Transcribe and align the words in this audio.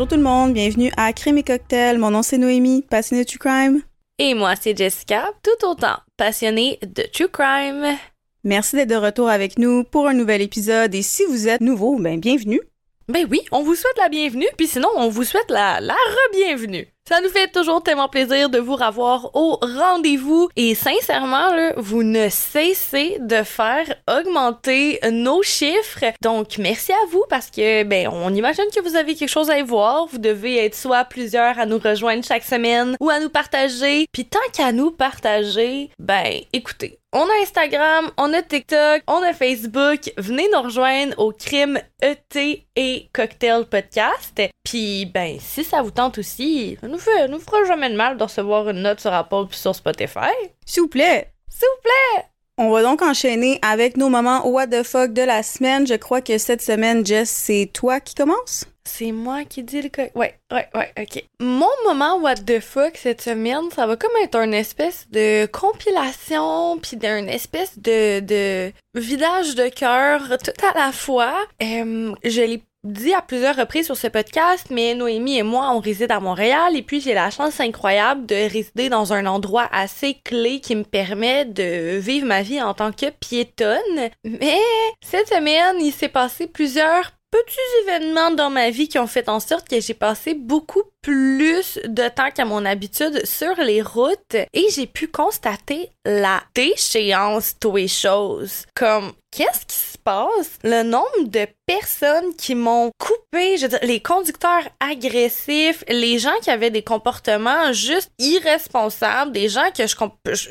Bonjour 0.00 0.16
tout 0.16 0.16
le 0.16 0.22
monde, 0.22 0.54
bienvenue 0.54 0.90
à 0.96 1.12
Crime 1.12 1.36
et 1.36 1.42
Cocktail. 1.42 1.98
Mon 1.98 2.10
nom 2.10 2.22
c'est 2.22 2.38
Noémie, 2.38 2.80
passionnée 2.80 3.22
de 3.22 3.28
True 3.28 3.38
Crime. 3.38 3.82
Et 4.18 4.32
moi 4.32 4.54
c'est 4.58 4.74
Jessica, 4.74 5.30
tout 5.42 5.66
autant 5.66 5.98
passionnée 6.16 6.78
de 6.80 7.02
True 7.02 7.28
Crime. 7.28 7.98
Merci 8.42 8.76
d'être 8.76 8.88
de 8.88 8.94
retour 8.94 9.28
avec 9.28 9.58
nous 9.58 9.84
pour 9.84 10.08
un 10.08 10.14
nouvel 10.14 10.40
épisode 10.40 10.94
et 10.94 11.02
si 11.02 11.22
vous 11.26 11.48
êtes 11.48 11.60
nouveau, 11.60 11.98
ben 11.98 12.18
bienvenue. 12.18 12.62
Ben 13.08 13.26
oui, 13.30 13.42
on 13.52 13.62
vous 13.62 13.74
souhaite 13.74 13.98
la 13.98 14.08
bienvenue, 14.08 14.48
puis 14.56 14.68
sinon 14.68 14.88
on 14.96 15.10
vous 15.10 15.24
souhaite 15.24 15.50
la, 15.50 15.82
la 15.82 15.92
re-bienvenue. 15.92 16.88
Ça 17.08 17.20
nous 17.20 17.28
fait 17.28 17.48
toujours 17.48 17.82
tellement 17.82 18.08
plaisir 18.08 18.50
de 18.50 18.58
vous 18.58 18.76
revoir 18.76 19.30
au 19.34 19.58
rendez-vous 19.60 20.48
et 20.54 20.74
sincèrement, 20.74 21.52
là, 21.54 21.72
vous 21.76 22.02
ne 22.02 22.28
cessez 22.28 23.16
de 23.18 23.42
faire 23.42 23.86
augmenter 24.08 25.00
nos 25.10 25.42
chiffres. 25.42 26.04
Donc, 26.22 26.58
merci 26.58 26.92
à 26.92 27.06
vous 27.10 27.24
parce 27.28 27.50
que, 27.50 27.82
ben, 27.82 28.08
on 28.12 28.32
imagine 28.32 28.66
que 28.74 28.80
vous 28.80 28.94
avez 28.94 29.16
quelque 29.16 29.28
chose 29.28 29.50
à 29.50 29.58
y 29.58 29.62
voir. 29.62 30.06
Vous 30.06 30.18
devez 30.18 30.64
être 30.64 30.76
soit 30.76 31.04
plusieurs 31.04 31.58
à 31.58 31.66
nous 31.66 31.78
rejoindre 31.78 32.24
chaque 32.24 32.44
semaine 32.44 32.96
ou 33.00 33.10
à 33.10 33.18
nous 33.18 33.30
partager. 33.30 34.06
Puis 34.12 34.26
tant 34.26 34.38
qu'à 34.52 34.70
nous 34.70 34.92
partager, 34.92 35.90
ben, 35.98 36.40
écoutez, 36.52 37.00
on 37.12 37.22
a 37.24 37.42
Instagram, 37.42 38.08
on 38.18 38.32
a 38.32 38.40
TikTok, 38.40 39.02
on 39.08 39.20
a 39.22 39.32
Facebook. 39.32 40.12
Venez 40.16 40.48
nous 40.52 40.62
rejoindre 40.62 41.18
au 41.18 41.32
crime 41.32 41.80
ET 42.00 42.66
et 42.76 43.08
Cocktail 43.12 43.64
Podcast. 43.64 44.40
Puis, 44.62 45.06
ben, 45.06 45.36
si 45.40 45.64
ça 45.64 45.82
vous 45.82 45.90
tente 45.90 46.18
aussi, 46.18 46.78
nous, 46.90 46.98
fait, 46.98 47.28
nous 47.28 47.38
fera 47.38 47.64
jamais 47.64 47.88
de 47.90 47.96
mal 47.96 48.16
de 48.18 48.22
recevoir 48.22 48.68
une 48.68 48.82
note 48.82 49.00
sur 49.00 49.12
Apple 49.12 49.46
puis 49.48 49.58
sur 49.58 49.74
Spotify. 49.74 50.32
S'il 50.66 50.82
vous 50.82 50.88
plaît. 50.88 51.30
S'il 51.48 51.66
vous 51.76 51.82
plaît. 51.82 52.24
On 52.58 52.70
va 52.70 52.82
donc 52.82 53.00
enchaîner 53.00 53.58
avec 53.62 53.96
nos 53.96 54.10
moments 54.10 54.46
what 54.46 54.66
the 54.66 54.82
fuck 54.82 55.12
de 55.14 55.22
la 55.22 55.42
semaine. 55.42 55.86
Je 55.86 55.94
crois 55.94 56.20
que 56.20 56.36
cette 56.36 56.60
semaine, 56.60 57.06
Jess, 57.06 57.30
c'est 57.30 57.70
toi 57.72 58.00
qui 58.00 58.14
commence. 58.14 58.66
C'est 58.84 59.12
moi 59.12 59.44
qui 59.44 59.62
dis 59.62 59.80
le 59.82 59.88
co- 59.88 60.10
Ouais, 60.18 60.38
ouais, 60.52 60.66
ouais, 60.74 60.92
ok. 61.00 61.22
Mon 61.38 61.68
moment 61.86 62.16
what 62.18 62.36
the 62.36 62.60
fuck 62.60 62.96
cette 62.96 63.22
semaine, 63.22 63.70
ça 63.74 63.86
va 63.86 63.96
comme 63.96 64.10
être 64.22 64.36
une 64.36 64.52
espèce 64.54 65.06
de 65.10 65.46
compilation, 65.46 66.78
puis 66.78 66.96
d'une 66.96 67.28
espèce 67.28 67.78
de, 67.78 68.20
de 68.20 68.72
vidage 68.94 69.54
de 69.54 69.68
cœur 69.68 70.20
tout 70.42 70.66
à 70.66 70.78
la 70.78 70.92
fois. 70.92 71.34
Euh, 71.62 72.12
je 72.24 72.40
l'ai 72.40 72.62
dit 72.84 73.12
à 73.12 73.20
plusieurs 73.20 73.56
reprises 73.56 73.86
sur 73.86 73.96
ce 73.96 74.06
podcast, 74.06 74.68
mais 74.70 74.94
Noémie 74.94 75.38
et 75.38 75.42
moi, 75.42 75.70
on 75.74 75.80
réside 75.80 76.10
à 76.10 76.20
Montréal 76.20 76.76
et 76.76 76.82
puis 76.82 77.00
j'ai 77.00 77.14
la 77.14 77.30
chance 77.30 77.60
incroyable 77.60 78.26
de 78.26 78.34
résider 78.34 78.88
dans 78.88 79.12
un 79.12 79.26
endroit 79.26 79.68
assez 79.72 80.14
clé 80.24 80.60
qui 80.60 80.74
me 80.76 80.84
permet 80.84 81.44
de 81.44 81.98
vivre 81.98 82.26
ma 82.26 82.42
vie 82.42 82.62
en 82.62 82.74
tant 82.74 82.92
que 82.92 83.10
piétonne. 83.10 84.10
Mais 84.24 84.60
cette 85.02 85.28
semaine, 85.28 85.76
il 85.80 85.92
s'est 85.92 86.08
passé 86.08 86.46
plusieurs 86.46 87.12
petits 87.30 87.58
événements 87.82 88.30
dans 88.30 88.50
ma 88.50 88.70
vie 88.70 88.88
qui 88.88 88.98
ont 88.98 89.06
fait 89.06 89.28
en 89.28 89.40
sorte 89.40 89.68
que 89.68 89.80
j'ai 89.80 89.94
passé 89.94 90.34
beaucoup 90.34 90.82
plus 91.02 91.78
de 91.84 92.08
temps 92.08 92.30
qu'à 92.30 92.44
mon 92.44 92.64
habitude 92.64 93.24
sur 93.24 93.54
les 93.56 93.82
routes 93.82 94.34
et 94.34 94.66
j'ai 94.74 94.86
pu 94.86 95.08
constater 95.08 95.90
la 96.04 96.42
déchéance 96.54 97.54
de 97.60 97.76
les 97.76 97.88
choses. 97.88 98.66
Comme, 98.74 99.12
qu'est-ce 99.30 99.66
qui 99.66 99.76
se 99.76 99.98
passe? 99.98 100.58
Le 100.62 100.82
nombre 100.82 101.24
de 101.26 101.46
personnes 101.66 102.34
qui 102.36 102.54
m'ont 102.54 102.90
coupé, 102.98 103.56
je 103.56 103.62
veux 103.62 103.68
dire, 103.68 103.78
les 103.82 104.00
conducteurs 104.00 104.68
agressifs, 104.80 105.84
les 105.88 106.18
gens 106.18 106.38
qui 106.42 106.50
avaient 106.50 106.70
des 106.70 106.82
comportements 106.82 107.72
juste 107.72 108.10
irresponsables, 108.18 109.32
des 109.32 109.48
gens 109.48 109.70
que 109.76 109.86
je, 109.86 109.96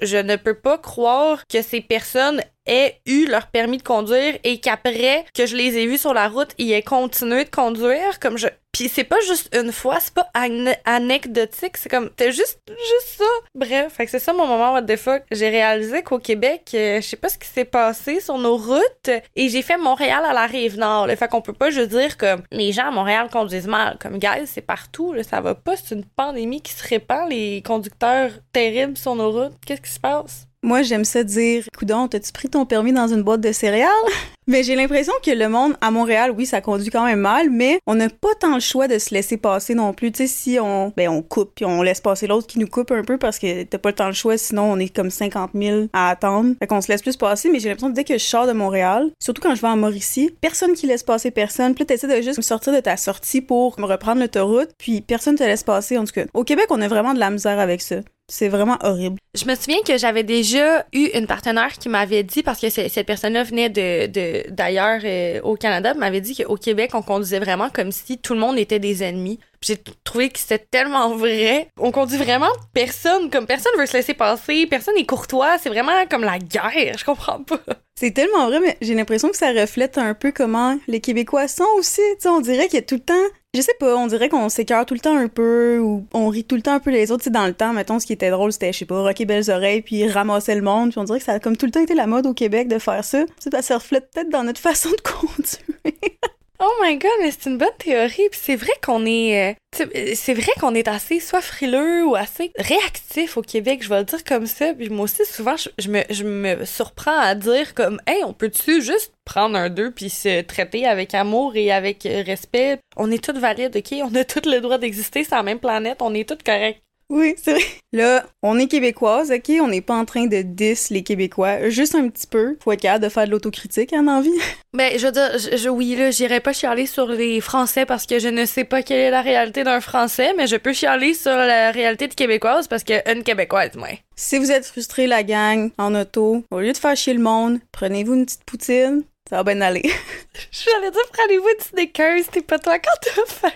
je 0.01 0.17
ne 0.17 0.35
peux 0.35 0.55
pas 0.55 0.77
croire 0.77 1.43
que 1.47 1.61
ces 1.61 1.81
personnes 1.81 2.41
aient 2.69 2.99
eu 3.05 3.25
leur 3.25 3.47
permis 3.47 3.77
de 3.77 3.83
conduire 3.83 4.37
et 4.43 4.59
qu'après 4.59 5.25
que 5.33 5.45
je 5.45 5.55
les 5.55 5.77
ai 5.77 5.87
vus 5.87 5.97
sur 5.97 6.13
la 6.13 6.27
route, 6.29 6.49
ils 6.57 6.71
aient 6.71 6.81
continué 6.83 7.43
de 7.43 7.49
conduire 7.49 8.19
comme 8.19 8.37
je 8.37 8.47
puis 8.71 8.87
c'est 8.87 9.03
pas 9.03 9.19
juste 9.27 9.49
une 9.55 9.71
fois, 9.71 9.97
c'est 9.99 10.13
pas 10.13 10.27
ane- 10.35 10.77
anecdotique, 10.85 11.75
c'est 11.75 11.89
comme 11.89 12.11
t'es 12.11 12.31
juste 12.31 12.59
juste 12.67 13.17
ça. 13.17 13.23
Bref, 13.55 13.93
fait 13.93 14.05
que 14.05 14.11
c'est 14.11 14.19
ça 14.19 14.31
mon 14.31 14.45
moment 14.45 14.73
what 14.73 14.83
the 14.83 14.95
fuck. 14.95 15.23
J'ai 15.31 15.49
réalisé 15.49 16.03
qu'au 16.03 16.19
Québec, 16.19 16.69
euh, 16.75 17.01
je 17.01 17.07
sais 17.07 17.17
pas 17.17 17.29
ce 17.29 17.39
qui 17.39 17.47
s'est 17.47 17.65
passé 17.65 18.19
sur 18.19 18.37
nos 18.37 18.57
routes 18.57 19.09
et 19.35 19.49
j'ai 19.49 19.63
fait 19.63 19.77
Montréal 19.77 20.23
à 20.23 20.33
la 20.33 20.45
rive 20.45 20.77
nord. 20.77 21.07
Là, 21.07 21.15
fait 21.15 21.27
qu'on 21.27 21.41
peut 21.41 21.51
pas 21.51 21.71
juste 21.71 21.89
dire 21.89 22.15
comme 22.15 22.43
les 22.51 22.71
gens 22.71 22.87
à 22.89 22.91
Montréal 22.91 23.27
conduisent 23.31 23.67
mal. 23.67 23.97
Comme 23.99 24.19
guys, 24.19 24.45
c'est 24.45 24.61
partout, 24.61 25.13
là, 25.13 25.23
ça 25.23 25.41
va 25.41 25.55
pas, 25.55 25.75
c'est 25.75 25.95
une 25.95 26.05
pandémie 26.05 26.61
qui 26.61 26.73
se 26.73 26.87
répand, 26.87 27.27
les 27.27 27.63
conducteurs 27.65 28.31
terribles 28.53 28.97
sur 28.97 29.15
nos 29.15 29.31
routes. 29.31 29.53
Qu'est-ce 29.65 29.81
qui 29.81 29.91
se 29.91 29.99
passe? 29.99 30.45
Moi, 30.61 30.81
j'aime 30.81 31.05
ça 31.05 31.23
dire, 31.23 31.63
coudon, 31.77 32.09
t'as-tu 32.09 32.33
pris 32.33 32.49
ton 32.49 32.65
permis 32.65 32.91
dans 32.91 33.07
une 33.07 33.21
boîte 33.21 33.39
de 33.39 33.53
céréales? 33.53 33.89
mais 34.47 34.63
j'ai 34.63 34.75
l'impression 34.75 35.13
que 35.23 35.31
le 35.31 35.47
monde 35.47 35.77
à 35.79 35.89
Montréal, 35.89 36.33
oui, 36.35 36.45
ça 36.45 36.59
conduit 36.59 36.89
quand 36.89 37.05
même 37.05 37.21
mal, 37.21 37.49
mais 37.49 37.79
on 37.87 37.95
n'a 37.95 38.09
pas 38.09 38.35
tant 38.37 38.55
le 38.55 38.59
choix 38.59 38.89
de 38.89 38.99
se 38.99 39.13
laisser 39.13 39.37
passer 39.37 39.73
non 39.73 39.93
plus. 39.93 40.11
Tu 40.11 40.27
sais, 40.27 40.27
si 40.27 40.59
on, 40.59 40.91
ben, 40.97 41.07
on 41.07 41.21
coupe 41.21 41.53
puis 41.55 41.63
on 41.63 41.81
laisse 41.81 42.01
passer 42.01 42.27
l'autre 42.27 42.45
qui 42.45 42.59
nous 42.59 42.67
coupe 42.67 42.91
un 42.91 43.03
peu 43.03 43.17
parce 43.17 43.39
que 43.39 43.63
t'as 43.63 43.77
pas 43.77 43.93
temps 43.93 44.07
le 44.07 44.13
choix, 44.13 44.37
sinon 44.37 44.63
on 44.63 44.79
est 44.79 44.93
comme 44.93 45.11
50 45.11 45.51
000 45.55 45.85
à 45.93 46.09
attendre. 46.09 46.55
Fait 46.59 46.67
qu'on 46.67 46.81
se 46.81 46.89
laisse 46.89 47.03
plus 47.03 47.15
passer, 47.15 47.49
mais 47.49 47.59
j'ai 47.59 47.69
l'impression 47.69 47.91
que 47.91 47.95
dès 47.95 48.03
que 48.03 48.17
je 48.17 48.23
sors 48.23 48.45
de 48.45 48.53
Montréal, 48.53 49.11
surtout 49.21 49.41
quand 49.41 49.55
je 49.55 49.61
vais 49.61 49.67
en 49.69 49.77
Mauricie, 49.77 50.31
personne 50.41 50.73
qui 50.73 50.87
laisse 50.87 51.03
passer 51.03 51.31
personne. 51.31 51.73
Puis 51.73 51.85
t'essaies 51.85 52.07
de 52.07 52.21
juste 52.21 52.41
sortir 52.41 52.73
de 52.73 52.81
ta 52.81 52.97
sortie 52.97 53.41
pour 53.41 53.79
me 53.79 53.85
reprendre 53.85 54.19
l'autoroute, 54.19 54.71
puis 54.77 54.99
personne 54.99 55.35
te 55.35 55.43
laisse 55.43 55.63
passer. 55.63 55.97
En 55.97 56.03
tout 56.03 56.13
cas, 56.13 56.25
au 56.33 56.43
Québec, 56.43 56.65
on 56.69 56.81
a 56.81 56.87
vraiment 56.89 57.13
de 57.13 57.19
la 57.19 57.29
misère 57.29 57.59
avec 57.59 57.81
ça. 57.81 57.95
C'est 58.29 58.47
vraiment 58.47 58.77
horrible. 58.83 59.17
Je 59.35 59.45
me 59.45 59.55
souviens 59.55 59.81
que 59.85 59.97
j'avais 59.97 60.23
déjà 60.23 60.85
eu 60.93 61.09
une 61.15 61.25
partenaire 61.25 61.73
qui 61.73 61.89
m'avait 61.89 62.23
dit, 62.23 62.43
parce 62.43 62.59
que 62.59 62.69
cette 62.69 63.05
personne-là 63.05 63.43
venait 63.43 63.69
de 63.69 64.49
d'ailleurs 64.51 65.01
euh, 65.03 65.41
au 65.41 65.55
Canada, 65.55 65.93
m'avait 65.95 66.21
dit 66.21 66.35
qu'au 66.35 66.55
Québec, 66.55 66.91
on 66.93 67.01
conduisait 67.01 67.39
vraiment 67.39 67.69
comme 67.69 67.91
si 67.91 68.19
tout 68.19 68.33
le 68.33 68.39
monde 68.39 68.57
était 68.57 68.79
des 68.79 69.03
ennemis. 69.03 69.39
J'ai 69.61 69.77
trouvé 70.03 70.29
que 70.29 70.39
c'était 70.39 70.65
tellement 70.71 71.15
vrai. 71.15 71.67
On 71.77 71.91
conduit 71.91 72.17
vraiment 72.17 72.51
personne, 72.73 73.29
comme 73.29 73.45
personne 73.45 73.73
veut 73.77 73.87
se 73.87 73.97
laisser 73.97 74.13
passer, 74.13 74.67
personne 74.67 74.95
n'est 74.95 75.05
courtois, 75.05 75.57
c'est 75.57 75.69
vraiment 75.69 75.91
comme 76.09 76.23
la 76.23 76.39
guerre, 76.39 76.97
je 76.97 77.03
comprends 77.03 77.43
pas. 77.43 77.59
C'est 77.99 78.11
tellement 78.11 78.47
vrai, 78.47 78.61
mais 78.61 78.77
j'ai 78.79 78.95
l'impression 78.95 79.29
que 79.29 79.35
ça 79.35 79.51
reflète 79.51 79.97
un 79.97 80.13
peu 80.13 80.31
comment 80.31 80.77
les 80.87 81.01
Québécois 81.01 81.49
sont 81.49 81.67
aussi. 81.77 81.99
On 82.25 82.39
dirait 82.39 82.67
qu'il 82.67 82.75
y 82.75 82.83
a 82.83 82.85
tout 82.85 82.95
le 82.95 83.01
temps. 83.01 83.13
Je 83.55 83.61
sais 83.61 83.73
pas, 83.79 83.95
on 83.97 84.05
dirait 84.05 84.29
qu'on 84.29 84.47
s'écœure 84.47 84.85
tout 84.85 84.93
le 84.93 84.99
temps 84.99 85.17
un 85.17 85.27
peu 85.27 85.79
ou 85.79 86.05
on 86.13 86.27
rit 86.27 86.43
tout 86.43 86.55
le 86.55 86.61
temps 86.61 86.73
un 86.73 86.79
peu 86.79 86.91
les 86.91 87.09
autres. 87.09 87.23
Tu 87.23 87.25
sais, 87.25 87.29
dans 87.31 87.47
le 87.47 87.53
temps, 87.55 87.73
mettons, 87.73 87.97
ce 87.97 88.05
qui 88.05 88.13
était 88.13 88.29
drôle, 88.29 88.53
c'était, 88.53 88.71
je 88.71 88.77
sais 88.77 88.85
pas, 88.85 89.01
rocker 89.01 89.25
belles 89.25 89.49
oreilles 89.49 89.81
puis 89.81 90.07
ramasser 90.07 90.53
le 90.53 90.61
monde. 90.61 90.91
Puis 90.91 90.99
on 90.99 91.03
dirait 91.03 91.17
que 91.17 91.25
ça 91.25 91.33
a 91.33 91.39
comme 91.39 91.57
tout 91.57 91.65
le 91.65 91.71
temps 91.71 91.81
été 91.81 91.95
la 91.95 92.05
mode 92.05 92.27
au 92.27 92.35
Québec 92.35 92.67
de 92.67 92.77
faire 92.77 93.03
ça. 93.03 93.25
Ça 93.39 93.77
reflète 93.77 94.11
peut-être 94.11 94.29
dans 94.29 94.43
notre 94.43 94.61
façon 94.61 94.89
de 94.91 95.01
conduire. 95.01 96.38
Oh 96.61 96.73
my 96.81 96.97
god, 96.97 97.11
mais 97.21 97.31
c'est 97.31 97.49
une 97.49 97.57
bonne 97.57 97.69
théorie. 97.77 98.27
Puis 98.29 98.39
c'est 98.41 98.57
vrai 98.57 98.73
qu'on 98.83 99.05
est, 99.05 99.51
euh, 99.51 99.53
sais, 99.73 100.15
c'est 100.15 100.33
vrai 100.33 100.51
qu'on 100.59 100.75
est 100.75 100.89
assez 100.89 101.21
soit 101.21 101.41
frileux 101.41 102.05
ou 102.05 102.15
assez 102.15 102.51
réactif 102.57 103.37
au 103.37 103.41
Québec. 103.41 103.81
Je 103.81 103.87
vais 103.87 103.99
le 103.99 104.03
dire 104.03 104.23
comme 104.25 104.45
ça. 104.45 104.73
Puis 104.73 104.89
moi 104.89 105.05
aussi, 105.05 105.25
souvent, 105.25 105.55
je, 105.55 105.89
me, 105.89 106.01
je 106.09 106.23
me 106.25 106.65
surprends 106.65 107.17
à 107.17 107.33
dire 107.33 107.73
comme, 107.73 108.01
hey, 108.07 108.25
on 108.25 108.33
peut-tu 108.33 108.81
juste 108.81 109.13
prendre 109.23 109.55
un 109.57 109.69
deux 109.69 109.91
puis 109.91 110.09
se 110.09 110.41
traiter 110.41 110.85
avec 110.85 111.13
amour 111.13 111.55
et 111.55 111.71
avec 111.71 112.05
euh, 112.05 112.23
respect. 112.25 112.79
On 112.97 113.09
est 113.09 113.23
toutes 113.23 113.37
valides, 113.37 113.77
ok? 113.77 113.95
On 114.03 114.13
a 114.15 114.25
toutes 114.25 114.45
le 114.45 114.59
droit 114.59 114.77
d'exister 114.77 115.23
sur 115.23 115.37
la 115.37 115.43
même 115.43 115.59
planète. 115.59 116.01
On 116.01 116.13
est 116.13 116.27
toutes 116.27 116.43
correctes. 116.43 116.81
Oui, 117.11 117.33
c'est 117.43 117.53
vrai. 117.53 117.63
Là, 117.91 118.23
on 118.43 118.59
est 118.59 118.67
québécoise, 118.67 119.31
ok? 119.31 119.51
On 119.61 119.67
n'est 119.67 119.81
pas 119.81 119.95
en 119.95 120.05
train 120.05 120.27
de 120.27 120.43
diss 120.43 120.91
les 120.91 121.01
Québécois. 121.01 121.69
Juste 121.69 121.95
un 121.95 122.07
petit 122.07 122.27
peu. 122.27 122.55
Faut 122.63 122.71
être 122.71 122.81
capable 122.81 123.03
de 123.05 123.09
faire 123.09 123.25
de 123.25 123.31
l'autocritique, 123.31 123.93
en 123.93 124.07
envie. 124.07 124.29
Ben, 124.73 124.99
je 124.99 125.07
veux 125.07 125.11
dire, 125.11 125.31
je, 125.39 125.57
je- 125.57 125.69
oui, 125.69 125.95
là, 125.95 126.11
j'irai 126.11 126.39
pas 126.41 126.53
chialer 126.53 126.85
sur 126.85 127.07
les 127.07 127.41
Français 127.41 127.87
parce 127.87 128.05
que 128.05 128.19
je 128.19 128.27
ne 128.27 128.45
sais 128.45 128.63
pas 128.65 128.83
quelle 128.83 128.99
est 128.99 129.09
la 129.09 129.23
réalité 129.23 129.63
d'un 129.63 129.81
Français, 129.81 130.35
mais 130.37 130.45
je 130.45 130.57
peux 130.57 130.73
chialer 130.73 131.15
sur 131.15 131.35
la 131.35 131.71
réalité 131.71 132.07
de 132.07 132.13
Québécoise 132.13 132.67
parce 132.67 132.83
que 132.83 132.93
une 133.11 133.23
Québécoise, 133.23 133.71
moi. 133.75 133.87
Si 134.15 134.37
vous 134.37 134.51
êtes 134.51 134.67
frustré, 134.67 135.07
la 135.07 135.23
gang, 135.23 135.71
en 135.79 135.95
auto, 135.95 136.43
au 136.51 136.59
lieu 136.59 136.71
de 136.71 136.77
faire 136.77 136.95
chier 136.95 137.15
le 137.15 137.19
monde, 137.21 137.57
prenez-vous 137.71 138.13
une 138.13 138.25
petite 138.27 138.43
poutine. 138.43 139.01
Ça 139.27 139.37
va 139.37 139.43
bien 139.43 139.61
aller. 139.61 139.81
Allée 140.77 140.91
dire, 140.91 141.01
prenez-vous 141.13 141.47
une 141.49 141.63
Snickers, 141.65 142.27
t'es 142.31 142.41
pas 142.43 142.59
toi 142.59 142.77
quand 142.77 142.91
t'as 143.01 143.25
faim. 143.25 143.51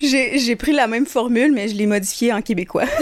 J'ai 0.00 0.38
j'ai 0.38 0.56
pris 0.56 0.72
la 0.72 0.86
même 0.86 1.06
formule, 1.06 1.52
mais 1.52 1.68
je 1.68 1.74
l'ai 1.74 1.86
modifiée 1.86 2.32
en 2.32 2.42
québécois. 2.42 2.86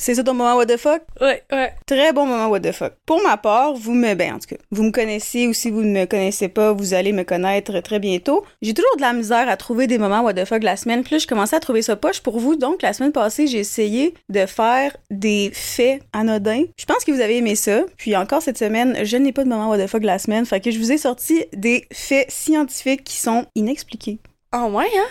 C'est 0.00 0.14
ça 0.14 0.24
ton 0.24 0.32
moment 0.32 0.56
what 0.56 0.64
the 0.64 0.78
fuck? 0.78 1.02
Ouais, 1.20 1.42
ouais. 1.52 1.74
Très 1.84 2.14
bon 2.14 2.24
moment 2.24 2.48
what 2.48 2.60
the 2.60 2.72
fuck. 2.72 2.94
Pour 3.04 3.22
ma 3.22 3.36
part, 3.36 3.74
vous 3.74 3.92
me... 3.92 4.14
Ben, 4.14 4.32
en 4.32 4.38
tout 4.38 4.48
cas, 4.48 4.56
vous 4.70 4.82
me 4.82 4.92
connaissez 4.92 5.46
ou 5.46 5.52
si 5.52 5.70
vous 5.70 5.82
ne 5.82 5.92
me 5.92 6.06
connaissez 6.06 6.48
pas, 6.48 6.72
vous 6.72 6.94
allez 6.94 7.12
me 7.12 7.22
connaître 7.22 7.80
très 7.80 7.98
bientôt. 7.98 8.42
J'ai 8.62 8.72
toujours 8.72 8.96
de 8.96 9.02
la 9.02 9.12
misère 9.12 9.46
à 9.46 9.58
trouver 9.58 9.86
des 9.86 9.98
moments 9.98 10.22
what 10.22 10.32
the 10.32 10.46
fuck 10.46 10.62
la 10.62 10.78
semaine. 10.78 11.02
Puis 11.02 11.16
là, 11.16 11.18
je 11.18 11.26
commençais 11.26 11.56
à 11.56 11.60
trouver 11.60 11.82
ça 11.82 11.96
poche 11.96 12.22
pour 12.22 12.38
vous. 12.38 12.56
Donc, 12.56 12.80
la 12.80 12.94
semaine 12.94 13.12
passée, 13.12 13.46
j'ai 13.46 13.58
essayé 13.58 14.14
de 14.30 14.46
faire 14.46 14.96
des 15.10 15.50
faits 15.52 16.02
anodins. 16.14 16.64
Je 16.78 16.86
pense 16.86 17.04
que 17.04 17.12
vous 17.12 17.20
avez 17.20 17.36
aimé 17.36 17.54
ça. 17.54 17.82
Puis 17.98 18.16
encore 18.16 18.40
cette 18.40 18.56
semaine, 18.56 19.04
je 19.04 19.18
n'ai 19.18 19.32
pas 19.32 19.44
de 19.44 19.50
moment 19.50 19.68
what 19.68 19.84
the 19.84 19.86
fuck 19.86 20.02
la 20.02 20.18
semaine. 20.18 20.46
Fait 20.46 20.60
que 20.60 20.70
je 20.70 20.78
vous 20.78 20.92
ai 20.92 20.98
sorti 20.98 21.44
des 21.52 21.84
faits 21.92 22.30
scientifiques 22.30 23.04
qui 23.04 23.16
sont 23.16 23.44
inexpliqués. 23.54 24.18
Oh 24.54 24.70
ouais, 24.72 24.88
hein? 24.96 25.08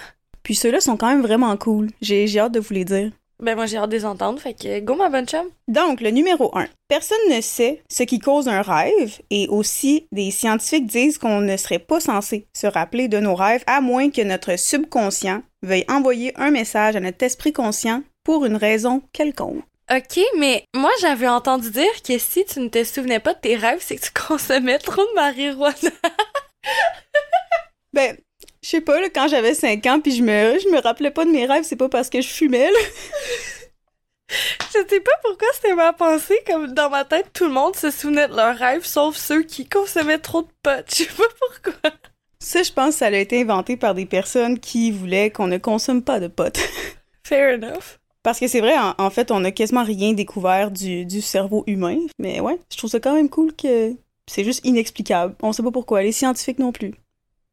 Puis 0.49 0.55
ceux-là 0.55 0.81
sont 0.81 0.97
quand 0.97 1.09
même 1.09 1.21
vraiment 1.21 1.55
cool. 1.57 1.91
J'ai 2.01 2.25
j'ai 2.25 2.39
hâte 2.39 2.53
de 2.53 2.59
vous 2.59 2.73
les 2.73 2.83
dire. 2.83 3.11
Ben 3.39 3.53
moi 3.53 3.67
j'ai 3.67 3.77
hâte 3.77 3.91
de 3.91 3.95
les 3.95 4.05
entendre, 4.05 4.39
fait 4.39 4.55
que 4.55 4.79
go 4.79 4.95
ma 4.95 5.07
bonne 5.07 5.27
chum. 5.27 5.45
Donc, 5.67 6.01
le 6.01 6.09
numéro 6.09 6.49
1. 6.57 6.65
Personne 6.87 7.19
ne 7.29 7.39
sait 7.39 7.83
ce 7.87 8.01
qui 8.01 8.17
cause 8.17 8.47
un 8.47 8.63
rêve 8.63 9.21
et 9.29 9.47
aussi 9.47 10.07
des 10.11 10.31
scientifiques 10.31 10.87
disent 10.87 11.19
qu'on 11.19 11.41
ne 11.41 11.55
serait 11.55 11.77
pas 11.77 11.99
censé 11.99 12.47
se 12.51 12.65
rappeler 12.65 13.07
de 13.07 13.19
nos 13.19 13.35
rêves 13.35 13.63
à 13.67 13.79
moins 13.79 14.09
que 14.09 14.23
notre 14.23 14.57
subconscient 14.57 15.43
veuille 15.61 15.85
envoyer 15.87 16.33
un 16.35 16.49
message 16.49 16.95
à 16.95 16.99
notre 16.99 17.23
esprit 17.23 17.53
conscient 17.53 18.01
pour 18.23 18.43
une 18.43 18.55
raison 18.55 19.03
quelconque. 19.13 19.63
Ok, 19.95 20.19
mais 20.39 20.63
moi 20.75 20.89
j'avais 20.99 21.29
entendu 21.29 21.69
dire 21.69 22.01
que 22.03 22.17
si 22.17 22.43
tu 22.45 22.59
ne 22.59 22.69
te 22.69 22.83
souvenais 22.83 23.19
pas 23.19 23.35
de 23.35 23.39
tes 23.39 23.55
rêves, 23.55 23.81
c'est 23.81 23.97
que 23.97 24.05
tu 24.05 24.11
consommais 24.27 24.79
trop 24.79 25.03
de 25.03 25.13
marijuana. 25.13 25.91
Ben, 27.93 28.17
je 28.61 28.69
sais 28.69 28.81
pas, 28.81 28.99
là, 28.99 29.09
quand 29.09 29.27
j'avais 29.27 29.53
5 29.53 29.85
ans 29.85 29.99
puis 29.99 30.11
je 30.11 30.23
me, 30.23 30.59
je 30.59 30.69
me 30.69 30.81
rappelais 30.81 31.11
pas 31.11 31.25
de 31.25 31.31
mes 31.31 31.45
rêves, 31.45 31.63
c'est 31.63 31.75
pas 31.75 31.89
parce 31.89 32.09
que 32.09 32.21
je 32.21 32.27
fumais, 32.27 32.69
là. 32.71 32.79
Je 34.71 34.85
sais 34.87 34.99
pas 34.99 35.11
pourquoi 35.23 35.47
c'était 35.55 35.73
ma 35.73 35.91
pensée, 35.91 36.39
comme 36.45 36.73
dans 36.73 36.89
ma 36.91 37.03
tête, 37.03 37.31
tout 37.33 37.45
le 37.45 37.51
monde 37.51 37.75
se 37.75 37.89
souvenait 37.89 38.27
de 38.27 38.35
leurs 38.35 38.55
rêves, 38.55 38.85
sauf 38.85 39.15
ceux 39.15 39.41
qui 39.41 39.67
consommaient 39.67 40.19
trop 40.19 40.43
de 40.43 40.47
pot. 40.61 40.85
Je 40.89 40.95
sais 40.95 41.05
pas 41.05 41.23
pourquoi. 41.39 41.91
Ça, 42.41 42.63
je 42.63 42.71
pense 42.71 42.91
que 42.91 42.99
ça 42.99 43.07
a 43.07 43.11
été 43.11 43.41
inventé 43.41 43.75
par 43.75 43.93
des 43.93 44.05
personnes 44.05 44.59
qui 44.59 44.91
voulaient 44.91 45.29
qu'on 45.29 45.47
ne 45.47 45.57
consomme 45.57 46.03
pas 46.03 46.19
de 46.19 46.27
pot. 46.27 46.57
Fair 47.23 47.55
enough. 47.55 47.97
Parce 48.23 48.39
que 48.39 48.47
c'est 48.47 48.61
vrai, 48.61 48.77
en, 48.77 48.93
en 48.97 49.09
fait, 49.09 49.31
on 49.31 49.43
a 49.43 49.51
quasiment 49.51 49.83
rien 49.83 50.13
découvert 50.13 50.71
du, 50.71 51.05
du 51.05 51.21
cerveau 51.21 51.63
humain. 51.67 51.97
Mais 52.17 52.39
ouais, 52.39 52.57
je 52.71 52.77
trouve 52.77 52.89
ça 52.89 52.99
quand 52.99 53.13
même 53.13 53.29
cool 53.29 53.53
que 53.53 53.93
c'est 54.27 54.43
juste 54.43 54.65
inexplicable. 54.65 55.35
On 55.41 55.51
sait 55.51 55.63
pas 55.63 55.71
pourquoi. 55.71 56.01
Les 56.01 56.11
scientifiques 56.11 56.59
non 56.59 56.71
plus. 56.71 56.93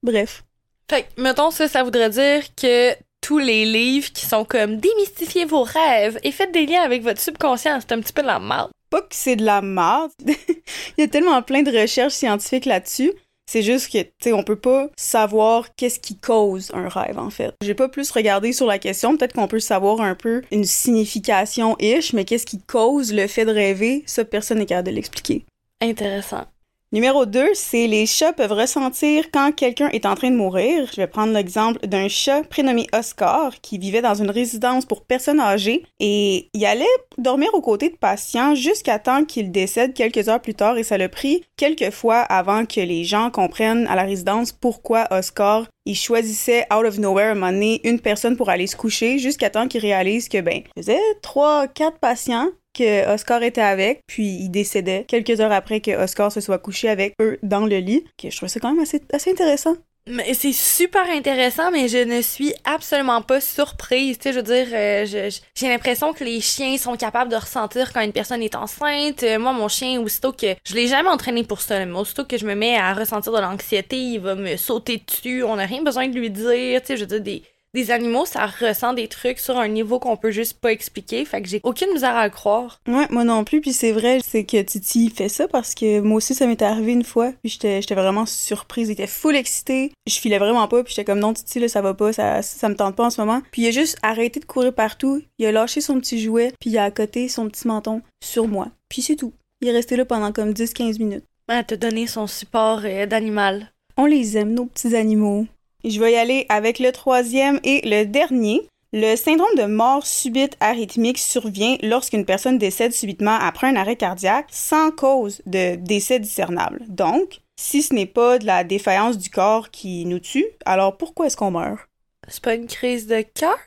Bref. 0.02 0.44
Fait 0.88 1.02
que, 1.02 1.20
mettons 1.20 1.50
ça, 1.50 1.68
ça 1.68 1.82
voudrait 1.82 2.10
dire 2.10 2.42
que 2.54 2.94
tous 3.20 3.38
les 3.38 3.64
livres 3.64 4.12
qui 4.12 4.24
sont 4.24 4.44
comme 4.44 4.76
démystifiez 4.76 5.44
vos 5.44 5.64
rêves 5.64 6.18
et 6.22 6.30
faites 6.30 6.52
des 6.52 6.66
liens 6.66 6.82
avec 6.82 7.02
votre 7.02 7.20
subconscient, 7.20 7.80
c'est 7.80 7.92
un 7.92 8.00
petit 8.00 8.12
peu 8.12 8.22
de 8.22 8.28
la 8.28 8.38
merde. 8.38 8.70
Pas 8.88 9.00
que 9.00 9.14
c'est 9.16 9.36
de 9.36 9.44
la 9.44 9.62
merde. 9.62 10.12
Il 10.26 10.98
y 10.98 11.02
a 11.02 11.08
tellement 11.08 11.42
plein 11.42 11.62
de 11.62 11.76
recherches 11.76 12.14
scientifiques 12.14 12.66
là-dessus. 12.66 13.12
C'est 13.48 13.62
juste 13.62 13.92
que, 13.92 14.02
tu 14.02 14.10
sais, 14.22 14.32
on 14.32 14.42
peut 14.42 14.58
pas 14.58 14.88
savoir 14.96 15.74
qu'est-ce 15.76 16.00
qui 16.00 16.16
cause 16.16 16.70
un 16.74 16.88
rêve, 16.88 17.18
en 17.18 17.30
fait. 17.30 17.54
J'ai 17.62 17.74
pas 17.74 17.88
plus 17.88 18.10
regardé 18.10 18.52
sur 18.52 18.66
la 18.66 18.78
question. 18.78 19.16
Peut-être 19.16 19.34
qu'on 19.34 19.46
peut 19.46 19.60
savoir 19.60 20.00
un 20.00 20.16
peu 20.16 20.42
une 20.50 20.64
signification-ish, 20.64 22.12
mais 22.12 22.24
qu'est-ce 22.24 22.46
qui 22.46 22.60
cause 22.60 23.12
le 23.12 23.28
fait 23.28 23.44
de 23.44 23.52
rêver, 23.52 24.02
ça, 24.06 24.24
personne 24.24 24.58
n'est 24.58 24.66
capable 24.66 24.88
de 24.88 24.94
l'expliquer. 24.94 25.44
Intéressant. 25.80 26.46
Numéro 26.92 27.26
2, 27.26 27.48
c'est 27.54 27.88
les 27.88 28.06
chats 28.06 28.32
peuvent 28.32 28.52
ressentir 28.52 29.24
quand 29.32 29.50
quelqu'un 29.50 29.88
est 29.88 30.06
en 30.06 30.14
train 30.14 30.30
de 30.30 30.36
mourir. 30.36 30.88
Je 30.92 31.00
vais 31.00 31.08
prendre 31.08 31.32
l'exemple 31.32 31.84
d'un 31.84 32.06
chat 32.06 32.44
prénommé 32.44 32.86
Oscar 32.92 33.60
qui 33.60 33.76
vivait 33.76 34.02
dans 34.02 34.14
une 34.14 34.30
résidence 34.30 34.86
pour 34.86 35.04
personnes 35.04 35.40
âgées 35.40 35.82
et 35.98 36.48
il 36.54 36.64
allait 36.64 36.84
dormir 37.18 37.52
aux 37.54 37.60
côtés 37.60 37.90
de 37.90 37.96
patients 37.96 38.54
jusqu'à 38.54 39.00
temps 39.00 39.24
qu'il 39.24 39.50
décède 39.50 39.94
quelques 39.94 40.28
heures 40.28 40.40
plus 40.40 40.54
tard 40.54 40.78
et 40.78 40.84
ça 40.84 40.96
l'a 40.96 41.08
pris 41.08 41.42
quelques 41.56 41.90
fois 41.90 42.20
avant 42.20 42.64
que 42.66 42.80
les 42.80 43.02
gens 43.02 43.32
comprennent 43.32 43.88
à 43.88 43.96
la 43.96 44.04
résidence 44.04 44.52
pourquoi 44.52 45.08
Oscar 45.10 45.66
il 45.86 45.96
choisissait 45.96 46.66
out 46.72 46.84
of 46.84 46.98
nowhere 46.98 47.42
à 47.42 47.50
une 47.50 48.00
personne 48.00 48.36
pour 48.36 48.48
aller 48.48 48.68
se 48.68 48.76
coucher 48.76 49.18
jusqu'à 49.18 49.50
temps 49.50 49.66
qu'il 49.66 49.80
réalise 49.80 50.28
que 50.28 50.40
ben 50.40 50.62
il 50.76 50.82
faisait 50.82 51.00
trois 51.20 51.66
quatre 51.66 51.98
patients 51.98 52.48
Oscar 52.80 53.42
était 53.42 53.60
avec, 53.60 54.00
puis 54.06 54.26
il 54.26 54.50
décédait 54.50 55.04
quelques 55.06 55.40
heures 55.40 55.52
après 55.52 55.80
que 55.80 55.90
Oscar 55.90 56.32
se 56.32 56.40
soit 56.40 56.58
couché 56.58 56.88
avec 56.88 57.14
eux 57.20 57.38
dans 57.42 57.66
le 57.66 57.78
lit. 57.78 58.04
Je 58.22 58.34
trouvais 58.36 58.48
ça 58.48 58.60
quand 58.60 58.72
même 58.72 58.82
assez, 58.82 59.30
intéressant. 59.30 59.76
Mais 60.08 60.34
c'est 60.34 60.52
super 60.52 61.10
intéressant, 61.10 61.72
mais 61.72 61.88
je 61.88 61.98
ne 61.98 62.22
suis 62.22 62.54
absolument 62.64 63.22
pas 63.22 63.40
surprise. 63.40 64.18
Tu 64.18 64.22
sais, 64.22 64.32
je 64.32 64.36
veux 64.36 64.44
dire, 64.44 64.68
euh, 64.72 65.30
j'ai 65.56 65.68
l'impression 65.68 66.12
que 66.12 66.22
les 66.22 66.40
chiens 66.40 66.78
sont 66.78 66.96
capables 66.96 67.28
de 67.28 67.34
ressentir 67.34 67.92
quand 67.92 68.02
une 68.02 68.12
personne 68.12 68.40
est 68.40 68.54
enceinte. 68.54 69.24
Euh, 69.24 69.40
moi, 69.40 69.52
mon 69.52 69.66
chien, 69.66 70.00
aussitôt 70.00 70.30
que 70.30 70.54
je 70.64 70.74
l'ai 70.74 70.86
jamais 70.86 71.08
entraîné 71.08 71.42
pour 71.42 71.60
ça, 71.60 71.84
mais 71.84 71.98
aussitôt 71.98 72.24
que 72.24 72.38
je 72.38 72.46
me 72.46 72.54
mets 72.54 72.76
à 72.76 72.94
ressentir 72.94 73.32
de 73.32 73.40
l'anxiété, 73.40 73.96
il 73.96 74.20
va 74.20 74.36
me 74.36 74.56
sauter 74.56 75.02
dessus. 75.04 75.42
On 75.42 75.56
n'a 75.56 75.66
rien 75.66 75.82
besoin 75.82 76.06
de 76.06 76.16
lui 76.16 76.30
dire. 76.30 76.80
Tu 76.82 76.86
sais, 76.86 76.96
je 76.96 77.04
veux 77.04 77.18
dire, 77.18 77.40
des 77.76 77.90
animaux, 77.90 78.24
ça 78.24 78.46
ressent 78.46 78.94
des 78.94 79.06
trucs 79.06 79.38
sur 79.38 79.58
un 79.58 79.68
niveau 79.68 80.00
qu'on 80.00 80.16
peut 80.16 80.30
juste 80.30 80.54
pas 80.54 80.72
expliquer. 80.72 81.24
Fait 81.24 81.42
que 81.42 81.48
j'ai 81.48 81.60
aucune 81.62 81.92
misère 81.92 82.16
à 82.16 82.24
le 82.24 82.32
croire. 82.32 82.80
Ouais, 82.88 83.06
moi 83.10 83.22
non 83.22 83.44
plus, 83.44 83.60
puis 83.60 83.72
c'est 83.72 83.92
vrai, 83.92 84.18
c'est 84.26 84.44
que 84.44 84.60
Titi 84.62 85.10
fait 85.10 85.28
ça 85.28 85.46
parce 85.46 85.74
que 85.74 86.00
moi 86.00 86.16
aussi 86.16 86.34
ça 86.34 86.46
m'était 86.46 86.64
arrivé 86.64 86.92
une 86.92 87.04
fois, 87.04 87.32
puis 87.42 87.50
j'étais 87.50 87.82
j'étais 87.82 87.94
vraiment 87.94 88.24
surprise, 88.26 88.88
il 88.88 88.92
était 88.92 89.06
full 89.06 89.36
excité, 89.36 89.92
je 90.08 90.14
filais 90.14 90.38
vraiment 90.38 90.66
pas, 90.68 90.82
puis 90.82 90.94
j'étais 90.94 91.04
comme 91.04 91.18
non 91.18 91.34
Titi 91.34 91.60
là 91.60 91.68
ça 91.68 91.82
va 91.82 91.92
pas, 91.92 92.12
ça 92.12 92.40
ça 92.40 92.68
me 92.68 92.74
tente 92.74 92.96
pas 92.96 93.04
en 93.04 93.10
ce 93.10 93.20
moment. 93.20 93.42
Puis 93.52 93.62
il 93.62 93.68
a 93.68 93.70
juste 93.70 93.98
arrêté 94.02 94.40
de 94.40 94.46
courir 94.46 94.74
partout, 94.74 95.22
il 95.38 95.46
a 95.46 95.52
lâché 95.52 95.82
son 95.82 96.00
petit 96.00 96.18
jouet, 96.18 96.52
puis 96.58 96.70
il 96.70 96.78
a 96.78 96.84
accoté 96.84 97.28
son 97.28 97.48
petit 97.48 97.68
menton 97.68 98.00
sur 98.24 98.48
moi. 98.48 98.68
Puis 98.88 99.02
c'est 99.02 99.16
tout. 99.16 99.34
Il 99.60 99.68
est 99.68 99.72
resté 99.72 99.96
là 99.96 100.04
pendant 100.04 100.32
comme 100.32 100.52
10-15 100.52 100.98
minutes. 100.98 101.24
Elle 101.48 101.64
t'a 101.64 101.76
donné 101.76 102.06
son 102.06 102.26
support 102.26 102.80
euh, 102.84 103.06
d'animal. 103.06 103.70
On 103.96 104.04
les 104.04 104.36
aime, 104.36 104.52
nos 104.52 104.66
petits 104.66 104.94
animaux. 104.94 105.46
Je 105.84 106.00
vais 106.00 106.12
y 106.12 106.16
aller 106.16 106.46
avec 106.48 106.78
le 106.78 106.92
troisième 106.92 107.60
et 107.62 107.80
le 107.88 108.04
dernier. 108.04 108.66
Le 108.92 109.14
syndrome 109.16 109.54
de 109.56 109.64
mort 109.64 110.06
subite 110.06 110.56
arythmique 110.60 111.18
survient 111.18 111.76
lorsqu'une 111.82 112.24
personne 112.24 112.56
décède 112.56 112.92
subitement 112.92 113.36
après 113.40 113.66
un 113.66 113.76
arrêt 113.76 113.96
cardiaque 113.96 114.48
sans 114.50 114.90
cause 114.90 115.42
de 115.46 115.74
décès 115.76 116.18
discernable. 116.18 116.84
Donc, 116.88 117.40
si 117.56 117.82
ce 117.82 117.94
n'est 117.94 118.06
pas 118.06 118.38
de 118.38 118.46
la 118.46 118.64
défaillance 118.64 119.18
du 119.18 119.30
corps 119.30 119.70
qui 119.70 120.06
nous 120.06 120.18
tue, 120.18 120.46
alors 120.64 120.96
pourquoi 120.96 121.26
est-ce 121.26 121.36
qu'on 121.36 121.50
meurt? 121.50 121.88
C'est 122.28 122.42
pas 122.42 122.54
une 122.54 122.66
crise 122.66 123.06
de 123.06 123.22
cœur? 123.22 123.58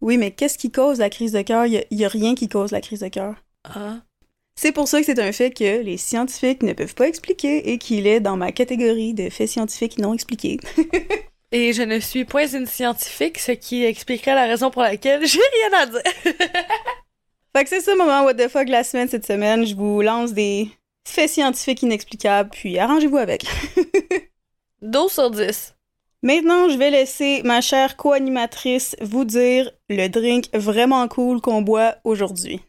Oui, 0.00 0.16
mais 0.18 0.30
qu'est-ce 0.30 0.58
qui 0.58 0.70
cause 0.70 0.98
la 0.98 1.10
crise 1.10 1.32
de 1.32 1.42
cœur? 1.42 1.66
Il 1.66 1.84
n'y 1.90 2.04
a, 2.04 2.08
rien 2.08 2.34
qui 2.34 2.48
cause 2.48 2.70
la 2.70 2.80
crise 2.80 3.00
de 3.00 3.08
cœur. 3.08 3.34
Ah. 3.64 3.98
C'est 4.56 4.72
pour 4.72 4.88
ça 4.88 5.00
que 5.00 5.06
c'est 5.06 5.18
un 5.18 5.32
fait 5.32 5.50
que 5.50 5.82
les 5.82 5.96
scientifiques 5.96 6.62
ne 6.62 6.72
peuvent 6.72 6.94
pas 6.94 7.08
expliquer 7.08 7.70
et 7.72 7.78
qu'il 7.78 8.06
est 8.06 8.20
dans 8.20 8.36
ma 8.36 8.52
catégorie 8.52 9.14
de 9.14 9.30
faits 9.30 9.48
scientifiques 9.48 9.98
non 9.98 10.14
expliqués. 10.14 10.58
Et 11.52 11.72
je 11.72 11.82
ne 11.82 11.98
suis 11.98 12.24
point 12.24 12.46
une 12.46 12.66
scientifique, 12.66 13.38
ce 13.38 13.52
qui 13.52 13.84
expliquerait 13.84 14.34
la 14.34 14.46
raison 14.46 14.70
pour 14.70 14.82
laquelle 14.82 15.26
j'ai 15.26 15.38
rien 15.38 15.80
à 15.80 15.86
dire. 15.86 16.02
Fait 17.56 17.64
que 17.64 17.68
c'est 17.68 17.80
ça, 17.80 17.96
moment 17.96 18.22
what 18.22 18.34
the 18.34 18.48
fuck 18.48 18.68
la 18.68 18.84
semaine 18.84 19.08
cette 19.08 19.26
semaine. 19.26 19.66
Je 19.66 19.74
vous 19.74 20.00
lance 20.00 20.32
des 20.32 20.68
faits 21.04 21.30
scientifiques 21.30 21.82
inexplicables, 21.82 22.50
puis 22.50 22.78
arrangez-vous 22.78 23.16
avec. 23.16 23.44
12 24.82 25.12
sur 25.12 25.30
10. 25.30 25.74
Maintenant, 26.22 26.68
je 26.68 26.76
vais 26.76 26.90
laisser 26.90 27.42
ma 27.44 27.60
chère 27.60 27.96
co-animatrice 27.96 28.94
vous 29.00 29.24
dire 29.24 29.70
le 29.88 30.08
drink 30.08 30.46
vraiment 30.54 31.08
cool 31.08 31.40
qu'on 31.40 31.62
boit 31.62 31.96
aujourd'hui. 32.04 32.60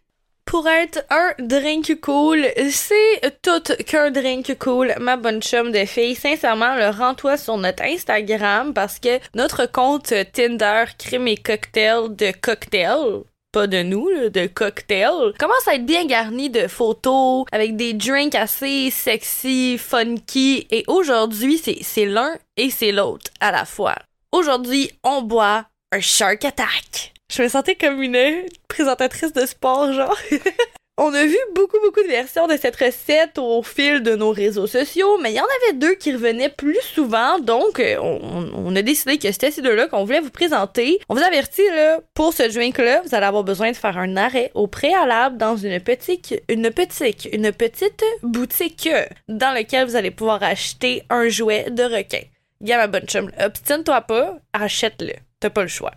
Pour 0.51 0.67
être 0.67 1.05
un 1.09 1.31
drink 1.39 2.01
cool, 2.01 2.45
c'est 2.71 3.41
tout 3.41 3.63
qu'un 3.87 4.11
drink 4.11 4.59
cool, 4.59 4.93
ma 4.99 5.15
bonne 5.15 5.41
chum 5.41 5.71
de 5.71 5.85
fille. 5.85 6.13
Sincèrement, 6.13 6.75
le 6.75 6.89
rends-toi 6.89 7.37
sur 7.37 7.55
notre 7.55 7.83
Instagram 7.83 8.73
parce 8.73 8.99
que 8.99 9.17
notre 9.33 9.65
compte 9.65 10.13
Tinder 10.33 10.83
crime 10.99 11.29
et 11.29 11.37
cocktail 11.37 12.13
de 12.17 12.33
cocktail 12.41 13.21
pas 13.53 13.67
de 13.67 13.81
nous, 13.81 14.09
de 14.29 14.47
cocktail, 14.47 15.31
commence 15.39 15.67
à 15.69 15.75
être 15.75 15.85
bien 15.85 16.03
garni 16.05 16.49
de 16.49 16.67
photos 16.67 17.45
avec 17.53 17.77
des 17.77 17.93
drinks 17.93 18.35
assez 18.35 18.91
sexy, 18.91 19.77
funky. 19.77 20.67
Et 20.69 20.83
aujourd'hui, 20.87 21.61
c'est 21.81 22.05
l'un 22.05 22.35
et 22.57 22.69
c'est 22.69 22.91
l'autre 22.91 23.31
à 23.39 23.53
la 23.53 23.63
fois. 23.63 23.95
Aujourd'hui, 24.33 24.91
on 25.05 25.21
boit 25.21 25.63
un 25.93 26.01
Shark 26.01 26.43
Attack. 26.43 27.10
Je 27.31 27.41
me 27.41 27.47
sentais 27.47 27.75
comme 27.75 28.01
une 28.03 28.43
présentatrice 28.67 29.31
de 29.31 29.45
sport, 29.45 29.93
genre. 29.93 30.17
On 30.97 31.13
a 31.13 31.25
vu 31.25 31.37
beaucoup, 31.55 31.77
beaucoup 31.81 32.03
de 32.03 32.09
versions 32.09 32.45
de 32.45 32.57
cette 32.57 32.75
recette 32.75 33.37
au 33.37 33.63
fil 33.63 34.03
de 34.03 34.15
nos 34.15 34.31
réseaux 34.31 34.67
sociaux, 34.67 35.17
mais 35.21 35.31
il 35.31 35.37
y 35.37 35.39
en 35.39 35.45
avait 35.45 35.77
deux 35.77 35.95
qui 35.95 36.11
revenaient 36.11 36.49
plus 36.49 36.81
souvent, 36.93 37.39
donc 37.39 37.79
euh, 37.79 37.95
on, 37.99 38.75
a 38.75 38.81
décidé 38.81 39.17
que 39.17 39.31
c'était 39.31 39.49
ces 39.49 39.61
deux-là 39.61 39.87
qu'on 39.87 40.03
voulait 40.03 40.19
vous 40.19 40.29
présenter. 40.29 40.99
On 41.07 41.15
vous 41.15 41.23
avertit, 41.23 41.65
là, 41.69 42.01
pour 42.13 42.33
ce 42.33 42.43
drink-là, 42.53 43.01
vous 43.03 43.15
allez 43.15 43.25
avoir 43.25 43.45
besoin 43.45 43.71
de 43.71 43.77
faire 43.77 43.97
un 43.97 44.17
arrêt 44.17 44.51
au 44.53 44.67
préalable 44.67 45.37
dans 45.37 45.55
une 45.55 45.79
petite, 45.79 46.35
une 46.49 46.69
petite, 46.69 48.03
boutique 48.21 48.89
dans 49.29 49.53
laquelle 49.53 49.87
vous 49.87 49.95
allez 49.95 50.11
pouvoir 50.11 50.43
acheter 50.43 51.03
un 51.09 51.29
jouet 51.29 51.71
de 51.71 51.83
requin. 51.83 52.23
Gars, 52.59 52.77
ma 52.77 52.87
bonne 52.87 53.07
chum, 53.07 53.31
obstine-toi 53.43 54.01
pas, 54.01 54.37
achète-le. 54.51 55.13
T'as 55.39 55.49
pas 55.49 55.63
le 55.63 55.69
choix. 55.69 55.93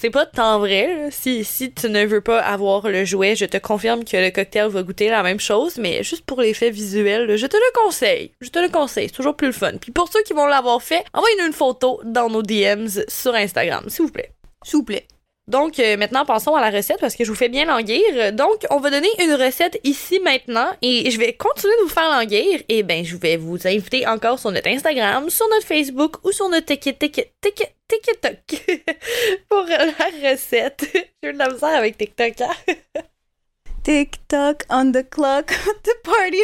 C'est 0.00 0.10
pas 0.10 0.26
tant 0.26 0.60
vrai. 0.60 1.08
Si, 1.10 1.42
si 1.42 1.72
tu 1.72 1.88
ne 1.90 2.06
veux 2.06 2.20
pas 2.20 2.38
avoir 2.38 2.88
le 2.88 3.04
jouet, 3.04 3.34
je 3.34 3.46
te 3.46 3.56
confirme 3.56 4.04
que 4.04 4.16
le 4.16 4.30
cocktail 4.30 4.68
va 4.68 4.84
goûter 4.84 5.08
la 5.08 5.24
même 5.24 5.40
chose, 5.40 5.76
mais 5.76 6.04
juste 6.04 6.24
pour 6.24 6.40
l'effet 6.40 6.70
visuel, 6.70 7.36
je 7.36 7.46
te 7.48 7.56
le 7.56 7.82
conseille. 7.84 8.30
Je 8.40 8.48
te 8.48 8.60
le 8.60 8.68
conseille. 8.68 9.08
C'est 9.08 9.16
toujours 9.16 9.34
plus 9.34 9.48
le 9.48 9.52
fun. 9.52 9.72
Puis 9.76 9.90
pour 9.90 10.08
ceux 10.08 10.22
qui 10.22 10.34
vont 10.34 10.46
l'avoir 10.46 10.80
fait, 10.80 11.02
envoyez-nous 11.14 11.48
une 11.48 11.52
photo 11.52 12.00
dans 12.04 12.30
nos 12.30 12.42
DMs 12.42 13.06
sur 13.08 13.34
Instagram, 13.34 13.86
s'il 13.88 14.04
vous 14.04 14.12
plaît. 14.12 14.30
S'il 14.64 14.76
vous 14.76 14.84
plaît. 14.84 15.08
Donc 15.48 15.80
euh, 15.80 15.96
maintenant 15.96 16.26
passons 16.26 16.54
à 16.54 16.60
la 16.60 16.68
recette 16.68 17.00
parce 17.00 17.16
que 17.16 17.24
je 17.24 17.30
vous 17.30 17.36
fais 17.36 17.48
bien 17.48 17.64
languir. 17.64 18.34
Donc 18.34 18.66
on 18.68 18.80
va 18.80 18.90
donner 18.90 19.08
une 19.18 19.32
recette 19.32 19.80
ici 19.82 20.20
maintenant 20.20 20.68
et 20.82 21.10
je 21.10 21.18
vais 21.18 21.32
continuer 21.32 21.72
de 21.78 21.84
vous 21.84 21.88
faire 21.88 22.10
languir 22.10 22.60
et 22.68 22.82
ben 22.82 23.02
je 23.02 23.16
vais 23.16 23.38
vous 23.38 23.66
inviter 23.66 24.06
encore 24.06 24.38
sur 24.38 24.50
notre 24.50 24.68
Instagram, 24.68 25.30
sur 25.30 25.48
notre 25.48 25.66
Facebook 25.66 26.16
ou 26.22 26.32
sur 26.32 26.50
notre 26.50 26.66
TikTok 26.66 27.08
pour 29.48 29.64
la 29.64 30.30
recette. 30.30 30.86
J'ai 31.22 31.30
eu 31.30 31.32
de 31.32 31.38
la 31.38 31.78
avec 31.78 31.96
TikTok. 31.96 32.42
Hein? 32.42 32.74
TikTok 33.84 34.64
on 34.68 34.92
the 34.92 35.08
clock, 35.08 35.46
the 35.82 35.96
party. 36.04 36.42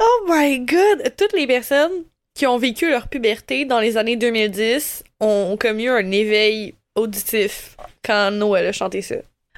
oh 0.00 0.26
my 0.26 0.58
god! 0.58 1.14
Toutes 1.16 1.34
les 1.34 1.46
personnes 1.46 2.02
qui 2.34 2.48
ont 2.48 2.58
vécu 2.58 2.90
leur 2.90 3.06
puberté 3.06 3.64
dans 3.64 3.78
les 3.78 3.96
années 3.96 4.16
2010 4.16 5.04
ont 5.20 5.56
commis 5.56 5.86
un 5.86 6.10
éveil 6.10 6.74
auditif 6.96 7.76
quand 8.04 8.30
Noël 8.30 8.66
a 8.66 8.72
chanté 8.72 9.02
ça. 9.02 9.16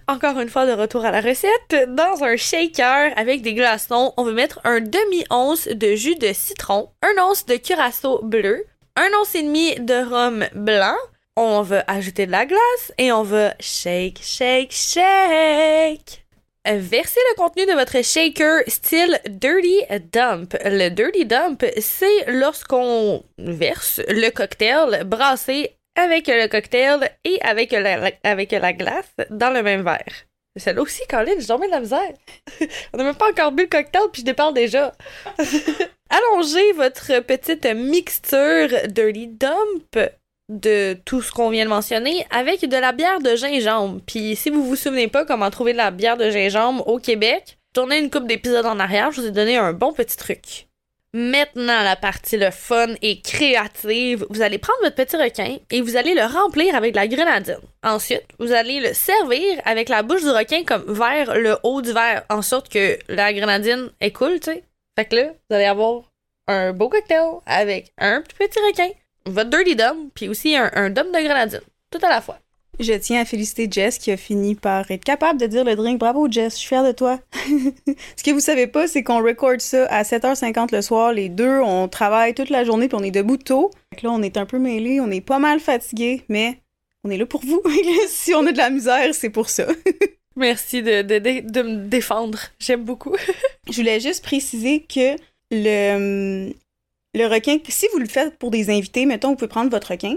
Encore 0.09 0.41
une 0.41 0.49
fois, 0.49 0.65
de 0.65 0.73
retour 0.73 1.05
à 1.05 1.11
la 1.11 1.21
recette. 1.21 1.89
Dans 1.89 2.25
un 2.25 2.37
shaker 2.37 3.13
avec 3.17 3.43
des 3.43 3.53
glaçons, 3.53 4.15
on 4.17 4.25
va 4.25 4.33
mettre 4.33 4.59
un 4.65 4.81
demi-once 4.81 5.69
de 5.69 5.95
jus 5.95 6.17
de 6.17 6.33
citron, 6.33 6.89
un 7.03 7.23
once 7.23 7.45
de 7.45 7.57
curaçao 7.57 8.21
bleu, 8.23 8.65
un 8.97 9.09
once 9.21 9.35
et 9.35 9.43
demi 9.43 9.75
de 9.75 10.03
rhum 10.09 10.47
blanc. 10.55 10.97
On 11.37 11.61
va 11.61 11.85
ajouter 11.87 12.27
de 12.27 12.33
la 12.33 12.47
glace 12.47 12.93
et 12.97 13.13
on 13.13 13.23
va 13.23 13.55
shake, 13.61 14.21
shake, 14.23 14.73
shake. 14.73 16.25
Versez 16.65 17.21
le 17.31 17.37
contenu 17.37 17.65
de 17.67 17.73
votre 17.73 18.03
shaker 18.03 18.63
style 18.67 19.21
Dirty 19.29 19.83
Dump. 20.13 20.55
Le 20.65 20.89
Dirty 20.89 21.25
Dump, 21.25 21.65
c'est 21.79 22.25
lorsqu'on 22.27 23.23
verse 23.39 24.01
le 24.09 24.31
cocktail 24.31 25.05
brassé 25.05 25.78
avec 25.99 26.29
le 26.29 26.47
cocktail 26.47 27.11
et 27.25 27.41
avec 27.43 27.73
la, 27.73 28.11
avec 28.23 28.53
la 28.53 28.73
glace 28.73 29.13
dans 29.31 29.51
le 29.51 29.63
même 29.63 29.83
verre. 29.83 30.29
Celle-là 30.57 30.83
aussi, 30.83 31.03
Colin, 31.09 31.33
j'ai 31.39 31.47
dormi 31.47 31.67
de 31.67 31.73
la 31.73 31.81
misère. 31.81 32.13
On 32.93 32.99
n'a 32.99 33.05
même 33.05 33.15
pas 33.15 33.31
encore 33.31 33.53
bu 33.53 33.65
le 33.65 33.69
cocktail, 33.69 34.03
puis 34.13 34.23
je 34.23 34.27
déparle 34.27 34.55
déjà. 34.55 34.93
Allongez 36.11 36.73
votre 36.73 37.21
petite 37.21 37.67
mixture 37.67 38.69
Dirty 38.89 39.27
Dump 39.29 39.99
de 40.49 40.97
tout 41.05 41.21
ce 41.21 41.31
qu'on 41.31 41.51
vient 41.51 41.65
de 41.65 41.71
mentionner 41.71 42.27
avec 42.31 42.67
de 42.67 42.77
la 42.77 42.93
bière 42.93 43.21
de 43.21 43.37
gingembre. 43.37 44.01
Puis 44.07 44.35
si 44.37 44.51
vous 44.51 44.65
vous 44.65 44.77
souvenez 44.77 45.09
pas 45.09 45.25
comment 45.25 45.51
trouver 45.51 45.73
de 45.73 45.79
la 45.79 45.91
bière 45.91 46.17
de 46.17 46.31
gingembre 46.31 46.87
au 46.89 46.99
Québec, 46.99 47.59
tournez 47.75 47.99
une 47.99 48.11
coupe 48.11 48.27
d'épisodes 48.27 48.67
en 48.67 48.81
arrière, 48.81 49.11
je 49.13 49.21
vous 49.21 49.27
ai 49.27 49.33
donné 49.33 49.57
un 49.57 49.73
bon 49.73 49.93
petit 49.93 50.17
truc. 50.17 50.68
Maintenant, 51.15 51.83
la 51.83 51.97
partie 51.97 52.37
le 52.37 52.51
fun 52.51 52.89
et 53.01 53.23
créative, 53.23 54.27
vous 54.29 54.43
allez 54.43 54.59
prendre 54.59 54.79
votre 54.83 54.95
petit 54.95 55.17
requin 55.17 55.57
et 55.71 55.81
vous 55.81 55.97
allez 55.97 56.13
le 56.13 56.25
remplir 56.25 56.75
avec 56.75 56.95
la 56.95 57.09
grenadine. 57.09 57.61
Ensuite, 57.83 58.27
vous 58.39 58.53
allez 58.53 58.81
le 58.81 58.93
servir 58.93 59.59
avec 59.65 59.89
la 59.89 60.03
bouche 60.03 60.21
du 60.21 60.29
requin 60.29 60.65
comme 60.65 60.85
vers 60.93 61.35
le 61.35 61.57
haut 61.63 61.81
du 61.81 61.93
verre, 61.93 62.25
en 62.29 62.43
sorte 62.43 62.69
que 62.69 62.99
la 63.09 63.33
grenadine 63.33 63.91
est 64.03 64.13
cool, 64.13 64.39
tu 64.39 64.53
sais. 64.53 64.65
Fait 64.97 65.07
que 65.07 65.17
là, 65.17 65.33
vous 65.49 65.57
allez 65.57 65.65
avoir 65.65 66.03
un 66.47 66.75
beau 66.75 66.91
cocktail 66.91 67.39
avec 67.47 67.91
un 67.97 68.23
petit 68.23 68.59
requin, 68.61 68.91
votre 69.25 69.49
dirty 69.49 69.77
dumb, 69.77 70.11
puis 70.15 70.29
aussi 70.29 70.57
un, 70.57 70.71
un 70.75 70.91
dumb 70.91 71.07
de 71.07 71.23
grenadine, 71.25 71.63
tout 71.91 72.01
à 72.03 72.11
la 72.11 72.21
fois. 72.21 72.39
Je 72.81 72.93
tiens 72.93 73.23
à 73.23 73.25
féliciter 73.25 73.67
Jess 73.69 73.99
qui 73.99 74.13
a 74.13 74.17
fini 74.17 74.55
par 74.55 74.89
être 74.93 75.03
capable 75.03 75.41
de 75.41 75.47
dire 75.47 75.65
le 75.65 75.75
drink. 75.75 75.99
Bravo 75.99 76.31
Jess, 76.31 76.55
je 76.55 76.59
suis 76.59 76.69
fière 76.69 76.85
de 76.85 76.93
toi. 76.93 77.19
Ce 78.17 78.23
que 78.23 78.31
vous 78.31 78.39
savez 78.39 78.69
pas, 78.69 78.87
c'est 78.87 79.03
qu'on 79.03 79.21
record 79.21 79.61
ça 79.61 79.87
à 79.87 80.05
7h50 80.05 80.73
le 80.73 80.81
soir. 80.81 81.13
Les 81.13 81.29
deux, 81.29 81.59
on 81.61 81.89
travaille 81.89 82.35
toute 82.35 82.51
la 82.51 82.63
journée 82.63 82.87
puis 82.87 82.97
on 83.01 83.03
est 83.03 83.11
debout 83.11 83.37
tôt. 83.37 83.73
là, 84.03 84.11
on 84.11 84.23
est 84.23 84.37
un 84.37 84.47
peu 84.47 84.61
mêlés, 84.61 85.01
on 85.01 85.11
est 85.11 85.21
pas 85.21 85.41
mal 85.41 85.59
fatigués, 85.59 86.23
mais 86.29 86.59
on 87.03 87.11
est 87.11 87.17
là 87.17 87.27
pour 87.27 87.45
vous. 87.45 87.61
si 88.09 88.33
on 88.35 88.47
a 88.47 88.53
de 88.53 88.59
la 88.59 88.71
misère, 88.71 89.13
c'est 89.13 89.31
pour 89.31 89.49
ça. 89.49 89.67
Merci 90.37 90.81
de, 90.83 91.03
de, 91.03 91.19
de, 91.19 91.63
me 91.63 91.89
défendre. 91.89 92.39
J'aime 92.61 92.85
beaucoup. 92.85 93.17
je 93.69 93.75
voulais 93.75 93.99
juste 93.99 94.23
préciser 94.23 94.83
que 94.83 95.17
le, 95.51 96.53
le 97.15 97.27
requin, 97.27 97.59
si 97.69 97.87
vous 97.93 97.99
le 97.99 98.07
faites 98.07 98.39
pour 98.39 98.53
des 98.53 98.71
invités, 98.71 99.05
mettons, 99.05 99.31
vous 99.31 99.35
pouvez 99.35 99.49
prendre 99.49 99.71
votre 99.71 99.91
requin, 99.91 100.15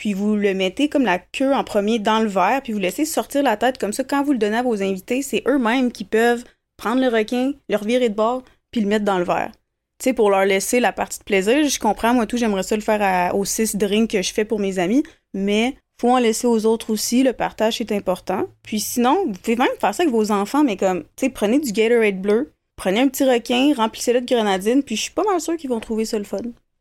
puis 0.00 0.14
vous 0.14 0.34
le 0.34 0.54
mettez 0.54 0.88
comme 0.88 1.04
la 1.04 1.18
queue 1.18 1.52
en 1.52 1.62
premier 1.62 1.98
dans 1.98 2.20
le 2.20 2.26
verre, 2.26 2.62
puis 2.62 2.72
vous 2.72 2.78
laissez 2.78 3.04
sortir 3.04 3.42
la 3.42 3.58
tête 3.58 3.76
comme 3.76 3.92
ça. 3.92 4.02
Quand 4.02 4.24
vous 4.24 4.32
le 4.32 4.38
donnez 4.38 4.56
à 4.56 4.62
vos 4.62 4.82
invités, 4.82 5.20
c'est 5.20 5.42
eux-mêmes 5.46 5.92
qui 5.92 6.04
peuvent 6.04 6.42
prendre 6.78 7.02
le 7.02 7.08
requin, 7.08 7.52
le 7.68 7.76
revirer 7.76 8.08
de 8.08 8.14
bord, 8.14 8.42
puis 8.70 8.80
le 8.80 8.86
mettre 8.86 9.04
dans 9.04 9.18
le 9.18 9.24
verre. 9.24 9.52
Tu 9.98 10.04
sais, 10.04 10.12
pour 10.14 10.30
leur 10.30 10.46
laisser 10.46 10.80
la 10.80 10.92
partie 10.92 11.18
de 11.18 11.24
plaisir. 11.24 11.68
Je 11.68 11.78
comprends, 11.78 12.14
moi 12.14 12.24
tout, 12.24 12.38
j'aimerais 12.38 12.62
ça 12.62 12.76
le 12.76 12.80
faire 12.80 13.34
aux 13.34 13.44
six 13.44 13.76
drinks 13.76 14.10
que 14.10 14.22
je 14.22 14.32
fais 14.32 14.46
pour 14.46 14.58
mes 14.58 14.78
amis, 14.78 15.02
mais 15.34 15.76
faut 16.00 16.08
en 16.08 16.18
laisser 16.18 16.46
aux 16.46 16.64
autres 16.64 16.88
aussi. 16.90 17.22
Le 17.22 17.34
partage 17.34 17.82
est 17.82 17.92
important. 17.92 18.46
Puis 18.62 18.80
sinon, 18.80 19.26
vous 19.26 19.32
pouvez 19.34 19.56
même 19.56 19.68
faire 19.78 19.94
ça 19.94 20.02
avec 20.02 20.14
vos 20.14 20.32
enfants, 20.32 20.64
mais 20.64 20.78
comme, 20.78 21.02
tu 21.02 21.26
sais, 21.26 21.28
prenez 21.28 21.58
du 21.58 21.72
Gatorade 21.72 22.22
bleu, 22.22 22.54
prenez 22.74 23.00
un 23.00 23.08
petit 23.08 23.24
requin, 23.24 23.74
remplissez-le 23.76 24.22
de 24.22 24.34
grenadine, 24.34 24.82
puis 24.82 24.96
je 24.96 25.02
suis 25.02 25.12
pas 25.12 25.24
mal 25.24 25.42
sûre 25.42 25.58
qu'ils 25.58 25.68
vont 25.68 25.78
trouver 25.78 26.06
ça 26.06 26.16
le 26.16 26.24
fun. 26.24 26.38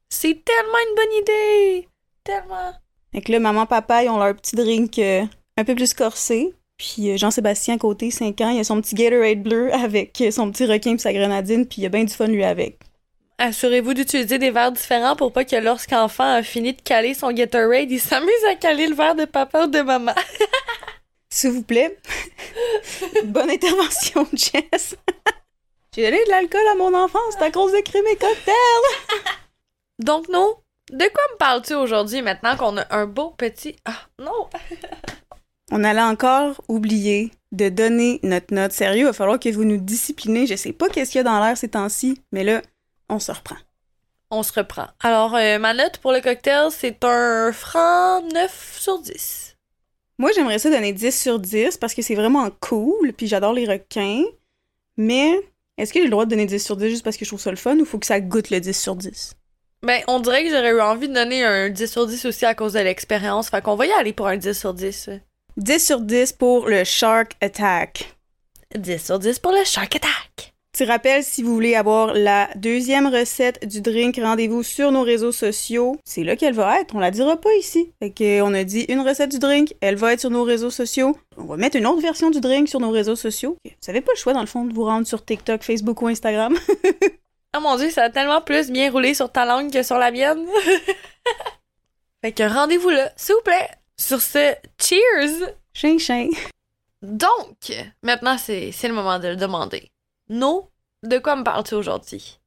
C'est 0.08 0.42
tellement 0.46 0.80
une 0.88 0.96
bonne 0.96 1.22
idée! 1.22 1.90
Tellement! 2.24 2.72
Fait 3.14 3.22
que 3.22 3.32
là, 3.32 3.40
maman, 3.40 3.66
papa, 3.66 4.04
ils 4.04 4.10
ont 4.10 4.18
leur 4.18 4.36
petit 4.36 4.56
drink 4.56 5.00
euh, 5.00 5.24
un 5.58 5.64
peu 5.64 5.76
plus 5.76 5.94
corsé. 5.94 6.54
Puis 6.78 7.12
euh, 7.12 7.18
Jean-Sébastien, 7.18 7.78
côté 7.78 8.12
5 8.12 8.40
ans, 8.42 8.50
il 8.50 8.60
a 8.60 8.64
son 8.64 8.82
petit 8.82 8.96
Gatorade 8.96 9.44
bleu 9.44 9.74
avec 9.74 10.24
son 10.32 10.52
petit 10.52 10.66
requin 10.66 10.96
et 10.96 10.98
sa 10.98 11.14
grenadine, 11.14 11.66
puis 11.66 11.82
il 11.82 11.86
a 11.86 11.90
bien 11.90 12.04
du 12.04 12.14
fun, 12.14 12.28
lui, 12.28 12.44
avec. 12.44 12.80
Assurez-vous 13.38 13.94
d'utiliser 13.94 14.38
des 14.38 14.52
verres 14.52 14.74
différents 14.74 15.16
pour 15.16 15.32
pas 15.32 15.46
que 15.46 15.56
lorsqu'enfant 15.56 16.26
a 16.26 16.44
fini 16.44 16.74
de 16.74 16.82
caler 16.82 17.14
son 17.14 17.32
Gatorade, 17.32 17.90
il 17.90 18.00
s'amuse 18.00 18.46
à 18.50 18.56
caler 18.56 18.88
le 18.88 18.96
verre 18.96 19.16
de 19.16 19.26
papa 19.26 19.64
ou 19.64 19.68
de 19.68 19.82
maman. 19.82 20.14
S'il 21.30 21.52
vous 21.52 21.64
plaît. 21.64 21.98
Bonne 23.26 23.50
intervention, 23.50 24.28
Jess. 24.34 24.96
J'ai 25.96 26.04
donné 26.04 26.24
de 26.26 26.30
l'alcool 26.30 26.68
à 26.72 26.76
mon 26.76 26.94
enfant, 26.94 27.20
c'est 27.32 27.44
à 27.44 27.52
cause 27.52 27.72
de 27.72 27.80
crème 27.80 28.06
et 28.12 28.16
cocktail. 28.16 28.56
Donc 30.00 30.28
non, 30.28 30.56
de 30.92 30.98
quoi 30.98 31.24
me 31.34 31.38
parles-tu 31.38 31.74
aujourd'hui 31.76 32.22
maintenant 32.22 32.58
qu'on 32.58 32.78
a 32.78 32.86
un 32.96 33.06
beau 33.06 33.32
petit... 33.32 33.76
Ah, 33.86 34.08
non! 34.20 34.50
On 35.72 35.84
allait 35.84 36.02
encore 36.02 36.62
oublier 36.68 37.32
de 37.52 37.70
donner 37.70 38.20
notre 38.24 38.54
note. 38.54 38.72
Sérieux, 38.72 39.02
il 39.02 39.06
va 39.06 39.14
falloir 39.14 39.40
que 39.40 39.50
vous 39.50 39.66
nous 39.66 39.78
disciplinez. 39.78 40.48
Je 40.48 40.56
sais 40.56 40.74
pas 40.74 40.90
qu'est-ce 40.90 41.12
qu'il 41.12 41.20
y 41.20 41.22
a 41.22 41.24
dans 41.24 41.40
l'air 41.40 41.58
ces 41.58 41.70
temps-ci, 41.70 42.20
mais 42.32 42.44
là, 42.44 42.62
on 43.08 43.20
se 43.20 43.32
reprend. 43.32 43.58
On 44.32 44.42
se 44.42 44.54
reprend. 44.54 44.88
Alors, 45.02 45.36
euh, 45.36 45.60
ma 45.60 45.74
note 45.74 45.98
pour 46.00 46.12
le 46.12 46.22
cocktail, 46.22 46.70
c'est 46.72 47.04
un 47.04 47.52
franc 47.52 48.22
9 48.34 48.78
sur 48.80 49.00
10. 49.00 49.58
Moi, 50.18 50.32
j'aimerais 50.34 50.60
ça 50.60 50.70
donner 50.70 50.92
10 50.92 51.20
sur 51.20 51.40
10 51.40 51.78
parce 51.78 51.94
que 51.94 52.02
c'est 52.02 52.16
vraiment 52.16 52.50
cool, 52.60 53.14
puis 53.14 53.28
j'adore 53.28 53.54
les 53.54 53.66
requins. 53.66 54.24
Mais 54.98 55.40
est-ce 55.78 55.94
que 55.94 56.00
j'ai 56.00 56.06
le 56.06 56.12
droit 56.12 56.26
de 56.26 56.32
donner 56.32 56.46
10 56.46 56.64
sur 56.64 56.78
10 56.78 56.90
juste 56.90 57.04
parce 57.04 57.16
que 57.16 57.26
je 57.26 57.30
trouve 57.30 57.40
ça 57.40 57.52
le 57.52 57.58
fun 57.58 57.78
ou 57.78 57.86
faut 57.86 58.00
que 58.00 58.08
ça 58.08 58.20
goûte 58.20 58.50
le 58.50 58.60
10 58.60 58.80
sur 58.80 58.96
10? 58.96 59.36
Ben, 59.82 60.02
on 60.08 60.20
dirait 60.20 60.44
que 60.44 60.50
j'aurais 60.50 60.72
eu 60.72 60.82
envie 60.82 61.08
de 61.08 61.14
donner 61.14 61.44
un 61.44 61.70
10 61.70 61.88
sur 61.90 62.06
10 62.06 62.26
aussi 62.26 62.46
à 62.46 62.54
cause 62.54 62.74
de 62.74 62.80
l'expérience. 62.80 63.50
Fait 63.50 63.62
qu'on 63.62 63.76
va 63.76 63.86
y 63.86 63.92
aller 63.92 64.12
pour 64.12 64.28
un 64.28 64.36
10 64.36 64.58
sur 64.58 64.74
10. 64.74 65.10
10 65.56 65.86
sur 65.86 66.02
10 66.02 66.34
pour 66.34 66.68
le 66.68 66.84
Shark 66.84 67.34
Attack. 67.40 68.16
10 68.76 69.04
sur 69.04 69.20
10 69.20 69.40
pour 69.40 69.54
le 69.54 69.64
Shark 69.64 69.96
Attack. 69.96 70.54
Tu 70.78 70.84
rappelles, 70.84 71.24
si 71.24 71.44
vous 71.44 71.54
voulez 71.54 71.76
avoir 71.76 72.14
la 72.14 72.50
deuxième 72.56 73.08
recette 73.08 73.66
du 73.66 73.82
drink, 73.82 74.20
rendez-vous 74.22 74.64
sur 74.64 74.92
nos 74.92 75.02
réseaux 75.02 75.32
sociaux. 75.32 75.98
C'est 76.06 76.24
là 76.24 76.36
qu'elle 76.36 76.54
va 76.54 76.80
être. 76.80 76.94
On 76.94 77.00
la 77.00 77.10
dira 77.10 77.38
pas 77.38 77.54
ici. 77.56 77.92
Fait 78.00 78.12
qu'on 78.12 78.54
a 78.54 78.64
dit 78.64 78.86
une 78.90 79.00
recette 79.00 79.32
du 79.32 79.40
drink, 79.40 79.74
elle 79.82 79.96
va 79.96 80.14
être 80.14 80.20
sur 80.20 80.30
nos 80.30 80.44
réseaux 80.44 80.70
sociaux. 80.70 81.18
On 81.38 81.46
va 81.46 81.58
mettre 81.58 81.78
une 81.78 81.88
autre 81.88 82.02
version 82.02 82.30
du 82.30 82.40
drink 82.42 82.68
sur 82.68 82.80
nos 82.80 82.92
réseaux 82.92 83.16
sociaux. 83.16 83.58
Vous 83.66 83.90
avez 83.90 84.02
pas 84.02 84.12
le 84.14 84.20
choix, 84.20 84.34
dans 84.34 84.42
le 84.42 84.46
fond, 84.46 84.66
de 84.66 84.74
vous 84.74 84.84
rendre 84.84 85.08
sur 85.08 85.26
TikTok, 85.26 85.64
Facebook 85.64 86.02
ou 86.02 86.08
Instagram. 86.08 86.56
Oh 87.58 87.62
mon 87.62 87.78
dieu, 87.78 87.90
ça 87.90 88.04
a 88.04 88.10
tellement 88.10 88.42
plus 88.42 88.70
bien 88.70 88.92
roulé 88.92 89.14
sur 89.14 89.32
ta 89.32 89.46
langue 89.46 89.72
que 89.72 89.82
sur 89.82 89.98
la 89.98 90.12
mienne. 90.12 90.46
fait 92.22 92.32
que 92.32 92.44
rendez-vous 92.44 92.90
là, 92.90 93.12
s'il 93.16 93.36
vous 93.36 93.42
plaît. 93.42 93.70
Sur 93.98 94.22
ce, 94.22 94.56
cheers! 94.80 95.56
Chien, 95.74 95.98
chien. 95.98 96.30
Donc, 97.02 97.74
maintenant, 98.04 98.38
c'est 98.38 98.72
le 98.84 98.94
moment 98.94 99.20
de 99.20 99.30
le 99.30 99.36
demander. 99.36 99.90
No, 100.30 100.70
de 101.04 101.18
quoi 101.18 101.36
me 101.36 101.44
parles-tu 101.44 101.74
aujourd'hui? 101.74 102.40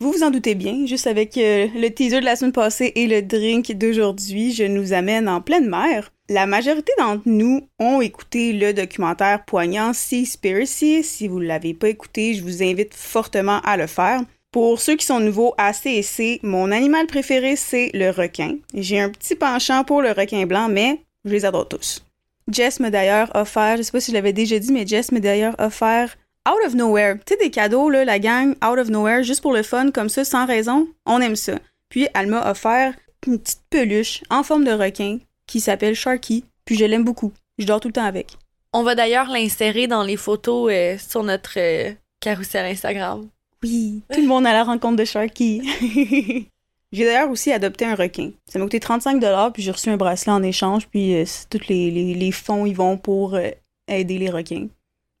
Vous 0.00 0.12
vous 0.12 0.22
en 0.22 0.30
doutez 0.30 0.54
bien, 0.54 0.86
juste 0.86 1.06
avec 1.06 1.36
euh, 1.36 1.68
le 1.74 1.88
teaser 1.88 2.20
de 2.20 2.24
la 2.24 2.36
semaine 2.36 2.52
passée 2.52 2.92
et 2.94 3.06
le 3.06 3.22
drink 3.22 3.72
d'aujourd'hui, 3.72 4.52
je 4.52 4.64
nous 4.64 4.92
amène 4.92 5.28
en 5.28 5.40
pleine 5.40 5.68
mer. 5.68 6.10
La 6.30 6.44
majorité 6.44 6.92
d'entre 6.98 7.22
nous 7.24 7.66
ont 7.78 8.02
écouté 8.02 8.52
le 8.52 8.74
documentaire 8.74 9.46
poignant 9.46 9.94
Seaspiracy. 9.94 11.02
Si 11.02 11.26
vous 11.26 11.40
ne 11.40 11.46
l'avez 11.46 11.72
pas 11.72 11.88
écouté, 11.88 12.34
je 12.34 12.42
vous 12.42 12.62
invite 12.62 12.92
fortement 12.92 13.60
à 13.62 13.78
le 13.78 13.86
faire. 13.86 14.20
Pour 14.52 14.78
ceux 14.78 14.96
qui 14.96 15.06
sont 15.06 15.20
nouveaux 15.20 15.54
à 15.56 15.72
CSC, 15.72 16.40
mon 16.42 16.70
animal 16.70 17.06
préféré, 17.06 17.56
c'est 17.56 17.90
le 17.94 18.10
requin. 18.10 18.56
J'ai 18.74 19.00
un 19.00 19.08
petit 19.08 19.36
penchant 19.36 19.84
pour 19.84 20.02
le 20.02 20.12
requin 20.12 20.44
blanc, 20.44 20.68
mais 20.68 21.00
je 21.24 21.30
les 21.30 21.46
adore 21.46 21.66
tous. 21.66 22.04
Jess 22.50 22.78
m'a 22.78 22.90
d'ailleurs 22.90 23.30
offert, 23.34 23.78
je 23.78 23.82
sais 23.82 23.92
pas 23.92 24.00
si 24.00 24.10
je 24.10 24.16
l'avais 24.16 24.34
déjà 24.34 24.58
dit, 24.58 24.72
mais 24.72 24.86
Jess 24.86 25.12
m'a 25.12 25.20
d'ailleurs 25.20 25.56
offert 25.58 26.14
Out 26.46 26.66
of 26.66 26.74
Nowhere. 26.74 27.16
Tu 27.24 27.36
des 27.36 27.50
cadeaux, 27.50 27.88
là, 27.88 28.04
la 28.04 28.18
gang 28.18 28.54
Out 28.62 28.78
of 28.78 28.90
Nowhere, 28.90 29.22
juste 29.22 29.40
pour 29.40 29.54
le 29.54 29.62
fun, 29.62 29.90
comme 29.90 30.10
ça, 30.10 30.24
sans 30.24 30.44
raison. 30.44 30.88
On 31.06 31.22
aime 31.22 31.36
ça. 31.36 31.58
Puis, 31.88 32.06
elle 32.14 32.26
m'a 32.26 32.50
offert 32.50 32.94
une 33.26 33.38
petite 33.38 33.62
peluche 33.70 34.22
en 34.28 34.42
forme 34.42 34.64
de 34.64 34.72
requin 34.72 35.18
qui 35.48 35.58
s'appelle 35.60 35.96
Sharky. 35.96 36.44
Puis 36.64 36.76
je 36.76 36.84
l'aime 36.84 37.04
beaucoup. 37.04 37.32
Je 37.58 37.66
dors 37.66 37.80
tout 37.80 37.88
le 37.88 37.94
temps 37.94 38.04
avec. 38.04 38.36
On 38.72 38.84
va 38.84 38.94
d'ailleurs 38.94 39.28
l'insérer 39.28 39.88
dans 39.88 40.04
les 40.04 40.16
photos 40.16 40.70
euh, 40.72 40.96
sur 40.98 41.24
notre 41.24 41.58
euh, 41.58 41.92
carrousel 42.20 42.66
Instagram. 42.66 43.28
Oui, 43.62 44.02
tout 44.12 44.20
le 44.20 44.26
monde 44.26 44.46
à 44.46 44.52
la 44.52 44.62
rencontre 44.62 44.96
de 44.96 45.04
Sharky. 45.04 45.62
j'ai 46.92 47.04
d'ailleurs 47.04 47.30
aussi 47.30 47.52
adopté 47.52 47.84
un 47.84 47.94
requin. 47.94 48.30
Ça 48.46 48.58
m'a 48.58 48.64
coûté 48.64 48.78
35 48.78 49.20
puis 49.52 49.62
j'ai 49.62 49.72
reçu 49.72 49.90
un 49.90 49.96
bracelet 49.96 50.32
en 50.32 50.42
échange, 50.42 50.86
puis 50.88 51.14
euh, 51.14 51.24
tous 51.50 51.68
les, 51.68 51.90
les, 51.90 52.14
les, 52.14 52.32
fonds 52.32 52.66
y 52.66 52.72
vont 52.72 52.96
pour 52.96 53.34
euh, 53.34 53.50
aider 53.88 54.18
les 54.18 54.30
requins. 54.30 54.68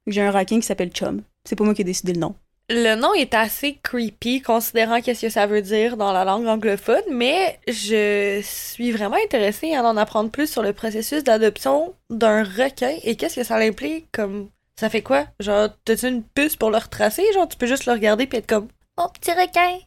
J'ai 0.06 0.22
un 0.22 0.30
requin 0.30 0.60
qui 0.60 0.66
s'appelle 0.66 0.90
Chum. 0.90 1.22
C'est 1.44 1.56
pas 1.56 1.64
moi 1.64 1.74
qui 1.74 1.82
ai 1.82 1.84
décidé 1.84 2.12
le 2.12 2.20
nom. 2.20 2.34
Le 2.70 2.96
nom 2.96 3.14
est 3.14 3.32
assez 3.32 3.78
creepy, 3.82 4.42
considérant 4.42 5.00
qu'est-ce 5.00 5.22
que 5.22 5.30
ça 5.30 5.46
veut 5.46 5.62
dire 5.62 5.96
dans 5.96 6.12
la 6.12 6.26
langue 6.26 6.46
anglophone, 6.46 7.02
mais 7.10 7.58
je 7.66 8.42
suis 8.42 8.92
vraiment 8.92 9.16
intéressée 9.24 9.74
à 9.74 9.82
en 9.82 9.96
apprendre 9.96 10.30
plus 10.30 10.50
sur 10.50 10.62
le 10.62 10.74
processus 10.74 11.24
d'adoption 11.24 11.94
d'un 12.10 12.44
requin 12.44 12.94
et 13.04 13.16
qu'est-ce 13.16 13.36
que 13.36 13.44
ça 13.44 13.56
implique 13.56 14.12
comme 14.12 14.50
ça 14.78 14.90
fait 14.90 15.00
quoi? 15.00 15.26
Genre, 15.40 15.70
t'as-tu 15.86 16.08
une 16.08 16.22
puce 16.22 16.56
pour 16.56 16.70
le 16.70 16.76
retracer? 16.76 17.24
Genre, 17.32 17.48
tu 17.48 17.56
peux 17.56 17.66
juste 17.66 17.86
le 17.86 17.92
regarder 17.92 18.26
puis 18.26 18.38
être 18.38 18.46
comme 18.46 18.68
Oh, 18.98 19.06
petit 19.18 19.32
requin! 19.32 19.78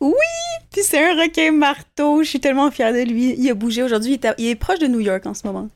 Oui! 0.00 0.12
Puis 0.70 0.82
c'est 0.82 1.04
un 1.04 1.20
requin 1.20 1.50
marteau. 1.50 2.22
Je 2.22 2.28
suis 2.28 2.40
tellement 2.40 2.70
fière 2.70 2.92
de 2.92 3.00
lui. 3.00 3.34
Il 3.36 3.50
a 3.50 3.54
bougé 3.54 3.82
aujourd'hui. 3.82 4.20
Il, 4.22 4.34
il 4.38 4.46
est 4.48 4.54
proche 4.54 4.78
de 4.78 4.86
New 4.86 5.00
York 5.00 5.26
en 5.26 5.34
ce 5.34 5.46
moment. 5.46 5.68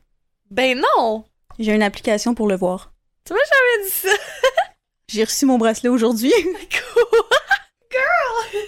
Ben 0.50 0.81
non! 0.97 1.25
J'ai 1.59 1.75
une 1.75 1.83
application 1.83 2.35
pour 2.35 2.47
le 2.47 2.57
voir. 2.57 2.93
Tu 3.25 3.33
m'as 3.33 3.38
jamais 3.41 3.85
dit 3.85 3.91
ça! 3.91 4.09
J'ai 5.09 5.25
reçu 5.25 5.47
mon 5.47 5.59
bracelet 5.59 5.89
aujourd'hui. 5.89 6.33
Quoi? 6.43 8.01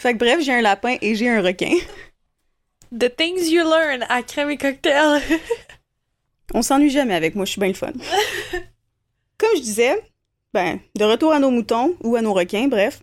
fait 0.00 0.12
que 0.14 0.18
bref, 0.18 0.40
j'ai 0.40 0.52
un 0.54 0.62
lapin 0.62 0.96
et 1.00 1.14
j'ai 1.14 1.28
un 1.28 1.42
requin. 1.42 1.74
The 2.96 3.14
things 3.14 3.48
you 3.50 3.62
learn 3.64 4.04
à 4.08 4.22
crème 4.22 4.50
et 4.50 4.56
cocktail. 4.56 5.20
On 6.52 6.62
s'ennuie 6.62 6.90
jamais 6.90 7.14
avec 7.14 7.34
moi, 7.34 7.44
je 7.44 7.52
suis 7.52 7.58
bien 7.60 7.68
le 7.68 7.74
fun. 7.74 7.92
Comme 9.38 9.56
je 9.56 9.60
disais, 9.60 10.00
ben, 10.52 10.78
de 10.96 11.04
retour 11.04 11.32
à 11.32 11.40
nos 11.40 11.50
moutons 11.50 11.96
ou 12.02 12.16
à 12.16 12.22
nos 12.22 12.32
requins, 12.32 12.68
bref. 12.68 13.00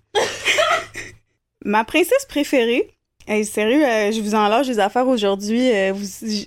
Ma 1.66 1.84
princesse 1.84 2.26
préférée. 2.26 2.90
Hey, 3.28 3.46
sérieux, 3.46 3.86
euh, 3.86 4.12
je 4.12 4.20
vous 4.22 4.34
en 4.34 4.48
lâche 4.48 4.68
des 4.68 4.80
affaires 4.80 5.08
aujourd'hui. 5.08 5.72
euh, 5.72 5.92
vous- 5.94 6.46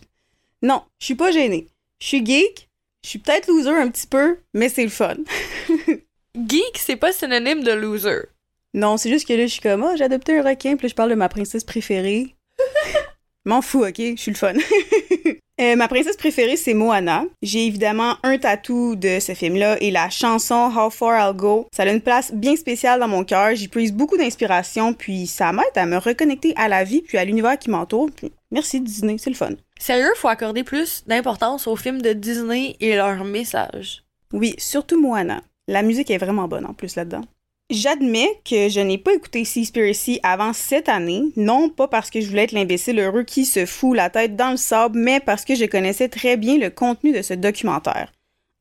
Non, 0.63 0.83
je 0.99 1.05
suis 1.05 1.15
pas 1.15 1.31
gênée. 1.31 1.69
Je 2.01 2.07
suis 2.07 2.25
geek, 2.27 2.69
je 3.04 3.11
suis 3.11 3.18
peut-être 3.18 3.49
loser 3.49 3.68
un 3.68 3.90
petit 3.90 4.06
peu, 4.06 4.38
mais 4.54 4.70
c'est 4.70 4.82
le 4.82 4.88
fun. 4.88 5.16
Geek, 6.49 6.78
c'est 6.78 6.96
pas 6.96 7.12
synonyme 7.12 7.62
de 7.62 7.73
loser. 7.73 8.23
Non, 8.73 8.96
c'est 8.96 9.11
juste 9.11 9.28
que 9.28 9.34
là, 9.34 9.46
je 9.46 9.52
suis 9.52 9.61
comme, 9.61 9.84
oh, 9.84 9.94
j'ai 9.94 10.04
adopté 10.04 10.38
un 10.38 10.42
requin, 10.42 10.76
puis 10.76 10.87
là, 10.87 10.88
je 10.88 10.94
parle 10.94 11.11
de 11.11 11.14
ma 11.14 11.28
princesse 11.28 11.64
préférée. 11.64 12.34
M'en 13.44 13.61
fous, 13.61 13.84
ok? 13.84 13.99
Je 13.99 14.16
suis 14.16 14.30
le 14.30 14.38
fun. 14.38 14.54
Euh, 15.61 15.76
ma 15.76 15.87
princesse 15.87 16.16
préférée, 16.16 16.56
c'est 16.56 16.75
Moana. 16.75 17.25
J'ai 17.40 17.66
évidemment 17.66 18.16
un 18.25 18.38
tatou 18.38 18.96
de 18.96 19.20
ce 19.20 19.34
film-là 19.34 19.76
et 19.80 19.92
la 19.92 20.11
chanson 20.11 20.73
How 20.76 20.90
Far 20.90 21.16
I'll 21.16 21.37
Go. 21.37 21.68
Ça 21.70 21.84
a 21.84 21.92
une 21.92 22.00
place 22.00 22.32
bien 22.34 22.56
spéciale 22.56 22.99
dans 22.99 23.06
mon 23.06 23.23
cœur. 23.23 23.54
J'y 23.54 23.68
puise 23.68 23.92
beaucoup 23.92 24.16
d'inspiration, 24.16 24.94
puis 24.94 25.28
ça 25.28 25.52
m'aide 25.52 25.76
à 25.76 25.87
me 25.87 25.96
reconnecter 25.96 26.54
à 26.56 26.66
la 26.66 26.82
vie 26.82 27.02
puis 27.02 27.18
à 27.18 27.25
l'univers 27.25 27.56
qui 27.56 27.70
m'entoure. 27.70 28.11
Puis 28.11 28.32
merci 28.50 28.80
Disney, 28.80 29.16
c'est 29.16 29.30
le 29.30 29.37
fun. 29.37 29.52
Sérieux, 29.78 30.12
faut 30.16 30.28
accorder 30.28 30.64
plus 30.64 31.04
d'importance 31.06 31.68
aux 31.68 31.76
films 31.76 32.02
de 32.02 32.14
Disney 32.14 32.76
et 32.80 32.96
leurs 32.96 33.23
messages. 33.23 34.02
Oui, 34.32 34.56
surtout 34.58 35.00
Moana. 35.00 35.40
La 35.68 35.82
musique 35.82 36.11
est 36.11 36.18
vraiment 36.18 36.49
bonne 36.49 36.66
en 36.66 36.75
plus 36.75 36.96
là-dedans. 36.96 37.23
J'admets 37.71 38.42
que 38.44 38.68
je 38.68 38.80
n'ai 38.80 38.99
pas 38.99 39.14
écouté 39.14 39.42
Seaspiracy 39.47 40.21
avant 40.23 40.52
cette 40.52 40.90
année, 40.90 41.23
non 41.37 41.71
pas 41.71 41.88
parce 41.88 42.11
que 42.11 42.21
je 42.21 42.28
voulais 42.28 42.44
être 42.44 42.52
l'imbécile 42.52 43.00
heureux 43.00 43.23
qui 43.23 43.47
se 43.47 43.64
fout 43.64 43.97
la 43.97 44.11
tête 44.11 44.37
dans 44.37 44.50
le 44.50 44.59
sable, 44.59 44.99
mais 44.99 45.18
parce 45.18 45.47
que 45.47 45.54
je 45.54 45.64
connaissais 45.64 46.11
très 46.11 46.37
bien 46.37 46.59
le 46.59 46.68
contenu 46.68 47.12
de 47.12 47.23
ce 47.23 47.33
documentaire. 47.33 48.12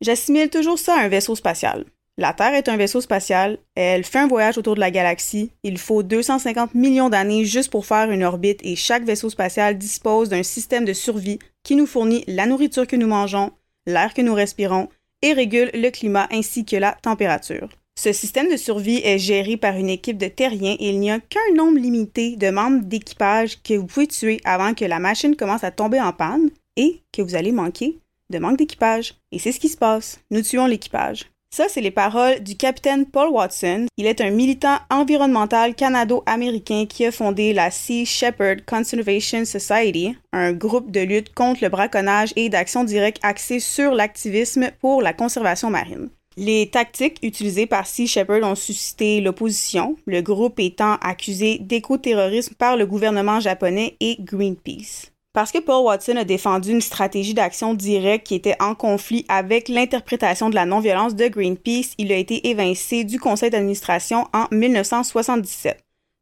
J'assimile 0.00 0.48
toujours 0.48 0.78
ça 0.78 0.94
à 0.94 1.02
un 1.02 1.08
vaisseau 1.08 1.36
spatial. 1.36 1.84
La 2.20 2.34
Terre 2.34 2.52
est 2.52 2.68
un 2.68 2.76
vaisseau 2.76 3.00
spatial, 3.00 3.56
elle 3.74 4.04
fait 4.04 4.18
un 4.18 4.28
voyage 4.28 4.58
autour 4.58 4.74
de 4.74 4.80
la 4.80 4.90
galaxie, 4.90 5.52
il 5.62 5.78
faut 5.78 6.02
250 6.02 6.74
millions 6.74 7.08
d'années 7.08 7.46
juste 7.46 7.70
pour 7.70 7.86
faire 7.86 8.10
une 8.10 8.24
orbite 8.24 8.60
et 8.62 8.76
chaque 8.76 9.04
vaisseau 9.04 9.30
spatial 9.30 9.78
dispose 9.78 10.28
d'un 10.28 10.42
système 10.42 10.84
de 10.84 10.92
survie 10.92 11.38
qui 11.62 11.76
nous 11.76 11.86
fournit 11.86 12.22
la 12.26 12.44
nourriture 12.44 12.86
que 12.86 12.96
nous 12.96 13.06
mangeons, 13.06 13.52
l'air 13.86 14.12
que 14.12 14.20
nous 14.20 14.34
respirons 14.34 14.90
et 15.22 15.32
régule 15.32 15.70
le 15.72 15.88
climat 15.88 16.28
ainsi 16.30 16.66
que 16.66 16.76
la 16.76 16.92
température. 16.92 17.70
Ce 17.98 18.12
système 18.12 18.50
de 18.50 18.58
survie 18.58 19.00
est 19.02 19.18
géré 19.18 19.56
par 19.56 19.76
une 19.76 19.88
équipe 19.88 20.18
de 20.18 20.28
terriens 20.28 20.76
et 20.78 20.90
il 20.90 21.00
n'y 21.00 21.10
a 21.10 21.20
qu'un 21.20 21.54
nombre 21.56 21.78
limité 21.78 22.36
de 22.36 22.50
membres 22.50 22.84
d'équipage 22.84 23.62
que 23.62 23.72
vous 23.72 23.86
pouvez 23.86 24.06
tuer 24.06 24.42
avant 24.44 24.74
que 24.74 24.84
la 24.84 24.98
machine 24.98 25.36
commence 25.36 25.64
à 25.64 25.70
tomber 25.70 26.02
en 26.02 26.12
panne 26.12 26.50
et 26.76 27.00
que 27.14 27.22
vous 27.22 27.34
allez 27.34 27.52
manquer 27.52 27.98
de 28.28 28.38
manque 28.38 28.58
d'équipage. 28.58 29.14
Et 29.32 29.38
c'est 29.38 29.52
ce 29.52 29.60
qui 29.60 29.70
se 29.70 29.78
passe. 29.78 30.20
Nous 30.30 30.42
tuons 30.42 30.66
l'équipage. 30.66 31.29
Ça, 31.52 31.64
c'est 31.68 31.80
les 31.80 31.90
paroles 31.90 32.40
du 32.44 32.56
capitaine 32.56 33.06
Paul 33.06 33.28
Watson. 33.30 33.86
Il 33.96 34.06
est 34.06 34.20
un 34.20 34.30
militant 34.30 34.78
environnemental 34.88 35.74
canado-américain 35.74 36.86
qui 36.88 37.04
a 37.04 37.10
fondé 37.10 37.52
la 37.52 37.72
Sea 37.72 38.06
Shepherd 38.06 38.64
Conservation 38.64 39.44
Society, 39.44 40.16
un 40.32 40.52
groupe 40.52 40.92
de 40.92 41.00
lutte 41.00 41.34
contre 41.34 41.64
le 41.64 41.68
braconnage 41.68 42.32
et 42.36 42.50
d'action 42.50 42.84
directe 42.84 43.18
axé 43.24 43.58
sur 43.58 43.92
l'activisme 43.92 44.70
pour 44.80 45.02
la 45.02 45.12
conservation 45.12 45.70
marine. 45.70 46.08
Les 46.36 46.70
tactiques 46.70 47.18
utilisées 47.24 47.66
par 47.66 47.84
Sea 47.84 48.06
Shepherd 48.06 48.44
ont 48.44 48.54
suscité 48.54 49.20
l'opposition, 49.20 49.96
le 50.06 50.22
groupe 50.22 50.60
étant 50.60 50.94
accusé 51.02 51.58
d'éco-terrorisme 51.58 52.54
par 52.54 52.76
le 52.76 52.86
gouvernement 52.86 53.40
japonais 53.40 53.96
et 53.98 54.16
Greenpeace. 54.20 55.10
Parce 55.32 55.52
que 55.52 55.58
Paul 55.58 55.84
Watson 55.84 56.16
a 56.16 56.24
défendu 56.24 56.72
une 56.72 56.80
stratégie 56.80 57.34
d'action 57.34 57.74
directe 57.74 58.26
qui 58.26 58.34
était 58.34 58.56
en 58.58 58.74
conflit 58.74 59.24
avec 59.28 59.68
l'interprétation 59.68 60.50
de 60.50 60.56
la 60.56 60.66
non-violence 60.66 61.14
de 61.14 61.28
Greenpeace, 61.28 61.94
il 61.98 62.10
a 62.10 62.16
été 62.16 62.48
évincé 62.48 63.04
du 63.04 63.20
conseil 63.20 63.50
d'administration 63.50 64.26
en 64.32 64.46
1977. 64.50 65.78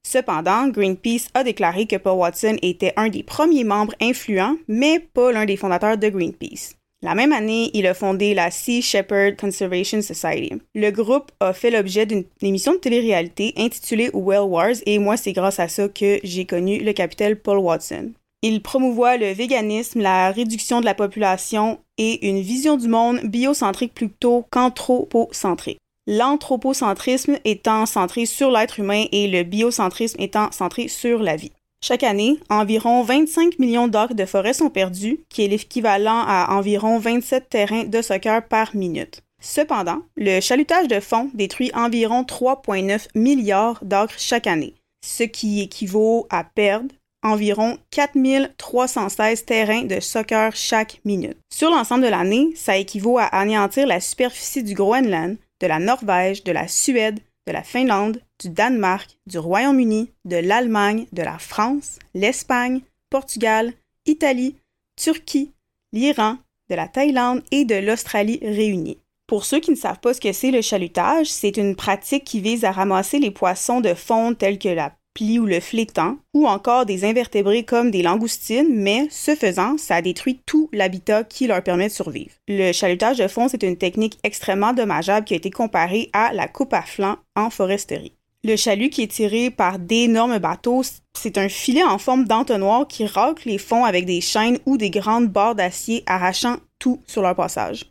Cependant, 0.07 0.68
Greenpeace 0.68 1.29
a 1.33 1.42
déclaré 1.42 1.87
que 1.87 1.97
Paul 1.97 2.18
Watson 2.18 2.57
était 2.61 2.92
un 2.97 3.09
des 3.09 3.23
premiers 3.23 3.64
membres 3.64 3.94
influents, 4.01 4.57
mais 4.68 4.99
pas 5.01 5.33
l'un 5.33 5.47
des 5.47 5.57
fondateurs 5.57 5.97
de 5.97 6.09
Greenpeace. 6.11 6.75
La 7.01 7.14
même 7.14 7.33
année, 7.33 7.71
il 7.75 7.87
a 7.87 7.94
fondé 7.94 8.35
la 8.35 8.51
Sea 8.51 8.83
Shepherd 8.83 9.37
Conservation 9.37 10.03
Society. 10.03 10.61
Le 10.75 10.90
groupe 10.90 11.31
a 11.40 11.55
fait 11.55 11.71
l'objet 11.71 12.05
d'une 12.05 12.25
émission 12.42 12.73
de 12.73 12.79
télé-réalité 12.79 13.55
intitulée 13.57 14.11
Whale 14.12 14.49
Wars 14.49 14.75
et 14.85 14.99
moi, 14.99 15.16
c'est 15.16 15.33
grâce 15.33 15.61
à 15.61 15.68
ça 15.68 15.88
que 15.88 16.18
j'ai 16.25 16.44
connu 16.44 16.79
le 16.79 16.92
capitaine 16.92 17.37
Paul 17.37 17.59
Watson. 17.59 18.12
Il 18.42 18.62
promouvoit 18.62 19.16
le 19.16 19.33
véganisme, 19.33 20.01
la 20.01 20.31
réduction 20.31 20.81
de 20.81 20.85
la 20.85 20.94
population 20.94 21.81
et 21.96 22.29
une 22.29 22.40
vision 22.40 22.77
du 22.77 22.87
monde 22.87 23.20
biocentrique 23.24 23.94
plutôt 23.94 24.46
qu'anthropocentrique. 24.51 25.81
L'anthropocentrisme 26.07 27.38
étant 27.44 27.85
centré 27.85 28.27
sur 28.27 28.51
l'être 28.51 28.79
humain 28.79 29.05
et 29.12 29.27
le 29.27 29.42
biocentrisme 29.42 30.20
étant 30.20 30.53
centré 30.53 30.88
sur 30.88 31.18
la 31.18 31.37
vie. 31.37 31.53
Chaque 31.85 32.03
année, 32.03 32.38
environ 32.48 33.03
25 33.03 33.59
millions 33.59 33.88
d'acres 33.88 34.14
de 34.14 34.24
forêt 34.24 34.53
sont 34.53 34.70
perdus, 34.70 35.20
qui 35.29 35.44
est 35.44 35.48
l'équivalent 35.48 36.24
à 36.27 36.55
environ 36.57 36.98
27 36.98 37.48
terrains 37.48 37.85
de 37.85 38.03
soccer 38.03 38.46
par 38.46 38.74
minute. 38.74 39.22
Cependant, 39.40 40.01
le 40.16 40.40
chalutage 40.40 40.88
de 40.88 40.98
fond 40.98 41.31
détruit 41.35 41.70
environ 41.74 42.22
3,9 42.22 43.09
milliards 43.14 43.79
d'acres 43.83 44.18
chaque 44.18 44.46
année, 44.46 44.74
ce 45.05 45.22
qui 45.22 45.61
équivaut 45.61 46.27
à 46.31 46.42
perdre 46.42 46.94
environ 47.28 47.78
4316 47.90 49.44
terrains 49.44 49.84
de 49.84 50.00
soccer 50.00 50.54
chaque 50.54 51.00
minute. 51.04 51.36
Sur 51.52 51.70
l'ensemble 51.70 52.04
de 52.04 52.08
l'année, 52.08 52.48
ça 52.56 52.76
équivaut 52.76 53.18
à 53.18 53.24
anéantir 53.24 53.86
la 53.86 54.00
superficie 54.00 54.62
du 54.62 54.74
Groenland, 54.74 55.36
de 55.60 55.66
la 55.66 55.78
Norvège, 55.78 56.44
de 56.44 56.52
la 56.52 56.68
Suède, 56.68 57.20
de 57.46 57.52
la 57.52 57.62
Finlande, 57.62 58.20
du 58.40 58.50
Danemark, 58.50 59.18
du 59.26 59.38
Royaume-Uni, 59.38 60.10
de 60.24 60.36
l'Allemagne, 60.36 61.06
de 61.12 61.22
la 61.22 61.38
France, 61.38 61.98
l'Espagne, 62.14 62.82
Portugal, 63.10 63.72
Italie, 64.06 64.56
Turquie, 64.96 65.52
l'Iran, 65.92 66.36
de 66.68 66.74
la 66.74 66.88
Thaïlande 66.88 67.42
et 67.50 67.64
de 67.64 67.74
l'Australie 67.74 68.40
réunis. 68.42 68.98
Pour 69.26 69.44
ceux 69.44 69.60
qui 69.60 69.70
ne 69.70 69.76
savent 69.76 70.00
pas 70.00 70.14
ce 70.14 70.20
que 70.20 70.32
c'est 70.32 70.50
le 70.50 70.62
chalutage, 70.62 71.26
c'est 71.26 71.58
une 71.58 71.76
pratique 71.76 72.24
qui 72.24 72.40
vise 72.40 72.64
à 72.64 72.72
ramasser 72.72 73.18
les 73.18 73.30
poissons 73.30 73.80
de 73.80 73.92
fond 73.92 74.34
tels 74.34 74.58
que 74.58 74.68
la 74.68 74.90
ou 75.38 75.46
le 75.46 75.61
flétan, 75.61 76.16
ou 76.35 76.46
encore 76.46 76.87
des 76.87 77.04
invertébrés 77.04 77.64
comme 77.64 77.90
des 77.90 78.02
langoustines, 78.02 78.68
mais 78.70 79.09
ce 79.11 79.35
faisant, 79.35 79.76
ça 79.76 80.00
détruit 80.00 80.40
tout 80.46 80.68
l'habitat 80.72 81.24
qui 81.24 81.46
leur 81.46 81.62
permet 81.62 81.88
de 81.88 81.92
survivre. 81.92 82.31
Le 82.46 82.72
chalutage 82.72 83.18
de 83.18 83.28
fond, 83.28 83.48
c'est 83.48 83.62
une 83.62 83.76
technique 83.76 84.18
extrêmement 84.22 84.72
dommageable 84.72 85.26
qui 85.26 85.35
a 85.35 85.38
été 85.38 85.50
comparée 85.50 86.11
à 86.12 86.33
la 86.33 86.48
coupe 86.48 86.72
à 86.72 86.83
flanc 86.83 87.16
en 87.35 87.50
foresterie. 87.50 88.12
Le 88.44 88.54
chalut 88.54 88.90
qui 88.90 89.02
est 89.02 89.12
tiré 89.12 89.50
par 89.50 89.81
d'énormes 89.81 90.38
bateaux, 90.38 90.83
c'est 91.12 91.38
un 91.38 91.48
filet 91.48 91.83
en 91.83 91.98
forme 91.98 92.24
d'entonnoir 92.24 92.87
qui 92.87 93.04
racle 93.04 93.48
les 93.48 93.59
fonds 93.59 93.85
avec 93.85 94.07
des 94.07 94.20
chaînes 94.20 94.59
ou 94.64 94.76
des 94.76 94.90
grandes 94.90 95.28
barres 95.28 95.57
d'acier 95.57 96.04
arrachant 96.07 96.59
tout 96.78 97.02
sur 97.07 97.22
leur 97.22 97.35
passage. 97.35 97.87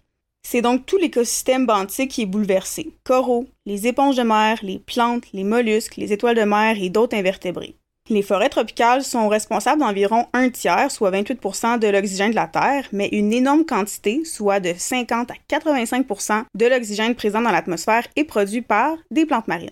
C'est 0.49 0.61
donc 0.61 0.85
tout 0.85 0.95
l'écosystème 0.95 1.65
benthique 1.65 2.11
qui 2.11 2.21
est 2.21 2.25
bouleversé. 2.25 2.93
Coraux, 3.03 3.47
les 3.65 3.85
éponges 3.85 4.15
de 4.15 4.23
mer, 4.23 4.57
les 4.63 4.79
plantes, 4.79 5.25
les 5.33 5.43
mollusques, 5.43 5.97
les 5.97 6.13
étoiles 6.13 6.37
de 6.37 6.43
mer 6.43 6.81
et 6.81 6.89
d'autres 6.89 7.17
invertébrés. 7.17 7.75
Les 8.07 8.21
forêts 8.21 8.47
tropicales 8.47 9.03
sont 9.03 9.27
responsables 9.27 9.81
d'environ 9.81 10.27
un 10.31 10.49
tiers, 10.49 10.89
soit 10.89 11.11
28% 11.11 11.79
de 11.79 11.87
l'oxygène 11.89 12.29
de 12.29 12.35
la 12.35 12.47
Terre, 12.47 12.87
mais 12.93 13.09
une 13.11 13.33
énorme 13.33 13.65
quantité, 13.65 14.23
soit 14.23 14.61
de 14.61 14.73
50 14.73 15.31
à 15.31 15.33
85% 15.53 16.43
de 16.55 16.65
l'oxygène 16.65 17.15
présent 17.15 17.41
dans 17.41 17.51
l'atmosphère, 17.51 18.07
est 18.15 18.23
produit 18.23 18.61
par 18.61 18.95
des 19.11 19.25
plantes 19.25 19.49
marines. 19.49 19.69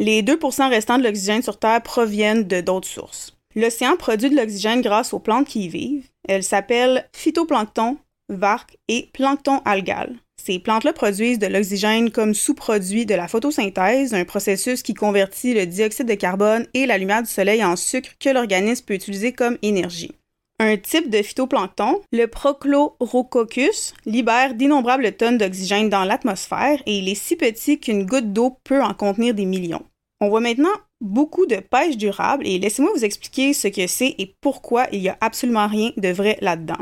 Les 0.00 0.24
2% 0.24 0.68
restants 0.68 0.98
de 0.98 1.04
l'oxygène 1.04 1.42
sur 1.42 1.60
Terre 1.60 1.82
proviennent 1.82 2.48
de 2.48 2.60
d'autres 2.60 2.88
sources. 2.88 3.36
L'océan 3.54 3.96
produit 3.96 4.30
de 4.30 4.36
l'oxygène 4.36 4.82
grâce 4.82 5.14
aux 5.14 5.20
plantes 5.20 5.46
qui 5.46 5.66
y 5.66 5.68
vivent. 5.68 6.08
Elles 6.28 6.42
s'appellent 6.42 7.08
phytoplancton, 7.12 7.96
varques 8.28 8.76
et 8.88 9.08
plancton 9.12 9.60
algal. 9.64 10.16
Ces 10.42 10.58
plantes-là 10.58 10.92
produisent 10.92 11.38
de 11.38 11.46
l'oxygène 11.46 12.10
comme 12.10 12.34
sous-produit 12.34 13.06
de 13.06 13.14
la 13.14 13.26
photosynthèse, 13.26 14.14
un 14.14 14.24
processus 14.24 14.82
qui 14.82 14.94
convertit 14.94 15.54
le 15.54 15.66
dioxyde 15.66 16.06
de 16.06 16.14
carbone 16.14 16.66
et 16.74 16.86
la 16.86 16.98
lumière 16.98 17.22
du 17.22 17.28
soleil 17.28 17.64
en 17.64 17.74
sucre 17.74 18.10
que 18.20 18.30
l'organisme 18.30 18.84
peut 18.84 18.94
utiliser 18.94 19.32
comme 19.32 19.58
énergie. 19.62 20.12
Un 20.58 20.76
type 20.76 21.10
de 21.10 21.20
phytoplancton, 21.22 22.00
le 22.12 22.26
Prochlorococcus, 22.26 23.92
libère 24.06 24.54
d'innombrables 24.54 25.12
tonnes 25.12 25.36
d'oxygène 25.36 25.90
dans 25.90 26.04
l'atmosphère 26.04 26.80
et 26.86 26.98
il 26.98 27.08
est 27.08 27.14
si 27.14 27.36
petit 27.36 27.78
qu'une 27.78 28.06
goutte 28.06 28.32
d'eau 28.32 28.56
peut 28.64 28.82
en 28.82 28.94
contenir 28.94 29.34
des 29.34 29.44
millions. 29.44 29.84
On 30.20 30.30
voit 30.30 30.40
maintenant 30.40 30.70
beaucoup 31.02 31.44
de 31.44 31.56
pêche 31.56 31.98
durable 31.98 32.46
et 32.46 32.58
laissez-moi 32.58 32.90
vous 32.94 33.04
expliquer 33.04 33.52
ce 33.52 33.68
que 33.68 33.86
c'est 33.86 34.14
et 34.18 34.34
pourquoi 34.40 34.86
il 34.92 35.00
n'y 35.00 35.10
a 35.10 35.18
absolument 35.20 35.66
rien 35.66 35.90
de 35.98 36.08
vrai 36.08 36.38
là-dedans. 36.40 36.78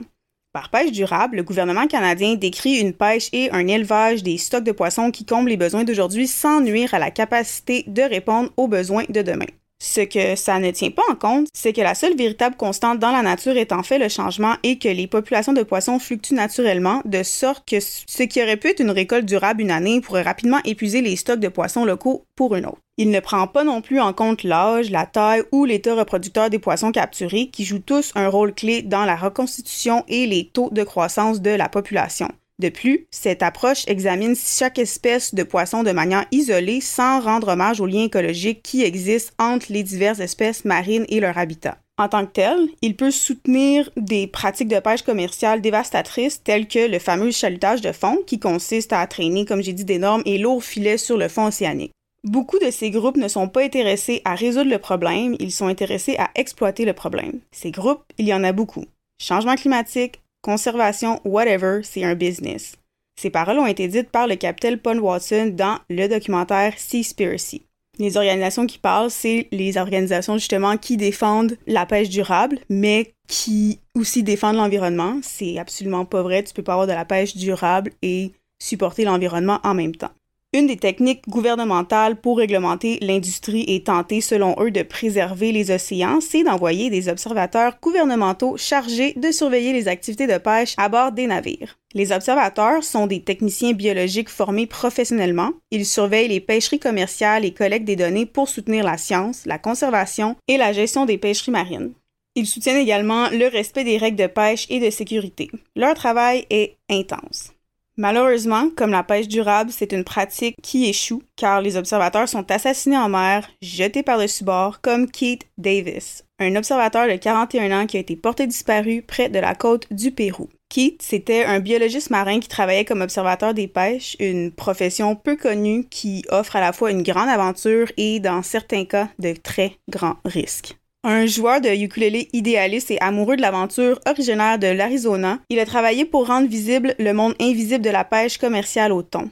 Par 0.54 0.70
pêche 0.70 0.92
durable, 0.92 1.38
le 1.38 1.42
gouvernement 1.42 1.88
canadien 1.88 2.36
décrit 2.36 2.76
une 2.76 2.92
pêche 2.92 3.28
et 3.32 3.50
un 3.50 3.66
élevage 3.66 4.22
des 4.22 4.38
stocks 4.38 4.62
de 4.62 4.70
poissons 4.70 5.10
qui 5.10 5.24
comblent 5.24 5.48
les 5.48 5.56
besoins 5.56 5.82
d'aujourd'hui 5.82 6.28
sans 6.28 6.60
nuire 6.60 6.94
à 6.94 7.00
la 7.00 7.10
capacité 7.10 7.82
de 7.88 8.02
répondre 8.02 8.52
aux 8.56 8.68
besoins 8.68 9.02
de 9.08 9.20
demain. 9.20 9.46
Ce 9.86 10.00
que 10.00 10.34
ça 10.34 10.58
ne 10.60 10.70
tient 10.70 10.90
pas 10.90 11.02
en 11.10 11.14
compte, 11.14 11.48
c'est 11.52 11.74
que 11.74 11.82
la 11.82 11.94
seule 11.94 12.16
véritable 12.16 12.56
constante 12.56 12.98
dans 12.98 13.12
la 13.12 13.20
nature 13.20 13.58
est 13.58 13.70
fait 13.84 13.98
le 13.98 14.08
changement 14.08 14.54
et 14.62 14.78
que 14.78 14.88
les 14.88 15.06
populations 15.06 15.52
de 15.52 15.62
poissons 15.62 15.98
fluctuent 15.98 16.32
naturellement, 16.32 17.02
de 17.04 17.22
sorte 17.22 17.68
que 17.68 17.80
ce 17.80 18.22
qui 18.22 18.42
aurait 18.42 18.56
pu 18.56 18.68
être 18.68 18.80
une 18.80 18.90
récolte 18.90 19.26
durable 19.26 19.60
une 19.60 19.70
année 19.70 20.00
pourrait 20.00 20.22
rapidement 20.22 20.60
épuiser 20.64 21.02
les 21.02 21.16
stocks 21.16 21.38
de 21.38 21.48
poissons 21.48 21.84
locaux 21.84 22.24
pour 22.34 22.56
une 22.56 22.64
autre. 22.64 22.78
Il 22.96 23.10
ne 23.10 23.20
prend 23.20 23.46
pas 23.46 23.62
non 23.62 23.82
plus 23.82 24.00
en 24.00 24.14
compte 24.14 24.42
l'âge, 24.42 24.90
la 24.90 25.04
taille 25.04 25.42
ou 25.52 25.66
l'état 25.66 25.94
reproducteur 25.94 26.48
des 26.48 26.58
poissons 26.58 26.90
capturés, 26.90 27.48
qui 27.48 27.66
jouent 27.66 27.78
tous 27.78 28.10
un 28.14 28.28
rôle 28.28 28.54
clé 28.54 28.80
dans 28.80 29.04
la 29.04 29.16
reconstitution 29.16 30.02
et 30.08 30.26
les 30.26 30.46
taux 30.46 30.70
de 30.72 30.82
croissance 30.82 31.42
de 31.42 31.50
la 31.50 31.68
population. 31.68 32.28
De 32.60 32.68
plus, 32.68 33.06
cette 33.10 33.42
approche 33.42 33.82
examine 33.88 34.36
chaque 34.36 34.78
espèce 34.78 35.34
de 35.34 35.42
poisson 35.42 35.82
de 35.82 35.90
manière 35.90 36.26
isolée 36.30 36.80
sans 36.80 37.20
rendre 37.20 37.48
hommage 37.48 37.80
aux 37.80 37.86
liens 37.86 38.04
écologiques 38.04 38.62
qui 38.62 38.82
existent 38.82 39.32
entre 39.38 39.72
les 39.72 39.82
diverses 39.82 40.20
espèces 40.20 40.64
marines 40.64 41.06
et 41.08 41.18
leur 41.18 41.36
habitat. 41.36 41.78
En 41.96 42.08
tant 42.08 42.26
que 42.26 42.32
tel, 42.32 42.58
il 42.82 42.96
peut 42.96 43.10
soutenir 43.10 43.90
des 43.96 44.26
pratiques 44.26 44.68
de 44.68 44.80
pêche 44.80 45.02
commerciale 45.02 45.60
dévastatrices 45.60 46.42
telles 46.42 46.66
que 46.66 46.88
le 46.88 46.98
fameux 46.98 47.30
chalutage 47.30 47.80
de 47.80 47.92
fond 47.92 48.18
qui 48.26 48.38
consiste 48.40 48.92
à 48.92 49.06
traîner, 49.06 49.44
comme 49.44 49.62
j'ai 49.62 49.72
dit, 49.72 49.84
d'énormes 49.84 50.22
et 50.24 50.38
lourds 50.38 50.64
filets 50.64 50.98
sur 50.98 51.16
le 51.16 51.28
fond 51.28 51.46
océanique. 51.46 51.92
Beaucoup 52.24 52.58
de 52.58 52.70
ces 52.70 52.90
groupes 52.90 53.16
ne 53.16 53.28
sont 53.28 53.48
pas 53.48 53.62
intéressés 53.62 54.22
à 54.24 54.34
résoudre 54.34 54.70
le 54.70 54.78
problème, 54.78 55.36
ils 55.38 55.52
sont 55.52 55.66
intéressés 55.66 56.16
à 56.18 56.30
exploiter 56.34 56.84
le 56.84 56.94
problème. 56.94 57.40
Ces 57.52 57.70
groupes, 57.70 58.02
il 58.18 58.26
y 58.26 58.34
en 58.34 58.44
a 58.44 58.52
beaucoup. 58.52 58.86
Changement 59.20 59.54
climatique, 59.54 60.20
conservation, 60.44 61.20
whatever, 61.24 61.80
c'est 61.82 62.04
un 62.04 62.14
business. 62.14 62.76
Ces 63.18 63.30
paroles 63.30 63.58
ont 63.58 63.66
été 63.66 63.88
dites 63.88 64.10
par 64.10 64.26
le 64.26 64.36
capitaine 64.36 64.78
Paul 64.78 65.00
Watson 65.00 65.50
dans 65.54 65.78
le 65.88 66.06
documentaire 66.06 66.74
Seaspiracy. 66.76 67.62
Les 67.98 68.16
organisations 68.16 68.66
qui 68.66 68.78
parlent, 68.78 69.10
c'est 69.10 69.48
les 69.52 69.78
organisations 69.78 70.36
justement 70.36 70.76
qui 70.76 70.96
défendent 70.96 71.56
la 71.66 71.86
pêche 71.86 72.08
durable, 72.08 72.58
mais 72.68 73.14
qui 73.28 73.78
aussi 73.94 74.22
défendent 74.22 74.56
l'environnement. 74.56 75.20
C'est 75.22 75.58
absolument 75.58 76.04
pas 76.04 76.22
vrai. 76.22 76.42
Tu 76.42 76.52
peux 76.52 76.62
pas 76.62 76.72
avoir 76.72 76.88
de 76.88 76.92
la 76.92 77.04
pêche 77.04 77.36
durable 77.36 77.92
et 78.02 78.32
supporter 78.60 79.04
l'environnement 79.04 79.60
en 79.62 79.74
même 79.74 79.94
temps. 79.94 80.10
Une 80.54 80.68
des 80.68 80.76
techniques 80.76 81.28
gouvernementales 81.28 82.14
pour 82.14 82.38
réglementer 82.38 82.98
l'industrie 83.00 83.64
et 83.66 83.82
tenter, 83.82 84.20
selon 84.20 84.54
eux, 84.60 84.70
de 84.70 84.84
préserver 84.84 85.50
les 85.50 85.72
océans, 85.72 86.20
c'est 86.20 86.44
d'envoyer 86.44 86.90
des 86.90 87.08
observateurs 87.08 87.76
gouvernementaux 87.82 88.56
chargés 88.56 89.14
de 89.16 89.32
surveiller 89.32 89.72
les 89.72 89.88
activités 89.88 90.28
de 90.28 90.38
pêche 90.38 90.74
à 90.76 90.88
bord 90.88 91.10
des 91.10 91.26
navires. 91.26 91.76
Les 91.92 92.12
observateurs 92.12 92.84
sont 92.84 93.08
des 93.08 93.20
techniciens 93.20 93.72
biologiques 93.72 94.28
formés 94.28 94.68
professionnellement. 94.68 95.50
Ils 95.72 95.86
surveillent 95.86 96.28
les 96.28 96.38
pêcheries 96.38 96.78
commerciales 96.78 97.44
et 97.44 97.52
collectent 97.52 97.86
des 97.86 97.96
données 97.96 98.24
pour 98.24 98.48
soutenir 98.48 98.84
la 98.84 98.96
science, 98.96 99.46
la 99.46 99.58
conservation 99.58 100.36
et 100.46 100.56
la 100.56 100.72
gestion 100.72 101.04
des 101.04 101.18
pêcheries 101.18 101.50
marines. 101.50 101.94
Ils 102.36 102.46
soutiennent 102.46 102.76
également 102.76 103.28
le 103.30 103.48
respect 103.48 103.82
des 103.82 103.98
règles 103.98 104.22
de 104.22 104.28
pêche 104.28 104.68
et 104.70 104.78
de 104.78 104.90
sécurité. 104.90 105.50
Leur 105.74 105.94
travail 105.94 106.46
est 106.48 106.76
intense. 106.88 107.53
Malheureusement, 107.96 108.70
comme 108.76 108.90
la 108.90 109.04
pêche 109.04 109.28
durable, 109.28 109.70
c'est 109.70 109.92
une 109.92 110.02
pratique 110.02 110.56
qui 110.62 110.88
échoue 110.88 111.22
car 111.36 111.60
les 111.60 111.76
observateurs 111.76 112.28
sont 112.28 112.50
assassinés 112.50 112.98
en 112.98 113.08
mer, 113.08 113.48
jetés 113.62 114.02
par-dessus 114.02 114.42
bord, 114.42 114.80
comme 114.80 115.08
Keith 115.08 115.46
Davis, 115.58 116.24
un 116.40 116.56
observateur 116.56 117.06
de 117.06 117.14
41 117.14 117.82
ans 117.82 117.86
qui 117.86 117.96
a 117.96 118.00
été 118.00 118.16
porté 118.16 118.48
disparu 118.48 119.02
près 119.02 119.28
de 119.28 119.38
la 119.38 119.54
côte 119.54 119.86
du 119.92 120.10
Pérou. 120.10 120.48
Keith, 120.68 121.02
c'était 121.02 121.44
un 121.44 121.60
biologiste 121.60 122.10
marin 122.10 122.40
qui 122.40 122.48
travaillait 122.48 122.84
comme 122.84 123.00
observateur 123.00 123.54
des 123.54 123.68
pêches, 123.68 124.16
une 124.18 124.50
profession 124.50 125.14
peu 125.14 125.36
connue 125.36 125.84
qui 125.88 126.24
offre 126.30 126.56
à 126.56 126.60
la 126.60 126.72
fois 126.72 126.90
une 126.90 127.04
grande 127.04 127.28
aventure 127.28 127.92
et, 127.96 128.18
dans 128.18 128.42
certains 128.42 128.84
cas, 128.84 129.08
de 129.20 129.34
très 129.34 129.78
grands 129.88 130.16
risques. 130.24 130.76
Un 131.06 131.26
joueur 131.26 131.60
de 131.60 131.68
ukulélé 131.68 132.30
idéaliste 132.32 132.90
et 132.90 132.98
amoureux 132.98 133.36
de 133.36 133.42
l'aventure 133.42 134.00
originaire 134.06 134.58
de 134.58 134.68
l'Arizona, 134.68 135.38
il 135.50 135.58
a 135.58 135.66
travaillé 135.66 136.06
pour 136.06 136.26
rendre 136.26 136.48
visible 136.48 136.94
le 136.98 137.12
monde 137.12 137.34
invisible 137.38 137.84
de 137.84 137.90
la 137.90 138.04
pêche 138.04 138.38
commerciale 138.38 138.90
au 138.90 139.02
thon. 139.02 139.30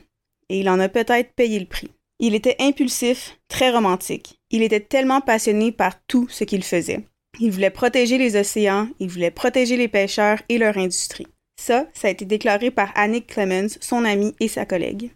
Et 0.51 0.61
il 0.61 0.69
en 0.69 0.79
a 0.81 0.91
peut-être 0.91 1.33
payé 1.33 1.59
le 1.59 1.65
prix. 1.65 1.89
Il 2.19 2.35
était 2.35 2.57
impulsif, 2.61 3.39
très 3.49 3.71
romantique. 3.71 4.39
Il 4.51 4.63
était 4.63 4.81
tellement 4.81 5.23
passionné 5.23 5.73
par 5.73 5.95
tout 6.07 6.29
ce 6.29 6.45
qu'il 6.45 6.63
faisait. 6.63 7.07
Il 7.41 7.51
voulait 7.51 7.71
protéger 7.71 8.19
les 8.19 8.37
océans, 8.37 8.89
il 9.01 9.09
voulait 9.09 9.31
protéger 9.31 9.79
les 9.79 9.89
pêcheurs 9.89 10.43
et 10.51 10.59
leur 10.59 10.77
industrie. 10.77 11.27
Ça, 11.59 11.87
ça 11.95 12.09
a 12.09 12.11
été 12.11 12.27
déclaré 12.27 12.71
par 12.71 12.93
Annick 12.97 13.29
Clemens, 13.29 13.79
son 13.81 14.05
ami 14.05 14.35
et 14.41 14.49
sa 14.49 14.67
collègue. 14.67 15.11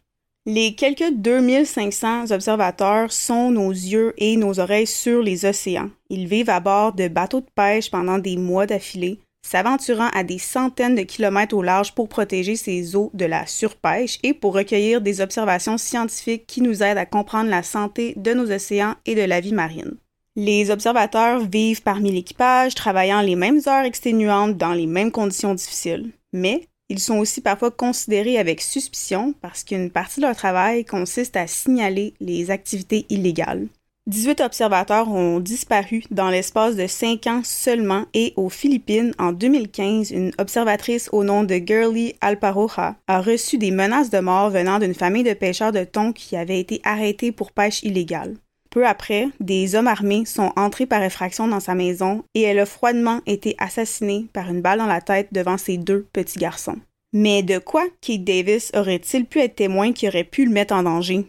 Les 0.48 0.76
quelques 0.76 1.12
2500 1.12 2.30
observateurs 2.30 3.10
sont 3.10 3.50
nos 3.50 3.72
yeux 3.72 4.14
et 4.16 4.36
nos 4.36 4.60
oreilles 4.60 4.86
sur 4.86 5.20
les 5.20 5.44
océans. 5.44 5.90
Ils 6.08 6.28
vivent 6.28 6.50
à 6.50 6.60
bord 6.60 6.92
de 6.92 7.08
bateaux 7.08 7.40
de 7.40 7.50
pêche 7.52 7.90
pendant 7.90 8.18
des 8.18 8.36
mois 8.36 8.64
d'affilée, 8.64 9.18
s'aventurant 9.44 10.08
à 10.14 10.22
des 10.22 10.38
centaines 10.38 10.94
de 10.94 11.02
kilomètres 11.02 11.56
au 11.56 11.62
large 11.62 11.96
pour 11.96 12.08
protéger 12.08 12.54
ces 12.54 12.94
eaux 12.94 13.10
de 13.12 13.24
la 13.24 13.44
surpêche 13.48 14.20
et 14.22 14.34
pour 14.34 14.54
recueillir 14.54 15.00
des 15.00 15.20
observations 15.20 15.78
scientifiques 15.78 16.46
qui 16.46 16.60
nous 16.60 16.80
aident 16.80 16.98
à 16.98 17.06
comprendre 17.06 17.50
la 17.50 17.64
santé 17.64 18.14
de 18.16 18.32
nos 18.32 18.52
océans 18.52 18.94
et 19.04 19.16
de 19.16 19.22
la 19.22 19.40
vie 19.40 19.52
marine. 19.52 19.96
Les 20.36 20.70
observateurs 20.70 21.40
vivent 21.40 21.82
parmi 21.82 22.12
l'équipage, 22.12 22.76
travaillant 22.76 23.20
les 23.20 23.34
mêmes 23.34 23.62
heures 23.66 23.84
exténuantes 23.84 24.56
dans 24.56 24.74
les 24.74 24.86
mêmes 24.86 25.10
conditions 25.10 25.54
difficiles. 25.54 26.12
Mais 26.32 26.68
Ils 26.88 27.00
sont 27.00 27.18
aussi 27.18 27.40
parfois 27.40 27.72
considérés 27.72 28.38
avec 28.38 28.60
suspicion 28.60 29.34
parce 29.42 29.64
qu'une 29.64 29.90
partie 29.90 30.20
de 30.20 30.26
leur 30.26 30.36
travail 30.36 30.84
consiste 30.84 31.36
à 31.36 31.46
signaler 31.46 32.14
les 32.20 32.50
activités 32.50 33.06
illégales. 33.08 33.66
18 34.06 34.40
observateurs 34.40 35.10
ont 35.10 35.40
disparu 35.40 36.04
dans 36.12 36.30
l'espace 36.30 36.76
de 36.76 36.86
5 36.86 37.26
ans 37.26 37.40
seulement 37.42 38.04
et 38.14 38.34
aux 38.36 38.48
Philippines, 38.48 39.12
en 39.18 39.32
2015, 39.32 40.12
une 40.12 40.30
observatrice 40.38 41.08
au 41.10 41.24
nom 41.24 41.42
de 41.42 41.56
Girly 41.56 42.14
Alparoja 42.20 42.94
a 43.08 43.20
reçu 43.20 43.58
des 43.58 43.72
menaces 43.72 44.10
de 44.10 44.20
mort 44.20 44.50
venant 44.50 44.78
d'une 44.78 44.94
famille 44.94 45.24
de 45.24 45.34
pêcheurs 45.34 45.72
de 45.72 45.82
thon 45.82 46.12
qui 46.12 46.36
avait 46.36 46.60
été 46.60 46.80
arrêtés 46.84 47.32
pour 47.32 47.50
pêche 47.50 47.82
illégale. 47.82 48.36
Peu 48.76 48.86
après, 48.86 49.28
des 49.40 49.74
hommes 49.74 49.86
armés 49.86 50.26
sont 50.26 50.52
entrés 50.54 50.84
par 50.84 51.02
effraction 51.02 51.48
dans 51.48 51.60
sa 51.60 51.74
maison 51.74 52.22
et 52.34 52.42
elle 52.42 52.58
a 52.58 52.66
froidement 52.66 53.22
été 53.24 53.54
assassinée 53.56 54.26
par 54.34 54.50
une 54.50 54.60
balle 54.60 54.80
dans 54.80 54.84
la 54.84 55.00
tête 55.00 55.28
devant 55.32 55.56
ses 55.56 55.78
deux 55.78 56.06
petits 56.12 56.38
garçons. 56.38 56.76
Mais 57.14 57.42
de 57.42 57.56
quoi 57.56 57.86
Kate 58.02 58.24
Davis 58.24 58.70
aurait-il 58.74 59.24
pu 59.24 59.40
être 59.40 59.54
témoin 59.54 59.94
qui 59.94 60.06
aurait 60.06 60.24
pu 60.24 60.44
le 60.44 60.50
mettre 60.50 60.74
en 60.74 60.82
danger? 60.82 61.24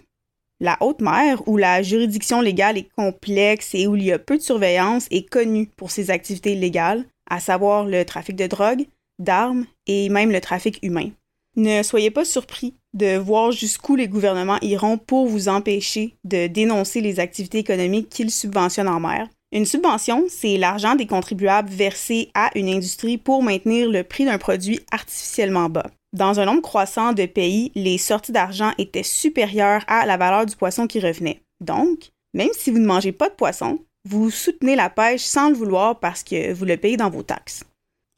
La 0.60 0.76
haute 0.82 1.00
mer, 1.00 1.42
où 1.48 1.56
la 1.56 1.82
juridiction 1.84 2.42
légale 2.42 2.80
est 2.80 2.90
complexe 2.98 3.74
et 3.74 3.88
où 3.88 3.96
il 3.96 4.04
y 4.04 4.12
a 4.12 4.20
peu 4.20 4.36
de 4.36 4.44
surveillance, 4.44 5.08
est 5.10 5.30
connue 5.30 5.68
pour 5.78 5.90
ses 5.90 6.12
activités 6.12 6.52
illégales, 6.52 7.06
à 7.30 7.40
savoir 7.40 7.86
le 7.86 8.04
trafic 8.04 8.36
de 8.36 8.48
drogue, 8.48 8.88
d'armes 9.20 9.68
et 9.86 10.10
même 10.10 10.34
le 10.34 10.42
trafic 10.42 10.80
humain. 10.84 11.12
Ne 11.58 11.82
soyez 11.82 12.12
pas 12.12 12.24
surpris 12.24 12.76
de 12.94 13.18
voir 13.18 13.52
jusqu'où 13.52 13.96
les 13.96 14.08
gouvernements 14.08 14.60
iront 14.62 15.00
pour 15.00 15.26
vous 15.26 15.50
empêcher 15.50 16.14
de 16.24 16.46
dénoncer 16.46 17.02
les 17.02 17.20
activités 17.20 17.58
économiques 17.58 18.10
qu'ils 18.10 18.30
subventionnent 18.30 18.88
en 18.88 19.00
mer. 19.00 19.28
Une 19.52 19.66
subvention, 19.66 20.26
c'est 20.30 20.58
l'argent 20.58 20.94
des 20.94 21.08
contribuables 21.08 21.70
versé 21.70 22.30
à 22.36 22.52
une 22.54 22.70
industrie 22.70 23.18
pour 23.18 23.42
maintenir 23.42 23.90
le 23.90 24.04
prix 24.04 24.26
d'un 24.26 24.38
produit 24.38 24.82
artificiellement 24.92 25.68
bas. 25.68 25.90
Dans 26.14 26.40
un 26.40 26.46
nombre 26.46 26.62
croissant 26.62 27.14
de 27.14 27.26
pays, 27.26 27.72
les 27.74 27.98
sorties 27.98 28.32
d'argent 28.32 28.74
étaient 28.78 29.02
supérieures 29.02 29.84
à 29.88 30.06
la 30.06 30.18
valeur 30.18 30.46
du 30.46 30.56
poisson 30.56 30.86
qui 30.86 31.00
revenait. 31.00 31.42
Donc, 31.60 32.12
même 32.36 32.50
si 32.54 32.70
vous 32.70 32.80
ne 32.80 32.86
mangez 32.86 33.14
pas 33.14 33.30
de 33.30 33.36
poisson, 33.36 33.80
vous 34.08 34.30
soutenez 34.30 34.76
la 34.76 34.92
pêche 34.92 35.24
sans 35.24 35.50
le 35.50 35.56
vouloir 35.56 36.00
parce 36.00 36.24
que 36.24 36.54
vous 36.54 36.66
le 36.66 36.78
payez 36.78 36.98
dans 36.98 37.10
vos 37.10 37.24
taxes. 37.24 37.64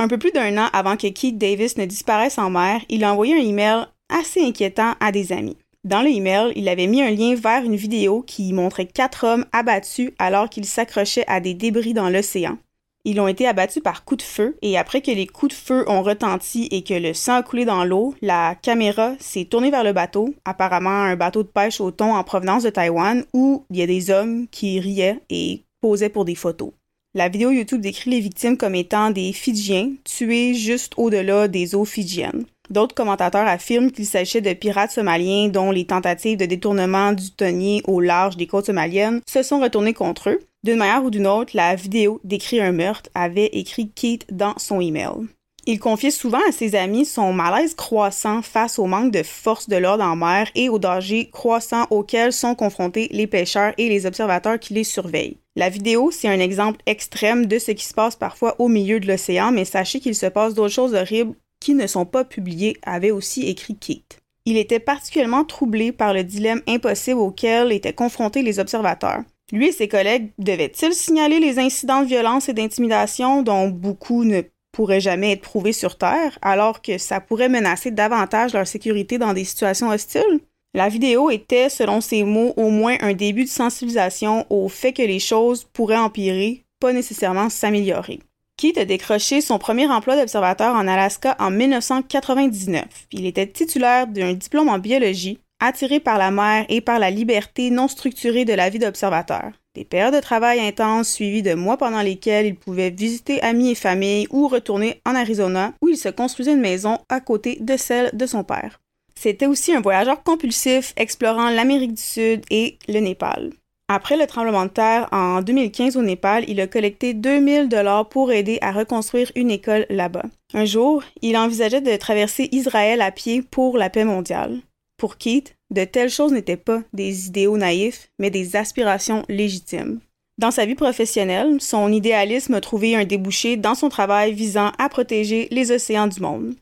Un 0.01 0.07
peu 0.07 0.17
plus 0.17 0.31
d'un 0.31 0.57
an 0.57 0.69
avant 0.71 0.95
que 0.95 1.07
Keith 1.07 1.37
Davis 1.37 1.77
ne 1.77 1.83
disparaisse 1.83 2.37
en 2.37 2.49
mer, 2.49 2.81
il 2.87 3.03
a 3.03 3.11
envoyé 3.11 3.33
un 3.33 3.45
email 3.45 3.85
assez 4.07 4.41
inquiétant 4.41 4.93
à 5.01 5.11
des 5.11 5.33
amis. 5.33 5.57
Dans 5.83 6.01
le 6.01 6.09
email, 6.09 6.53
il 6.55 6.69
avait 6.69 6.87
mis 6.87 7.01
un 7.01 7.11
lien 7.11 7.35
vers 7.35 7.65
une 7.65 7.75
vidéo 7.75 8.23
qui 8.25 8.53
montrait 8.53 8.85
quatre 8.85 9.25
hommes 9.25 9.45
abattus 9.51 10.11
alors 10.17 10.49
qu'ils 10.49 10.65
s'accrochaient 10.65 11.25
à 11.27 11.41
des 11.41 11.53
débris 11.53 11.93
dans 11.93 12.09
l'océan. 12.09 12.57
Ils 13.03 13.19
ont 13.19 13.27
été 13.27 13.45
abattus 13.45 13.83
par 13.83 14.05
coups 14.05 14.23
de 14.23 14.29
feu 14.29 14.57
et 14.61 14.77
après 14.77 15.01
que 15.01 15.11
les 15.11 15.27
coups 15.27 15.53
de 15.53 15.59
feu 15.59 15.83
ont 15.87 16.01
retenti 16.01 16.69
et 16.71 16.83
que 16.83 16.93
le 16.93 17.13
sang 17.13 17.35
a 17.35 17.43
coulé 17.43 17.65
dans 17.65 17.83
l'eau, 17.83 18.13
la 18.21 18.55
caméra 18.55 19.13
s'est 19.19 19.45
tournée 19.45 19.71
vers 19.71 19.83
le 19.83 19.93
bateau, 19.93 20.33
apparemment 20.45 20.89
un 20.89 21.17
bateau 21.17 21.43
de 21.43 21.49
pêche 21.49 21.81
au 21.81 21.91
thon 21.91 22.13
en 22.13 22.23
provenance 22.23 22.63
de 22.63 22.69
Taïwan, 22.69 23.25
où 23.33 23.65
il 23.69 23.77
y 23.77 23.81
a 23.81 23.87
des 23.87 24.11
hommes 24.11 24.47
qui 24.49 24.79
riaient 24.79 25.19
et 25.29 25.63
posaient 25.81 26.09
pour 26.09 26.23
des 26.23 26.35
photos. 26.35 26.71
La 27.15 27.27
vidéo 27.27 27.49
YouTube 27.49 27.81
décrit 27.81 28.11
les 28.11 28.19
victimes 28.19 28.55
comme 28.55 28.75
étant 28.75 29.09
des 29.09 29.33
Fidjiens 29.33 29.93
tués 30.03 30.53
juste 30.53 30.93
au-delà 30.95 31.47
des 31.47 31.73
eaux 31.73 31.85
fidjiennes. 31.85 32.45
D'autres 32.69 32.93
commentateurs 32.93 33.47
affirment 33.47 33.91
qu'il 33.91 34.05
s'agissait 34.05 34.41
de 34.41 34.53
pirates 34.53 34.91
somaliens 34.91 35.47
dont 35.47 35.71
les 35.71 35.85
tentatives 35.85 36.37
de 36.37 36.45
détournement 36.45 37.13
du 37.13 37.31
tonnier 37.31 37.81
au 37.87 37.99
large 37.99 38.37
des 38.37 38.45
côtes 38.45 38.67
somaliennes 38.67 39.21
se 39.27 39.41
sont 39.41 39.59
retournées 39.59 39.95
contre 39.95 40.29
eux. 40.29 40.39
D'une 40.63 40.77
manière 40.77 41.03
ou 41.03 41.09
d'une 41.09 41.25
autre, 41.25 41.53
la 41.55 41.73
vidéo 41.73 42.21
décrit 42.23 42.61
un 42.61 42.73
meurtre, 42.73 43.09
avait 43.15 43.49
écrit 43.53 43.89
Kate 43.89 44.27
dans 44.31 44.53
son 44.59 44.79
email. 44.79 45.29
Il 45.71 45.77
confiait 45.77 46.09
souvent 46.09 46.41
à 46.49 46.51
ses 46.51 46.73
amis 46.73 47.05
son 47.05 47.31
malaise 47.31 47.75
croissant 47.75 48.41
face 48.41 48.79
au 48.79 48.87
manque 48.87 49.11
de 49.11 49.21
force 49.21 49.69
de 49.69 49.75
l'ordre 49.75 50.03
en 50.03 50.15
mer 50.15 50.49
et 50.55 50.67
aux 50.67 50.79
dangers 50.79 51.29
croissants 51.31 51.85
auxquels 51.91 52.33
sont 52.33 52.55
confrontés 52.55 53.07
les 53.11 53.27
pêcheurs 53.27 53.75
et 53.77 53.87
les 53.87 54.07
observateurs 54.07 54.57
qui 54.57 54.73
les 54.73 54.83
surveillent. 54.83 55.37
La 55.55 55.69
vidéo, 55.69 56.09
c'est 56.09 56.27
un 56.27 56.39
exemple 56.39 56.81
extrême 56.87 57.45
de 57.45 57.59
ce 57.59 57.69
qui 57.69 57.85
se 57.85 57.93
passe 57.93 58.15
parfois 58.15 58.55
au 58.57 58.67
milieu 58.67 58.99
de 58.99 59.05
l'océan, 59.05 59.51
mais 59.51 59.63
sachez 59.63 59.99
qu'il 59.99 60.15
se 60.15 60.25
passe 60.25 60.55
d'autres 60.55 60.73
choses 60.73 60.95
horribles 60.95 61.35
qui 61.59 61.75
ne 61.75 61.85
sont 61.85 62.07
pas 62.07 62.25
publiées, 62.25 62.75
avait 62.81 63.11
aussi 63.11 63.43
écrit 63.43 63.75
Kate. 63.75 64.17
Il 64.45 64.57
était 64.57 64.79
particulièrement 64.79 65.45
troublé 65.45 65.91
par 65.91 66.15
le 66.15 66.23
dilemme 66.23 66.63
impossible 66.67 67.19
auquel 67.19 67.71
étaient 67.71 67.93
confrontés 67.93 68.41
les 68.41 68.57
observateurs. 68.57 69.21
Lui 69.51 69.67
et 69.67 69.71
ses 69.71 69.87
collègues 69.87 70.31
devaient-ils 70.39 70.93
signaler 70.93 71.39
les 71.39 71.59
incidents 71.59 72.01
de 72.01 72.07
violence 72.07 72.49
et 72.49 72.53
d'intimidation 72.53 73.43
dont 73.43 73.67
beaucoup 73.67 74.23
ne 74.23 74.41
pourraient 74.71 75.01
jamais 75.01 75.33
être 75.33 75.41
prouvés 75.41 75.73
sur 75.73 75.97
Terre, 75.97 76.37
alors 76.41 76.81
que 76.81 76.97
ça 76.97 77.19
pourrait 77.19 77.49
menacer 77.49 77.91
davantage 77.91 78.53
leur 78.53 78.67
sécurité 78.67 79.17
dans 79.17 79.33
des 79.33 79.43
situations 79.43 79.89
hostiles? 79.89 80.39
La 80.73 80.89
vidéo 80.89 81.31
était, 81.31 81.69
selon 81.69 81.99
ses 81.99 82.23
mots, 82.23 82.53
au 82.55 82.69
moins 82.69 82.95
un 83.01 83.13
début 83.13 83.45
de 83.45 83.49
sensibilisation 83.49 84.45
au 84.49 84.69
fait 84.69 84.93
que 84.93 85.01
les 85.01 85.19
choses 85.19 85.63
pourraient 85.63 85.97
empirer, 85.97 86.63
pas 86.79 86.93
nécessairement 86.93 87.49
s'améliorer. 87.49 88.19
Keith 88.55 88.77
a 88.77 88.85
décroché 88.85 89.41
son 89.41 89.57
premier 89.57 89.87
emploi 89.87 90.17
d'observateur 90.17 90.75
en 90.75 90.87
Alaska 90.87 91.35
en 91.39 91.49
1999. 91.49 92.83
Il 93.13 93.25
était 93.25 93.47
titulaire 93.47 94.05
d'un 94.05 94.33
diplôme 94.33 94.69
en 94.69 94.79
biologie 94.79 95.39
attiré 95.59 95.99
par 95.99 96.17
la 96.17 96.29
mer 96.29 96.65
et 96.69 96.81
par 96.81 96.99
la 96.99 97.09
liberté 97.09 97.69
non 97.69 97.87
structurée 97.87 98.45
de 98.45 98.53
la 98.53 98.69
vie 98.69 98.79
d'observateur. 98.79 99.51
Des 99.79 99.85
périodes 99.85 100.13
de 100.13 100.19
travail 100.19 100.59
intenses 100.59 101.07
suivies 101.07 101.41
de 101.41 101.53
mois 101.53 101.77
pendant 101.77 102.01
lesquels 102.01 102.47
il 102.47 102.55
pouvait 102.55 102.89
visiter 102.89 103.41
amis 103.41 103.71
et 103.71 103.75
famille 103.75 104.27
ou 104.29 104.49
retourner 104.49 104.99
en 105.05 105.15
Arizona 105.15 105.71
où 105.81 105.87
il 105.87 105.95
se 105.95 106.09
construisait 106.09 106.51
une 106.51 106.59
maison 106.59 106.97
à 107.07 107.21
côté 107.21 107.57
de 107.61 107.77
celle 107.77 108.09
de 108.11 108.25
son 108.25 108.43
père. 108.43 108.81
C'était 109.15 109.45
aussi 109.45 109.71
un 109.71 109.79
voyageur 109.79 110.21
compulsif 110.21 110.93
explorant 110.97 111.49
l'Amérique 111.49 111.93
du 111.93 112.01
Sud 112.01 112.41
et 112.51 112.77
le 112.89 112.99
Népal. 112.99 113.51
Après 113.87 114.17
le 114.17 114.27
tremblement 114.27 114.65
de 114.65 114.71
terre 114.71 115.07
en 115.13 115.41
2015 115.41 115.95
au 115.95 116.01
Népal, 116.01 116.43
il 116.49 116.59
a 116.59 116.67
collecté 116.67 117.13
2000 117.13 117.69
dollars 117.69 118.09
pour 118.09 118.33
aider 118.33 118.57
à 118.61 118.73
reconstruire 118.73 119.31
une 119.37 119.49
école 119.49 119.85
là-bas. 119.89 120.25
Un 120.53 120.65
jour, 120.65 121.03
il 121.21 121.37
envisageait 121.37 121.79
de 121.79 121.95
traverser 121.95 122.49
Israël 122.51 122.99
à 122.99 123.11
pied 123.11 123.43
pour 123.49 123.77
la 123.77 123.89
paix 123.89 124.03
mondiale. 124.03 124.59
Pour 124.99 125.17
Keith, 125.17 125.55
de 125.71 125.85
telles 125.85 126.09
choses 126.09 126.33
n'étaient 126.33 126.57
pas 126.57 126.83
des 126.91 127.27
idéaux 127.27 127.55
naïfs, 127.55 128.09
mais 128.19 128.29
des 128.29 128.57
aspirations 128.57 129.23
légitimes. 129.29 130.01
Dans 130.37 130.51
sa 130.51 130.65
vie 130.65 130.75
professionnelle, 130.75 131.61
son 131.61 131.91
idéalisme 131.93 132.53
a 132.53 132.61
trouvé 132.61 132.97
un 132.97 133.05
débouché 133.05 133.55
dans 133.55 133.75
son 133.75 133.87
travail 133.87 134.33
visant 134.33 134.73
à 134.77 134.89
protéger 134.89 135.47
les 135.51 135.71
océans 135.71 136.07
du 136.07 136.19
monde. 136.19 136.53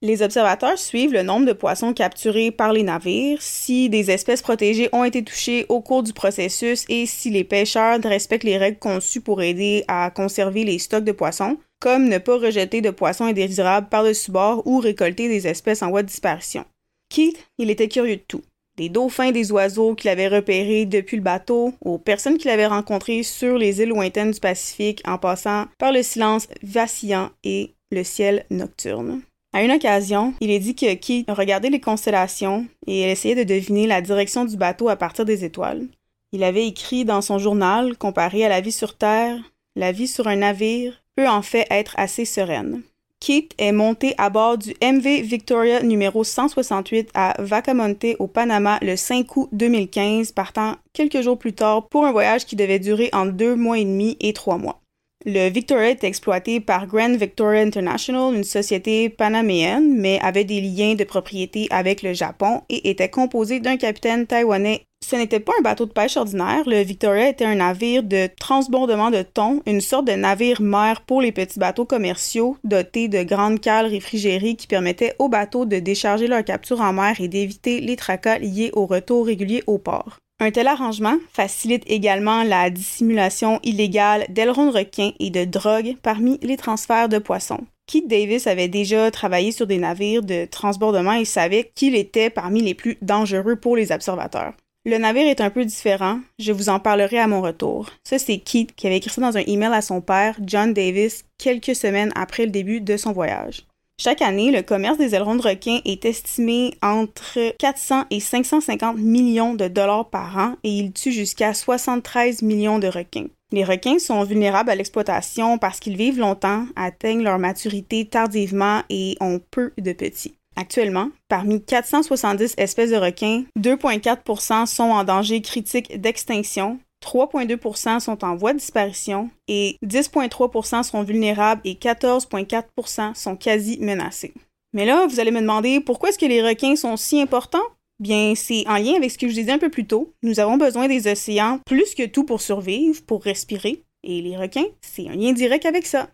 Les 0.00 0.22
observateurs 0.22 0.78
suivent 0.78 1.12
le 1.12 1.24
nombre 1.24 1.46
de 1.46 1.52
poissons 1.52 1.92
capturés 1.92 2.52
par 2.52 2.72
les 2.72 2.84
navires, 2.84 3.42
si 3.42 3.88
des 3.88 4.12
espèces 4.12 4.42
protégées 4.42 4.88
ont 4.92 5.04
été 5.04 5.24
touchées 5.24 5.66
au 5.68 5.80
cours 5.80 6.04
du 6.04 6.12
processus 6.12 6.84
et 6.88 7.06
si 7.06 7.30
les 7.30 7.44
pêcheurs 7.44 7.98
respectent 8.04 8.44
les 8.44 8.58
règles 8.58 8.78
conçues 8.78 9.20
pour 9.20 9.42
aider 9.42 9.84
à 9.88 10.10
conserver 10.10 10.62
les 10.62 10.78
stocks 10.78 11.04
de 11.04 11.12
poissons, 11.12 11.56
comme 11.80 12.08
ne 12.08 12.18
pas 12.18 12.38
rejeter 12.38 12.80
de 12.80 12.90
poissons 12.90 13.24
indésirables 13.24 13.88
par-dessus 13.88 14.30
bord 14.30 14.64
ou 14.66 14.78
récolter 14.78 15.28
des 15.28 15.48
espèces 15.48 15.82
en 15.82 15.90
voie 15.90 16.02
de 16.02 16.08
disparition. 16.08 16.64
Keith, 17.12 17.46
il 17.58 17.68
était 17.68 17.88
curieux 17.88 18.16
de 18.16 18.22
tout. 18.26 18.42
Des 18.78 18.88
dauphins, 18.88 19.32
des 19.32 19.52
oiseaux 19.52 19.94
qu'il 19.94 20.08
avait 20.08 20.28
repérés 20.28 20.86
depuis 20.86 21.18
le 21.18 21.22
bateau, 21.22 21.74
aux 21.82 21.98
personnes 21.98 22.38
qu'il 22.38 22.50
avait 22.50 22.66
rencontrées 22.66 23.22
sur 23.22 23.58
les 23.58 23.82
îles 23.82 23.90
lointaines 23.90 24.30
du 24.30 24.40
Pacifique 24.40 25.02
en 25.06 25.18
passant 25.18 25.66
par 25.76 25.92
le 25.92 26.02
silence 26.02 26.48
vacillant 26.62 27.28
et 27.44 27.74
le 27.90 28.02
ciel 28.02 28.46
nocturne. 28.48 29.20
À 29.52 29.62
une 29.62 29.72
occasion, 29.72 30.32
il 30.40 30.50
est 30.50 30.58
dit 30.58 30.74
que 30.74 30.94
Keith 30.94 31.30
regardait 31.30 31.68
les 31.68 31.82
constellations 31.82 32.66
et 32.86 33.02
essayait 33.02 33.34
de 33.34 33.44
deviner 33.44 33.86
la 33.86 34.00
direction 34.00 34.46
du 34.46 34.56
bateau 34.56 34.88
à 34.88 34.96
partir 34.96 35.26
des 35.26 35.44
étoiles. 35.44 35.86
Il 36.32 36.42
avait 36.44 36.66
écrit 36.66 37.04
dans 37.04 37.20
son 37.20 37.38
journal, 37.38 37.98
comparé 37.98 38.46
à 38.46 38.48
la 38.48 38.62
vie 38.62 38.72
sur 38.72 38.96
Terre, 38.96 39.38
la 39.76 39.92
vie 39.92 40.08
sur 40.08 40.28
un 40.28 40.36
navire 40.36 41.02
peut 41.14 41.28
en 41.28 41.42
fait 41.42 41.66
être 41.68 41.92
assez 41.98 42.24
sereine. 42.24 42.80
Keith 43.22 43.52
est 43.56 43.70
monté 43.70 44.16
à 44.18 44.30
bord 44.30 44.58
du 44.58 44.74
MV 44.82 45.22
Victoria 45.22 45.80
numéro 45.84 46.24
168 46.24 47.10
à 47.14 47.36
Vacamonte 47.38 48.04
au 48.18 48.26
Panama 48.26 48.80
le 48.82 48.96
5 48.96 49.36
août 49.36 49.48
2015, 49.52 50.32
partant 50.32 50.74
quelques 50.92 51.20
jours 51.20 51.38
plus 51.38 51.52
tard 51.52 51.86
pour 51.88 52.04
un 52.04 52.10
voyage 52.10 52.46
qui 52.46 52.56
devait 52.56 52.80
durer 52.80 53.10
entre 53.12 53.30
deux 53.30 53.54
mois 53.54 53.78
et 53.78 53.84
demi 53.84 54.16
et 54.18 54.32
trois 54.32 54.58
mois. 54.58 54.80
Le 55.24 55.48
Victoria 55.50 55.90
est 55.90 56.02
exploité 56.02 56.58
par 56.58 56.88
Grand 56.88 57.16
Victoria 57.16 57.60
International, 57.60 58.34
une 58.34 58.42
société 58.42 59.08
panaméenne, 59.08 59.96
mais 59.96 60.18
avait 60.20 60.42
des 60.42 60.60
liens 60.60 60.96
de 60.96 61.04
propriété 61.04 61.68
avec 61.70 62.02
le 62.02 62.14
Japon 62.14 62.62
et 62.68 62.90
était 62.90 63.08
composé 63.08 63.60
d'un 63.60 63.76
capitaine 63.76 64.26
taïwanais 64.26 64.84
ce 65.02 65.16
n'était 65.16 65.40
pas 65.40 65.52
un 65.58 65.62
bateau 65.62 65.86
de 65.86 65.92
pêche 65.92 66.16
ordinaire. 66.16 66.62
Le 66.66 66.82
Victoria 66.82 67.28
était 67.28 67.44
un 67.44 67.56
navire 67.56 68.02
de 68.02 68.28
transbordement 68.38 69.10
de 69.10 69.22
thon, 69.22 69.62
une 69.66 69.80
sorte 69.80 70.06
de 70.06 70.12
navire-mer 70.12 71.02
pour 71.02 71.20
les 71.20 71.32
petits 71.32 71.58
bateaux 71.58 71.84
commerciaux 71.84 72.56
dotés 72.64 73.08
de 73.08 73.22
grandes 73.22 73.60
cales 73.60 73.86
réfrigérées 73.86 74.54
qui 74.54 74.66
permettaient 74.66 75.14
aux 75.18 75.28
bateaux 75.28 75.66
de 75.66 75.78
décharger 75.78 76.28
leur 76.28 76.44
capture 76.44 76.80
en 76.80 76.92
mer 76.92 77.20
et 77.20 77.28
d'éviter 77.28 77.80
les 77.80 77.96
tracas 77.96 78.38
liés 78.38 78.70
au 78.74 78.86
retour 78.86 79.26
régulier 79.26 79.62
au 79.66 79.78
port. 79.78 80.16
Un 80.40 80.50
tel 80.50 80.66
arrangement 80.66 81.18
facilite 81.32 81.84
également 81.86 82.42
la 82.42 82.68
dissimulation 82.70 83.60
illégale 83.62 84.26
d'ailerons 84.28 84.66
de 84.66 84.78
requins 84.78 85.12
et 85.20 85.30
de 85.30 85.44
drogue 85.44 85.96
parmi 86.02 86.38
les 86.42 86.56
transferts 86.56 87.08
de 87.08 87.18
poissons. 87.18 87.60
Keith 87.86 88.08
Davis 88.08 88.46
avait 88.46 88.68
déjà 88.68 89.10
travaillé 89.10 89.52
sur 89.52 89.66
des 89.66 89.78
navires 89.78 90.22
de 90.22 90.46
transbordement 90.46 91.12
et 91.12 91.24
savait 91.24 91.70
qu'il 91.74 91.94
était 91.94 92.30
parmi 92.30 92.60
les 92.60 92.74
plus 92.74 92.98
dangereux 93.02 93.56
pour 93.56 93.76
les 93.76 93.92
observateurs. 93.92 94.54
Le 94.84 94.98
navire 94.98 95.28
est 95.28 95.40
un 95.40 95.50
peu 95.50 95.64
différent, 95.64 96.18
je 96.40 96.50
vous 96.50 96.68
en 96.68 96.80
parlerai 96.80 97.16
à 97.20 97.28
mon 97.28 97.40
retour. 97.40 97.88
Ça, 98.02 98.18
c'est 98.18 98.38
Keith 98.38 98.74
qui 98.74 98.88
avait 98.88 98.96
écrit 98.96 99.10
ça 99.10 99.20
dans 99.20 99.36
un 99.36 99.44
email 99.46 99.72
à 99.72 99.80
son 99.80 100.00
père, 100.00 100.36
John 100.44 100.74
Davis, 100.74 101.24
quelques 101.38 101.76
semaines 101.76 102.10
après 102.16 102.46
le 102.46 102.50
début 102.50 102.80
de 102.80 102.96
son 102.96 103.12
voyage. 103.12 103.62
Chaque 104.00 104.22
année, 104.22 104.50
le 104.50 104.62
commerce 104.62 104.98
des 104.98 105.14
ailerons 105.14 105.36
de 105.36 105.42
requins 105.42 105.78
est 105.84 106.04
estimé 106.04 106.74
entre 106.82 107.56
400 107.58 108.06
et 108.10 108.18
550 108.18 108.96
millions 108.96 109.54
de 109.54 109.68
dollars 109.68 110.10
par 110.10 110.36
an 110.36 110.56
et 110.64 110.70
il 110.70 110.92
tue 110.92 111.12
jusqu'à 111.12 111.54
73 111.54 112.42
millions 112.42 112.80
de 112.80 112.88
requins. 112.88 113.28
Les 113.52 113.62
requins 113.62 114.00
sont 114.00 114.24
vulnérables 114.24 114.70
à 114.70 114.74
l'exploitation 114.74 115.58
parce 115.58 115.78
qu'ils 115.78 115.96
vivent 115.96 116.18
longtemps, 116.18 116.66
atteignent 116.74 117.22
leur 117.22 117.38
maturité 117.38 118.04
tardivement 118.06 118.82
et 118.90 119.16
ont 119.20 119.40
peu 119.52 119.72
de 119.78 119.92
petits. 119.92 120.34
Actuellement, 120.56 121.08
parmi 121.28 121.62
470 121.62 122.54
espèces 122.58 122.90
de 122.90 122.96
requins, 122.96 123.44
2,4% 123.58 124.66
sont 124.66 124.82
en 124.84 125.04
danger 125.04 125.40
critique 125.40 126.00
d'extinction, 126.00 126.78
3,2% 127.02 128.00
sont 128.00 128.24
en 128.24 128.36
voie 128.36 128.52
de 128.52 128.58
disparition 128.58 129.30
et 129.48 129.76
10,3% 129.84 130.82
sont 130.82 131.02
vulnérables 131.02 131.60
et 131.64 131.74
14,4% 131.74 133.14
sont 133.14 133.36
quasi 133.36 133.78
menacés. 133.80 134.34
Mais 134.72 134.86
là, 134.86 135.06
vous 135.06 135.20
allez 135.20 135.30
me 135.30 135.40
demander 135.40 135.80
pourquoi 135.80 136.10
est-ce 136.10 136.18
que 136.18 136.26
les 136.26 136.42
requins 136.42 136.76
sont 136.76 136.96
si 136.96 137.20
importants? 137.20 137.58
Bien, 137.98 138.34
c'est 138.34 138.66
en 138.66 138.76
lien 138.76 138.94
avec 138.96 139.10
ce 139.10 139.18
que 139.18 139.28
je 139.28 139.34
disais 139.34 139.52
un 139.52 139.58
peu 139.58 139.68
plus 139.68 139.86
tôt. 139.86 140.12
Nous 140.22 140.40
avons 140.40 140.56
besoin 140.56 140.88
des 140.88 141.10
océans 141.10 141.60
plus 141.66 141.94
que 141.94 142.06
tout 142.06 142.24
pour 142.24 142.40
survivre, 142.40 143.00
pour 143.06 143.22
respirer. 143.22 143.82
Et 144.02 144.20
les 144.22 144.36
requins, 144.36 144.66
c'est 144.80 145.08
un 145.08 145.14
lien 145.14 145.32
direct 145.32 145.66
avec 145.66 145.86
ça. 145.86 146.08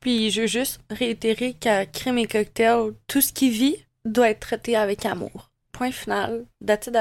Puis 0.00 0.30
je 0.30 0.42
veux 0.42 0.46
juste 0.46 0.80
réitérer 0.90 1.52
qu'à 1.52 1.86
Crème 1.86 2.18
et 2.18 2.26
Cocktail, 2.26 2.92
tout 3.06 3.20
ce 3.20 3.32
qui 3.32 3.50
vit 3.50 3.76
doit 4.04 4.30
être 4.30 4.40
traité 4.40 4.76
avec 4.76 5.04
amour. 5.04 5.50
Point 5.72 5.92
final. 5.92 6.46
That's 6.66 6.86
it. 6.86 6.96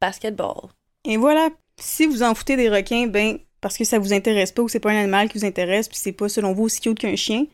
Basketball. 0.00 0.70
Et 1.04 1.16
voilà. 1.16 1.50
Si 1.78 2.06
vous 2.06 2.22
en 2.22 2.34
foutez 2.34 2.56
des 2.56 2.68
requins, 2.68 3.06
ben, 3.06 3.38
parce 3.60 3.76
que 3.76 3.84
ça 3.84 3.98
vous 3.98 4.12
intéresse 4.12 4.52
pas 4.52 4.62
ou 4.62 4.68
c'est 4.68 4.80
pas 4.80 4.90
un 4.90 5.00
animal 5.00 5.28
qui 5.28 5.38
vous 5.38 5.44
intéresse 5.44 5.88
puis 5.88 5.98
c'est 5.98 6.12
pas 6.12 6.28
selon 6.28 6.52
vous 6.52 6.64
aussi 6.64 6.80
cute 6.80 6.98
qu'un 6.98 7.16
chien, 7.16 7.46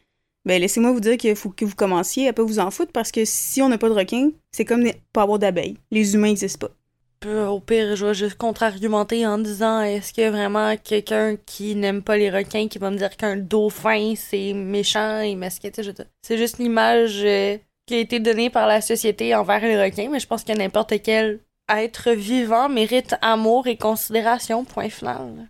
ben 0.45 0.61
laissez-moi 0.61 0.93
vous 0.93 1.01
dire 1.01 1.17
qu'il 1.17 1.35
faut 1.35 1.51
que 1.51 1.65
vous 1.65 1.75
commenciez 1.75 2.29
à 2.29 2.33
pas 2.33 2.45
vous 2.45 2.59
en 2.59 2.71
foutre 2.71 2.93
parce 2.93 3.11
que 3.11 3.25
si 3.25 3.63
on 3.63 3.69
n'a 3.69 3.79
pas 3.79 3.89
de 3.89 3.95
requins, 3.95 4.31
c'est 4.53 4.65
comme 4.65 4.85
pas 5.13 5.23
avoir 5.23 5.39
d'abeilles. 5.39 5.77
Les 5.91 6.15
humains 6.15 6.29
n'existent 6.29 6.69
pas. 6.69 6.75
Au 7.27 7.59
pire, 7.59 7.97
je 7.97 8.07
vais 8.07 8.15
juste 8.15 8.37
contre-argumenter 8.37 9.27
en 9.27 9.39
disant 9.39 9.83
est-ce 9.83 10.21
a 10.21 10.31
vraiment 10.31 10.77
quelqu'un 10.77 11.35
qui 11.45 11.75
n'aime 11.75 12.03
pas 12.03 12.17
les 12.17 12.31
requins 12.31 12.69
qui 12.69 12.79
va 12.79 12.91
me 12.91 12.97
dire 12.97 13.17
qu'un 13.17 13.37
dauphin 13.37 14.15
c'est 14.17 14.53
méchant 14.53 15.19
et 15.21 15.35
masqué, 15.35 15.73
c'est 16.23 16.39
juste 16.39 16.59
l'image 16.59 17.23
euh, 17.25 17.59
qui 17.87 17.95
a 17.95 17.99
été 17.99 18.21
donnée 18.21 18.49
par 18.49 18.69
la 18.69 18.81
société 18.81 19.35
envers 19.35 19.63
les 19.63 19.83
requins, 19.83 20.09
mais 20.09 20.21
je 20.21 20.27
pense 20.29 20.45
que 20.45 20.53
n'importe 20.53 21.03
quel 21.03 21.41
être 21.69 22.13
vivant 22.13 22.69
mérite 22.69 23.17
amour 23.23 23.67
et 23.67 23.77
considération, 23.77 24.65
point 24.65 24.89
final. 24.89 25.49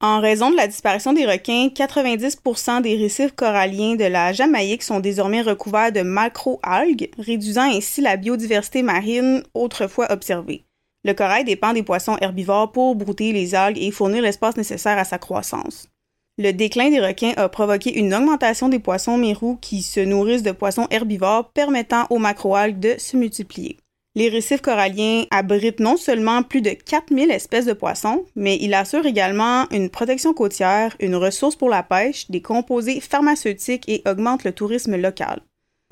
En 0.00 0.20
raison 0.20 0.50
de 0.50 0.56
la 0.56 0.66
disparition 0.66 1.14
des 1.14 1.24
requins, 1.24 1.68
90% 1.68 2.82
des 2.82 2.96
récifs 2.96 3.34
coralliens 3.34 3.94
de 3.94 4.04
la 4.04 4.34
Jamaïque 4.34 4.82
sont 4.82 5.00
désormais 5.00 5.40
recouverts 5.40 5.92
de 5.92 6.02
macro-algues, 6.02 7.08
réduisant 7.16 7.74
ainsi 7.74 8.02
la 8.02 8.18
biodiversité 8.18 8.82
marine 8.82 9.42
autrefois 9.54 10.12
observée. 10.12 10.66
Le 11.04 11.12
corail 11.12 11.44
dépend 11.44 11.72
des 11.72 11.82
poissons 11.82 12.16
herbivores 12.20 12.72
pour 12.72 12.94
brouter 12.94 13.32
les 13.32 13.54
algues 13.54 13.78
et 13.78 13.90
fournir 13.90 14.22
l'espace 14.22 14.56
nécessaire 14.56 14.98
à 14.98 15.04
sa 15.04 15.18
croissance. 15.18 15.88
Le 16.36 16.52
déclin 16.52 16.90
des 16.90 17.00
requins 17.00 17.34
a 17.36 17.48
provoqué 17.48 17.96
une 17.96 18.12
augmentation 18.12 18.68
des 18.68 18.80
poissons 18.80 19.18
mérous 19.18 19.56
qui 19.60 19.82
se 19.82 20.00
nourrissent 20.00 20.42
de 20.42 20.50
poissons 20.50 20.88
herbivores 20.90 21.50
permettant 21.52 22.06
aux 22.10 22.18
macroalgues 22.18 22.80
de 22.80 22.94
se 22.98 23.16
multiplier. 23.16 23.76
Les 24.16 24.28
récifs 24.28 24.60
coralliens 24.60 25.24
abritent 25.30 25.80
non 25.80 25.96
seulement 25.96 26.42
plus 26.42 26.62
de 26.62 26.70
4000 26.70 27.30
espèces 27.30 27.66
de 27.66 27.72
poissons, 27.72 28.24
mais 28.34 28.56
ils 28.60 28.74
assurent 28.74 29.06
également 29.06 29.68
une 29.70 29.90
protection 29.90 30.32
côtière, 30.32 30.96
une 31.00 31.16
ressource 31.16 31.56
pour 31.56 31.68
la 31.68 31.82
pêche, 31.82 32.30
des 32.30 32.40
composés 32.40 33.00
pharmaceutiques 33.00 33.88
et 33.88 34.02
augmentent 34.06 34.44
le 34.44 34.52
tourisme 34.52 34.96
local. 34.96 35.40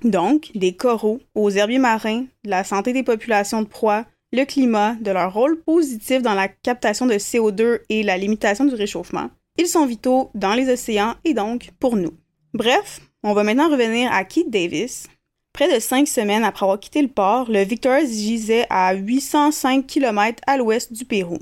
Donc, 0.05 0.51
des 0.55 0.75
coraux 0.75 1.20
aux 1.35 1.51
herbiers 1.51 1.79
marins, 1.79 2.25
la 2.44 2.64
santé 2.64 2.92
des 2.92 3.03
populations 3.03 3.62
de 3.62 3.68
proies, 3.68 4.07
le 4.33 4.45
climat, 4.45 4.95
de 5.01 5.11
leur 5.11 5.33
rôle 5.33 5.61
positif 5.61 6.23
dans 6.23 6.35
la 6.35 6.49
captation 6.49 7.07
de 7.07 7.14
CO2 7.14 7.81
et 7.88 8.03
la 8.03 8.16
limitation 8.16 8.64
du 8.64 8.75
réchauffement. 8.75 9.31
Ils 9.59 9.66
sont 9.66 9.87
vitaux 9.87 10.31
dans 10.35 10.55
les 10.55 10.73
océans 10.73 11.14
et 11.25 11.35
donc 11.35 11.71
pour 11.79 11.97
nous. 11.97 12.14
Bref, 12.55 13.01
on 13.23 13.35
va 13.35 13.45
maintenant 13.45 13.71
revenir 13.71 14.11
à 14.12 14.25
Keith 14.25 14.51
Davis, 14.51 15.09
Près 15.53 15.73
de 15.73 15.81
cinq 15.81 16.09
semaines 16.09 16.45
après 16.45 16.64
avoir 16.64 16.81
quitté 16.81 17.03
le 17.03 17.09
port, 17.09 17.51
le 17.51 17.62
Victoria 17.62 18.07
gisait 18.07 18.66
à 18.71 18.95
805 18.95 19.87
km 19.87 20.42
à 20.47 20.57
l'ouest 20.57 20.92
du 20.92 21.05
Pérou. 21.05 21.38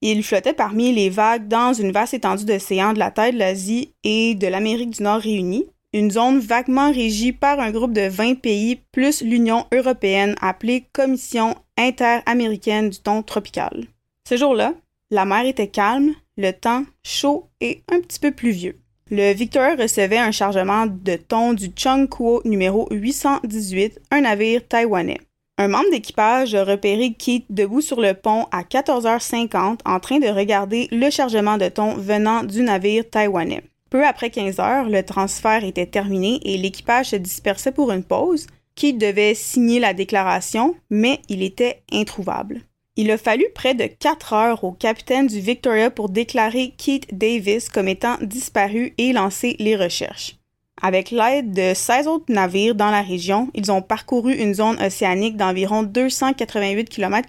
Il 0.00 0.24
flottait 0.24 0.54
parmi 0.54 0.92
les 0.92 1.10
vagues 1.10 1.46
dans 1.46 1.74
une 1.74 1.92
vaste 1.92 2.14
étendue 2.14 2.46
d'océan 2.46 2.94
de 2.94 2.98
la 2.98 3.10
taille 3.10 3.34
de 3.34 3.38
l'Asie 3.38 3.92
et 4.02 4.34
de 4.34 4.46
l'Amérique 4.46 4.96
du 4.96 5.02
Nord 5.02 5.20
réunis, 5.20 5.66
une 5.92 6.10
zone 6.10 6.38
vaguement 6.38 6.90
régie 6.90 7.32
par 7.32 7.60
un 7.60 7.70
groupe 7.70 7.92
de 7.92 8.08
20 8.08 8.36
pays 8.40 8.80
plus 8.92 9.20
l'Union 9.20 9.66
européenne 9.74 10.36
appelée 10.40 10.86
Commission 10.94 11.54
interaméricaine 11.80 12.90
du 12.90 12.98
ton 12.98 13.22
tropical. 13.22 13.86
Ce 14.28 14.36
jour-là, 14.36 14.74
la 15.10 15.24
mer 15.24 15.46
était 15.46 15.68
calme, 15.68 16.14
le 16.36 16.52
temps 16.52 16.84
chaud 17.02 17.48
et 17.60 17.82
un 17.90 18.00
petit 18.00 18.20
peu 18.20 18.30
pluvieux. 18.30 18.78
Le 19.10 19.32
Victor 19.32 19.76
recevait 19.76 20.18
un 20.18 20.30
chargement 20.30 20.86
de 20.86 21.16
thon 21.16 21.52
du 21.52 21.72
Chung 21.74 22.08
Kuo 22.08 22.42
numéro 22.44 22.86
818, 22.92 24.00
un 24.12 24.20
navire 24.20 24.66
taïwanais. 24.68 25.18
Un 25.58 25.68
membre 25.68 25.90
d'équipage 25.90 26.54
a 26.54 26.64
repéré 26.64 27.12
Keith 27.12 27.44
debout 27.50 27.80
sur 27.80 28.00
le 28.00 28.14
pont 28.14 28.46
à 28.52 28.62
14h50 28.62 29.80
en 29.84 30.00
train 30.00 30.20
de 30.20 30.28
regarder 30.28 30.88
le 30.92 31.10
chargement 31.10 31.58
de 31.58 31.68
thon 31.68 31.94
venant 31.96 32.44
du 32.44 32.62
navire 32.62 33.02
taïwanais. 33.10 33.64
Peu 33.90 34.06
après 34.06 34.30
15 34.30 34.60
heures, 34.60 34.88
le 34.88 35.02
transfert 35.02 35.64
était 35.64 35.86
terminé 35.86 36.38
et 36.44 36.56
l'équipage 36.56 37.10
se 37.10 37.16
dispersait 37.16 37.72
pour 37.72 37.90
une 37.90 38.04
pause. 38.04 38.46
Keith 38.74 38.98
devait 38.98 39.34
signer 39.34 39.80
la 39.80 39.94
déclaration, 39.94 40.74
mais 40.90 41.20
il 41.28 41.42
était 41.42 41.82
introuvable. 41.92 42.62
Il 42.96 43.10
a 43.10 43.18
fallu 43.18 43.46
près 43.54 43.74
de 43.74 43.86
quatre 43.86 44.32
heures 44.32 44.64
au 44.64 44.72
capitaine 44.72 45.26
du 45.26 45.40
Victoria 45.40 45.90
pour 45.90 46.08
déclarer 46.08 46.74
Keith 46.76 47.06
Davis 47.16 47.68
comme 47.68 47.88
étant 47.88 48.16
disparu 48.20 48.94
et 48.98 49.12
lancer 49.12 49.56
les 49.58 49.76
recherches. 49.76 50.36
Avec 50.82 51.10
l'aide 51.10 51.52
de 51.52 51.72
16 51.74 52.08
autres 52.08 52.32
navires 52.32 52.74
dans 52.74 52.90
la 52.90 53.02
région, 53.02 53.50
ils 53.54 53.70
ont 53.70 53.82
parcouru 53.82 54.34
une 54.34 54.54
zone 54.54 54.80
océanique 54.82 55.36
d'environ 55.36 55.82
288 55.82 56.88
km, 56.88 57.28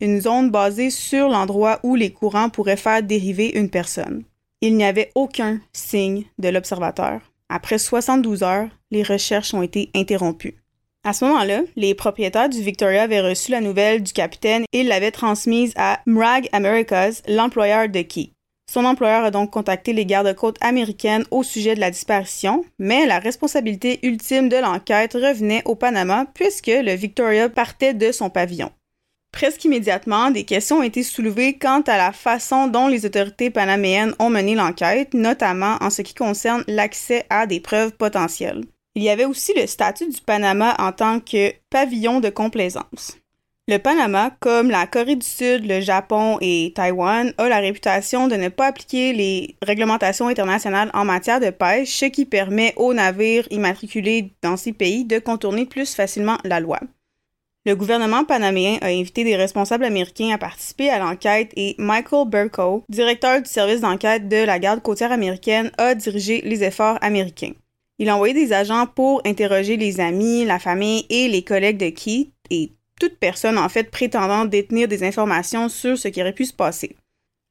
une 0.00 0.20
zone 0.20 0.50
basée 0.50 0.90
sur 0.90 1.28
l'endroit 1.28 1.80
où 1.82 1.94
les 1.94 2.10
courants 2.10 2.48
pourraient 2.48 2.76
faire 2.76 3.02
dériver 3.02 3.50
une 3.50 3.68
personne. 3.68 4.24
Il 4.60 4.76
n'y 4.76 4.84
avait 4.84 5.10
aucun 5.14 5.60
signe 5.72 6.24
de 6.38 6.48
l'observateur. 6.48 7.20
Après 7.48 7.78
72 7.78 8.42
heures, 8.42 8.68
les 8.90 9.02
recherches 9.02 9.54
ont 9.54 9.62
été 9.62 9.90
interrompues. 9.94 10.56
À 11.04 11.12
ce 11.12 11.24
moment-là, 11.24 11.62
les 11.76 11.94
propriétaires 11.94 12.48
du 12.48 12.60
Victoria 12.60 13.02
avaient 13.02 13.20
reçu 13.20 13.52
la 13.52 13.60
nouvelle 13.60 14.02
du 14.02 14.12
capitaine 14.12 14.64
et 14.72 14.82
l'avaient 14.82 15.10
transmise 15.10 15.72
à 15.76 16.00
MRAG 16.06 16.48
Americas, 16.52 17.22
l'employeur 17.28 17.88
de 17.88 18.02
Key. 18.02 18.32
Son 18.70 18.84
employeur 18.84 19.24
a 19.24 19.30
donc 19.30 19.50
contacté 19.50 19.94
les 19.94 20.04
gardes-côtes 20.04 20.58
américaines 20.60 21.24
au 21.30 21.42
sujet 21.42 21.74
de 21.74 21.80
la 21.80 21.90
disparition, 21.90 22.64
mais 22.78 23.06
la 23.06 23.18
responsabilité 23.18 23.98
ultime 24.02 24.50
de 24.50 24.56
l'enquête 24.56 25.14
revenait 25.14 25.62
au 25.64 25.74
Panama 25.74 26.26
puisque 26.34 26.66
le 26.66 26.92
Victoria 26.92 27.48
partait 27.48 27.94
de 27.94 28.12
son 28.12 28.28
pavillon. 28.28 28.70
Presque 29.32 29.64
immédiatement, 29.64 30.30
des 30.30 30.44
questions 30.44 30.78
ont 30.78 30.82
été 30.82 31.02
soulevées 31.02 31.56
quant 31.58 31.80
à 31.86 31.96
la 31.96 32.12
façon 32.12 32.66
dont 32.66 32.88
les 32.88 33.06
autorités 33.06 33.50
panaméennes 33.50 34.14
ont 34.18 34.30
mené 34.30 34.54
l'enquête, 34.54 35.14
notamment 35.14 35.76
en 35.80 35.88
ce 35.88 36.02
qui 36.02 36.14
concerne 36.14 36.64
l'accès 36.66 37.24
à 37.30 37.46
des 37.46 37.60
preuves 37.60 37.92
potentielles. 37.92 38.64
Il 38.94 39.02
y 39.02 39.10
avait 39.10 39.24
aussi 39.24 39.52
le 39.54 39.66
statut 39.66 40.08
du 40.08 40.20
Panama 40.20 40.74
en 40.78 40.92
tant 40.92 41.20
que 41.20 41.52
pavillon 41.70 42.20
de 42.20 42.30
complaisance. 42.30 43.16
Le 43.68 43.78
Panama, 43.78 44.30
comme 44.40 44.70
la 44.70 44.86
Corée 44.86 45.16
du 45.16 45.26
Sud, 45.26 45.66
le 45.66 45.82
Japon 45.82 46.38
et 46.40 46.72
Taïwan, 46.74 47.34
a 47.36 47.48
la 47.50 47.58
réputation 47.58 48.26
de 48.26 48.34
ne 48.34 48.48
pas 48.48 48.68
appliquer 48.68 49.12
les 49.12 49.56
réglementations 49.60 50.28
internationales 50.28 50.90
en 50.94 51.04
matière 51.04 51.38
de 51.38 51.50
pêche, 51.50 51.90
ce 51.90 52.06
qui 52.06 52.24
permet 52.24 52.72
aux 52.76 52.94
navires 52.94 53.46
immatriculés 53.50 54.32
dans 54.40 54.56
ces 54.56 54.72
pays 54.72 55.04
de 55.04 55.18
contourner 55.18 55.66
plus 55.66 55.94
facilement 55.94 56.38
la 56.44 56.60
loi. 56.60 56.80
Le 57.66 57.76
gouvernement 57.76 58.24
panaméen 58.24 58.78
a 58.80 58.86
invité 58.86 59.22
des 59.22 59.36
responsables 59.36 59.84
américains 59.84 60.30
à 60.32 60.38
participer 60.38 60.88
à 60.88 60.98
l'enquête 60.98 61.52
et 61.54 61.74
Michael 61.76 62.26
Burko, 62.26 62.84
directeur 62.88 63.42
du 63.42 63.50
service 63.50 63.82
d'enquête 63.82 64.30
de 64.30 64.46
la 64.46 64.58
garde 64.58 64.80
côtière 64.80 65.12
américaine, 65.12 65.70
a 65.76 65.94
dirigé 65.94 66.40
les 66.40 66.64
efforts 66.64 66.96
américains. 67.02 67.52
Il 68.00 68.08
a 68.08 68.14
envoyé 68.14 68.32
des 68.32 68.52
agents 68.52 68.86
pour 68.86 69.20
interroger 69.24 69.76
les 69.76 69.98
amis, 69.98 70.44
la 70.44 70.58
famille 70.58 71.04
et 71.10 71.26
les 71.26 71.42
collègues 71.42 71.78
de 71.78 71.88
Keith 71.88 72.30
et 72.50 72.70
toute 73.00 73.18
personne 73.18 73.58
en 73.58 73.68
fait 73.68 73.90
prétendant 73.90 74.44
détenir 74.44 74.86
des 74.86 75.02
informations 75.02 75.68
sur 75.68 75.98
ce 75.98 76.08
qui 76.08 76.20
aurait 76.20 76.32
pu 76.32 76.44
se 76.44 76.52
passer. 76.52 76.96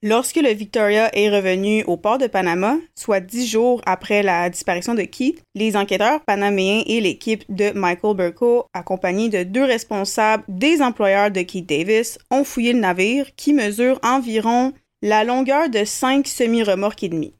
Lorsque 0.03 0.35
le 0.35 0.53
Victoria 0.53 1.09
est 1.17 1.29
revenu 1.29 1.83
au 1.85 1.97
port 1.97 2.19
de 2.19 2.27
Panama, 2.27 2.77
soit 2.95 3.19
dix 3.19 3.47
jours 3.47 3.81
après 3.87 4.21
la 4.21 4.47
disparition 4.49 4.93
de 4.93 5.01
Keith, 5.01 5.41
les 5.55 5.75
enquêteurs 5.75 6.21
panaméens 6.21 6.83
et 6.85 7.01
l'équipe 7.01 7.43
de 7.49 7.71
Michael 7.71 8.15
Burko, 8.15 8.67
accompagnés 8.73 9.29
de 9.29 9.41
deux 9.41 9.63
responsables 9.63 10.43
des 10.47 10.83
employeurs 10.83 11.31
de 11.31 11.41
Keith 11.41 11.67
Davis, 11.67 12.19
ont 12.29 12.43
fouillé 12.43 12.73
le 12.73 12.79
navire 12.79 13.35
qui 13.35 13.53
mesure 13.53 13.99
environ 14.03 14.71
la 15.01 15.23
longueur 15.23 15.69
de 15.69 15.83
cinq 15.83 16.27
semi-remorques 16.27 17.03
et 17.03 17.09
demi. 17.09 17.33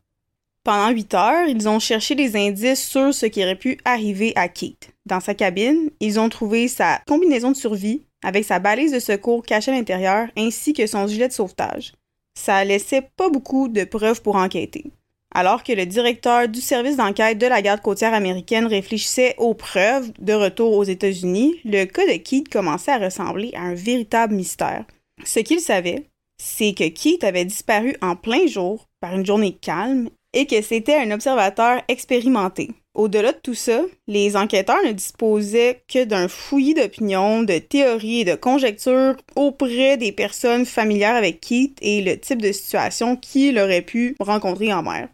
Pendant 0.67 0.89
huit 0.89 1.13
heures, 1.13 1.47
ils 1.47 1.69
ont 1.69 1.79
cherché 1.79 2.13
des 2.13 2.35
indices 2.35 2.85
sur 2.85 3.13
ce 3.13 3.25
qui 3.25 3.41
aurait 3.41 3.55
pu 3.55 3.77
arriver 3.85 4.33
à 4.35 4.49
Keith. 4.49 4.91
Dans 5.05 5.21
sa 5.21 5.33
cabine, 5.33 5.89
ils 6.01 6.19
ont 6.19 6.27
trouvé 6.27 6.67
sa 6.67 6.99
combinaison 7.07 7.51
de 7.51 7.55
survie 7.55 8.01
avec 8.21 8.43
sa 8.43 8.59
balise 8.59 8.91
de 8.91 8.99
secours 8.99 9.43
cachée 9.43 9.71
à 9.71 9.75
l'intérieur 9.75 10.27
ainsi 10.35 10.73
que 10.73 10.85
son 10.85 11.07
gilet 11.07 11.29
de 11.29 11.33
sauvetage 11.33 11.93
ça 12.37 12.63
laissait 12.63 13.09
pas 13.17 13.29
beaucoup 13.29 13.67
de 13.67 13.83
preuves 13.83 14.21
pour 14.21 14.35
enquêter. 14.35 14.85
Alors 15.33 15.63
que 15.63 15.73
le 15.73 15.85
directeur 15.85 16.47
du 16.47 16.61
service 16.61 16.95
d'enquête 16.95 17.37
de 17.37 17.47
la 17.47 17.61
garde 17.61 17.81
côtière 17.81 18.13
américaine 18.13 18.65
réfléchissait 18.65 19.35
aux 19.37 19.53
preuves 19.53 20.11
de 20.19 20.33
retour 20.33 20.73
aux 20.73 20.83
États-Unis, 20.83 21.55
le 21.65 21.85
cas 21.85 22.05
de 22.05 22.17
Keith 22.17 22.49
commençait 22.49 22.91
à 22.91 22.99
ressembler 22.99 23.51
à 23.55 23.61
un 23.61 23.73
véritable 23.73 24.35
mystère. 24.35 24.85
Ce 25.25 25.39
qu'il 25.39 25.59
savait, 25.59 26.05
c'est 26.41 26.73
que 26.73 26.87
Keith 26.87 27.23
avait 27.23 27.45
disparu 27.45 27.95
en 28.01 28.15
plein 28.15 28.45
jour 28.47 28.85
par 29.01 29.13
une 29.13 29.25
journée 29.25 29.53
calme 29.53 30.09
et 30.37 30.45
que 30.45 30.61
c'était 30.61 30.97
un 30.97 31.09
observateur 31.09 31.81
expérimenté. 31.87 32.69
Au-delà 32.93 33.31
de 33.31 33.39
tout 33.41 33.55
ça, 33.55 33.81
les 34.05 34.37
enquêteurs 34.37 34.83
ne 34.85 34.91
disposaient 34.91 35.81
que 35.91 36.03
d'un 36.03 36.27
fouillis 36.27 36.75
d'opinions, 36.75 37.41
de 37.41 37.57
théories 37.57 38.19
et 38.19 38.25
de 38.25 38.35
conjectures 38.35 39.15
auprès 39.35 39.97
des 39.97 40.11
personnes 40.11 40.67
familières 40.67 41.15
avec 41.15 41.41
Keith 41.41 41.79
et 41.81 42.03
le 42.03 42.19
type 42.19 42.39
de 42.39 42.51
situation 42.51 43.15
qu'il 43.15 43.57
aurait 43.57 43.81
pu 43.81 44.15
rencontrer 44.19 44.71
en 44.71 44.83
mer. 44.83 45.09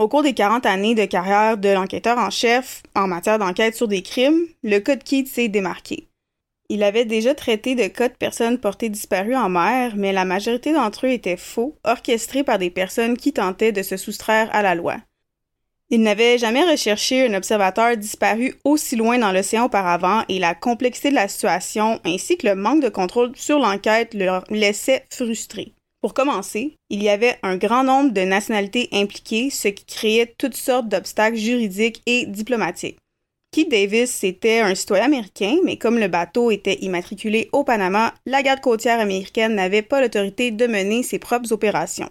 Au 0.00 0.08
cours 0.08 0.24
des 0.24 0.34
40 0.34 0.66
années 0.66 0.96
de 0.96 1.04
carrière 1.04 1.56
de 1.56 1.68
l'enquêteur 1.68 2.18
en 2.18 2.30
chef 2.30 2.82
en 2.96 3.06
matière 3.06 3.38
d'enquête 3.38 3.76
sur 3.76 3.86
des 3.86 4.02
crimes, 4.02 4.48
le 4.64 4.80
cas 4.80 4.96
de 4.96 5.04
Keith 5.04 5.28
s'est 5.28 5.46
démarqué. 5.46 6.08
Il 6.70 6.82
avait 6.82 7.04
déjà 7.04 7.34
traité 7.34 7.74
de 7.74 7.86
cas 7.88 8.08
de 8.08 8.14
personnes 8.14 8.58
portées 8.58 8.88
disparues 8.88 9.36
en 9.36 9.50
mer, 9.50 9.94
mais 9.96 10.12
la 10.12 10.24
majorité 10.24 10.72
d'entre 10.72 11.06
eux 11.06 11.10
étaient 11.10 11.36
faux, 11.36 11.76
orchestrés 11.84 12.42
par 12.42 12.58
des 12.58 12.70
personnes 12.70 13.18
qui 13.18 13.32
tentaient 13.32 13.72
de 13.72 13.82
se 13.82 13.96
soustraire 13.96 14.48
à 14.54 14.62
la 14.62 14.74
loi. 14.74 14.96
Il 15.90 16.00
n'avait 16.00 16.38
jamais 16.38 16.64
recherché 16.64 17.26
un 17.26 17.34
observateur 17.34 17.96
disparu 17.96 18.54
aussi 18.64 18.96
loin 18.96 19.18
dans 19.18 19.32
l'océan 19.32 19.66
auparavant 19.66 20.24
et 20.30 20.38
la 20.38 20.54
complexité 20.54 21.10
de 21.10 21.14
la 21.14 21.28
situation 21.28 22.00
ainsi 22.04 22.38
que 22.38 22.46
le 22.46 22.54
manque 22.54 22.82
de 22.82 22.88
contrôle 22.88 23.36
sur 23.36 23.58
l'enquête 23.58 24.14
le 24.14 24.40
laissait 24.48 25.04
frustré. 25.10 25.74
Pour 26.00 26.14
commencer, 26.14 26.76
il 26.90 27.02
y 27.02 27.08
avait 27.08 27.38
un 27.42 27.56
grand 27.56 27.84
nombre 27.84 28.12
de 28.12 28.22
nationalités 28.22 28.88
impliquées, 28.92 29.50
ce 29.50 29.68
qui 29.68 29.84
créait 29.84 30.34
toutes 30.38 30.56
sortes 30.56 30.88
d'obstacles 30.88 31.36
juridiques 31.36 32.02
et 32.06 32.26
diplomatiques. 32.26 32.98
Keith 33.54 33.70
Davis 33.70 34.24
était 34.24 34.58
un 34.58 34.74
citoyen 34.74 35.04
américain, 35.04 35.58
mais 35.62 35.76
comme 35.76 36.00
le 36.00 36.08
bateau 36.08 36.50
était 36.50 36.80
immatriculé 36.80 37.50
au 37.52 37.62
Panama, 37.62 38.12
la 38.26 38.42
garde 38.42 38.58
côtière 38.58 38.98
américaine 38.98 39.54
n'avait 39.54 39.80
pas 39.80 40.00
l'autorité 40.00 40.50
de 40.50 40.66
mener 40.66 41.04
ses 41.04 41.20
propres 41.20 41.52
opérations. 41.52 42.08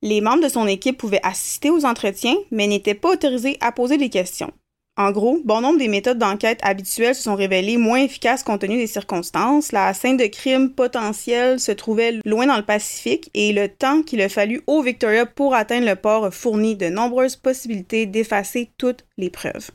Les 0.00 0.22
membres 0.22 0.42
de 0.42 0.48
son 0.48 0.66
équipe 0.66 0.96
pouvaient 0.96 1.20
assister 1.22 1.68
aux 1.68 1.84
entretiens, 1.84 2.36
mais 2.50 2.66
n'étaient 2.66 2.94
pas 2.94 3.10
autorisés 3.10 3.58
à 3.60 3.70
poser 3.70 3.98
des 3.98 4.08
questions. 4.08 4.50
En 4.96 5.10
gros, 5.10 5.42
bon 5.44 5.60
nombre 5.60 5.78
des 5.78 5.88
méthodes 5.88 6.16
d'enquête 6.16 6.60
habituelles 6.62 7.16
se 7.16 7.24
sont 7.24 7.34
révélées 7.34 7.76
moins 7.76 8.02
efficaces 8.02 8.42
compte 8.42 8.62
tenu 8.62 8.78
des 8.78 8.86
circonstances. 8.86 9.72
La 9.72 9.92
scène 9.92 10.16
de 10.16 10.24
crime 10.24 10.70
potentiel 10.70 11.60
se 11.60 11.72
trouvait 11.72 12.18
loin 12.24 12.46
dans 12.46 12.56
le 12.56 12.64
Pacifique 12.64 13.28
et 13.34 13.52
le 13.52 13.68
temps 13.68 14.02
qu'il 14.02 14.22
a 14.22 14.30
fallu 14.30 14.62
au 14.66 14.80
Victoria 14.80 15.26
pour 15.26 15.54
atteindre 15.54 15.84
le 15.84 15.96
port 15.96 16.24
a 16.24 16.30
fourni 16.30 16.76
de 16.76 16.88
nombreuses 16.88 17.36
possibilités 17.36 18.06
d'effacer 18.06 18.70
toutes 18.78 19.04
les 19.18 19.28
preuves. 19.28 19.70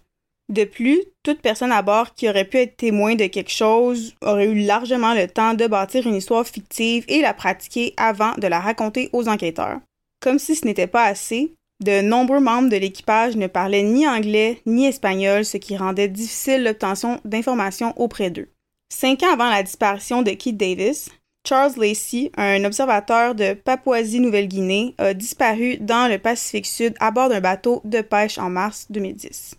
De 0.50 0.64
plus, 0.64 1.02
toute 1.24 1.42
personne 1.42 1.74
à 1.74 1.82
bord 1.82 2.16
qui 2.16 2.30
aurait 2.30 2.46
pu 2.46 2.58
être 2.58 2.78
témoin 2.78 3.16
de 3.16 3.26
quelque 3.26 3.52
chose 3.52 4.16
aurait 4.22 4.48
eu 4.48 4.66
largement 4.66 5.14
le 5.14 5.28
temps 5.28 5.54
de 5.54 5.68
bâtir 5.68 6.08
une 6.08 6.16
histoire 6.16 6.48
fictive 6.48 7.04
et 7.10 7.22
la 7.22 7.34
pratiquer 7.34 7.94
avant 7.98 8.34
de 8.38 8.48
la 8.48 8.62
raconter 8.62 9.10
aux 9.12 9.28
enquêteurs. 9.28 9.80
Comme 10.22 10.40
si 10.40 10.56
ce 10.56 10.66
n'était 10.66 10.88
pas 10.88 11.04
assez, 11.04 11.54
de 11.84 12.02
nombreux 12.02 12.40
membres 12.40 12.70
de 12.70 12.78
l'équipage 12.78 13.36
ne 13.36 13.48
parlaient 13.48 13.84
ni 13.84 14.08
anglais 14.08 14.62
ni 14.66 14.86
espagnol, 14.86 15.44
ce 15.44 15.58
qui 15.58 15.76
rendait 15.76 16.08
difficile 16.08 16.64
l'obtention 16.64 17.20
d'informations 17.26 17.94
auprès 17.98 18.32
d'eux. 18.32 18.50
Cinq 18.90 19.24
ans 19.24 19.34
avant 19.34 19.50
la 19.50 19.64
disparition 19.64 20.22
de 20.22 20.32
Keith 20.32 20.58
Davis, 20.58 21.10
Charles 21.48 21.74
Lacey, 21.78 22.32
un 22.38 22.64
observateur 22.64 23.36
de 23.36 23.54
Papouasie-Nouvelle-Guinée, 23.54 24.96
a 24.98 25.14
disparu 25.14 25.78
dans 25.78 26.10
le 26.10 26.18
Pacifique 26.18 26.66
Sud 26.66 26.96
à 27.00 27.12
bord 27.12 27.30
d'un 27.30 27.42
bateau 27.42 27.82
de 27.84 28.02
pêche 28.02 28.38
en 28.38 28.50
mars 28.50 28.88
2010. 28.90 29.56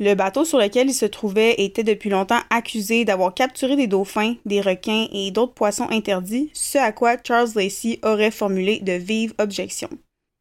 Le 0.00 0.14
bateau 0.14 0.44
sur 0.44 0.58
lequel 0.58 0.90
il 0.90 0.94
se 0.94 1.06
trouvait 1.06 1.56
était 1.58 1.82
depuis 1.82 2.08
longtemps 2.08 2.38
accusé 2.50 3.04
d'avoir 3.04 3.34
capturé 3.34 3.74
des 3.74 3.88
dauphins, 3.88 4.34
des 4.44 4.60
requins 4.60 5.08
et 5.12 5.32
d'autres 5.32 5.54
poissons 5.54 5.88
interdits, 5.90 6.50
ce 6.54 6.78
à 6.78 6.92
quoi 6.92 7.16
Charles 7.22 7.50
Lacey 7.56 7.98
aurait 8.04 8.30
formulé 8.30 8.78
de 8.78 8.92
vives 8.92 9.34
objections. 9.38 9.90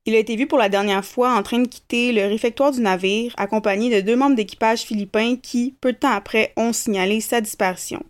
Il 0.06 0.14
a 0.14 0.20
été 0.20 0.36
vu 0.36 0.46
pour 0.46 0.60
la 0.60 0.70
dernière 0.70 1.04
fois 1.04 1.34
en 1.34 1.42
train 1.42 1.60
de 1.60 1.68
quitter 1.68 2.14
le 2.14 2.28
réfectoire 2.28 2.72
du 2.72 2.82
navire, 2.82 3.34
accompagné 3.36 3.90
de 3.90 4.06
deux 4.06 4.16
membres 4.16 4.36
d'équipage 4.36 4.84
philippins 4.84 5.36
qui, 5.36 5.76
peu 5.82 5.92
de 5.92 5.98
temps 5.98 6.12
après, 6.12 6.54
ont 6.56 6.72
signalé 6.72 7.20
sa 7.20 7.42
disparition. 7.42 8.04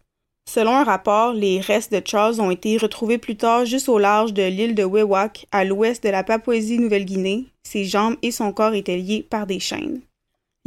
Selon 0.50 0.72
un 0.72 0.84
rapport, 0.84 1.34
les 1.34 1.62
restes 1.62 1.94
de 1.94 2.02
Charles 2.06 2.42
ont 2.42 2.52
été 2.52 2.78
retrouvés 2.78 3.18
plus 3.18 3.38
tard 3.38 3.66
juste 3.66 3.90
au 3.90 3.98
large 3.98 4.34
de 4.34 4.44
l'île 4.44 4.76
de 4.76 4.84
Wewak, 4.84 5.48
à 5.52 5.64
l'ouest 5.64 6.04
de 6.04 6.10
la 6.10 6.24
Papouasie-Nouvelle-Guinée. 6.24 7.46
Ses 7.64 7.86
jambes 7.86 8.18
et 8.22 8.32
son 8.32 8.52
corps 8.52 8.74
étaient 8.74 8.98
liés 8.98 9.26
par 9.28 9.48
des 9.48 9.60
chaînes. 9.60 10.02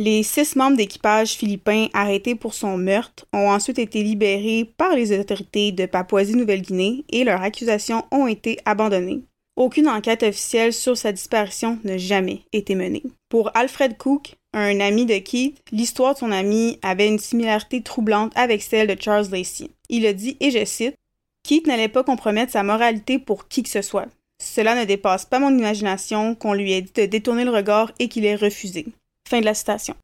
Les 0.03 0.23
six 0.23 0.57
membres 0.57 0.79
d'équipage 0.79 1.33
philippins 1.33 1.89
arrêtés 1.93 2.35
pour 2.35 2.55
son 2.55 2.79
meurtre 2.79 3.27
ont 3.35 3.51
ensuite 3.51 3.79
été 3.79 4.03
libérés 4.03 4.65
par 4.79 4.95
les 4.95 5.13
autorités 5.13 5.73
de 5.73 5.85
Papouasie-Nouvelle-Guinée 5.85 7.05
et 7.11 7.23
leurs 7.23 7.43
accusations 7.43 8.07
ont 8.11 8.27
été 8.27 8.59
abandonnées. 8.65 9.21
Aucune 9.57 9.89
enquête 9.89 10.23
officielle 10.23 10.73
sur 10.73 10.97
sa 10.97 11.13
disparition 11.13 11.79
n'a 11.85 11.99
jamais 11.99 12.41
été 12.55 12.75
menée. 12.75 13.03
Pour 13.29 13.55
Alfred 13.55 13.99
Cook, 13.99 14.37
un 14.55 14.81
ami 14.81 15.05
de 15.05 15.19
Keith, 15.19 15.61
l'histoire 15.71 16.15
de 16.15 16.21
son 16.21 16.33
ami 16.33 16.79
avait 16.81 17.09
une 17.09 17.19
similarité 17.19 17.83
troublante 17.83 18.33
avec 18.37 18.63
celle 18.63 18.87
de 18.87 18.97
Charles 18.99 19.29
Lacey. 19.31 19.69
Il 19.91 20.07
a 20.07 20.15
dit, 20.15 20.39
et 20.41 20.51
je 20.51 20.65
cite, 20.65 20.95
Keith 21.43 21.67
n'allait 21.67 21.89
pas 21.89 22.05
compromettre 22.05 22.53
sa 22.53 22.63
moralité 22.63 23.19
pour 23.19 23.49
qui 23.49 23.63
que 23.63 23.69
ce 23.69 23.83
soit. 23.83 24.09
Cela 24.43 24.75
ne 24.77 24.87
dépasse 24.87 25.27
pas 25.27 25.41
mon 25.41 25.51
imagination 25.51 26.35
qu'on 26.35 26.55
lui 26.55 26.73
ait 26.73 26.81
dit 26.81 26.93
de 26.95 27.05
détourner 27.05 27.45
le 27.45 27.51
regard 27.51 27.93
et 27.99 28.09
qu'il 28.09 28.25
ait 28.25 28.35
refusé. 28.35 28.87
Fin 29.31 29.39
de 29.39 29.45
la 29.45 29.55
citation. 29.55 29.95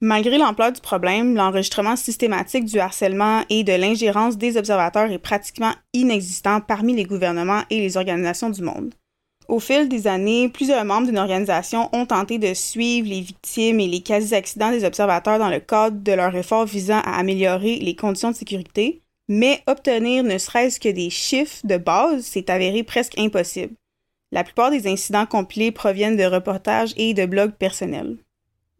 Malgré 0.00 0.38
l'ampleur 0.38 0.72
du 0.72 0.80
problème, 0.80 1.34
l'enregistrement 1.34 1.96
systématique 1.96 2.64
du 2.64 2.78
harcèlement 2.78 3.42
et 3.50 3.62
de 3.62 3.74
l'ingérence 3.74 4.38
des 4.38 4.56
observateurs 4.56 5.12
est 5.12 5.18
pratiquement 5.18 5.74
inexistant 5.92 6.62
parmi 6.62 6.94
les 6.94 7.04
gouvernements 7.04 7.60
et 7.68 7.78
les 7.78 7.98
organisations 7.98 8.48
du 8.48 8.62
monde. 8.62 8.94
Au 9.48 9.60
fil 9.60 9.90
des 9.90 10.06
années, 10.06 10.48
plusieurs 10.48 10.86
membres 10.86 11.08
d'une 11.08 11.18
organisation 11.18 11.90
ont 11.92 12.06
tenté 12.06 12.38
de 12.38 12.54
suivre 12.54 13.06
les 13.06 13.20
victimes 13.20 13.80
et 13.80 13.86
les 13.86 14.00
quasi-accidents 14.00 14.70
des 14.70 14.86
observateurs 14.86 15.38
dans 15.38 15.50
le 15.50 15.60
cadre 15.60 15.98
de 16.00 16.12
leur 16.12 16.34
effort 16.34 16.64
visant 16.64 17.00
à 17.00 17.18
améliorer 17.18 17.80
les 17.80 17.96
conditions 17.96 18.30
de 18.30 18.36
sécurité, 18.36 19.02
mais 19.28 19.62
obtenir 19.66 20.24
ne 20.24 20.38
serait-ce 20.38 20.80
que 20.80 20.88
des 20.88 21.10
chiffres 21.10 21.60
de 21.64 21.76
base 21.76 22.22
s'est 22.22 22.50
avéré 22.50 22.82
presque 22.82 23.18
impossible. 23.18 23.74
La 24.32 24.42
plupart 24.42 24.70
des 24.70 24.86
incidents 24.86 25.26
compilés 25.26 25.70
proviennent 25.70 26.16
de 26.16 26.24
reportages 26.24 26.94
et 26.96 27.12
de 27.12 27.26
blogs 27.26 27.52
personnels. 27.52 28.16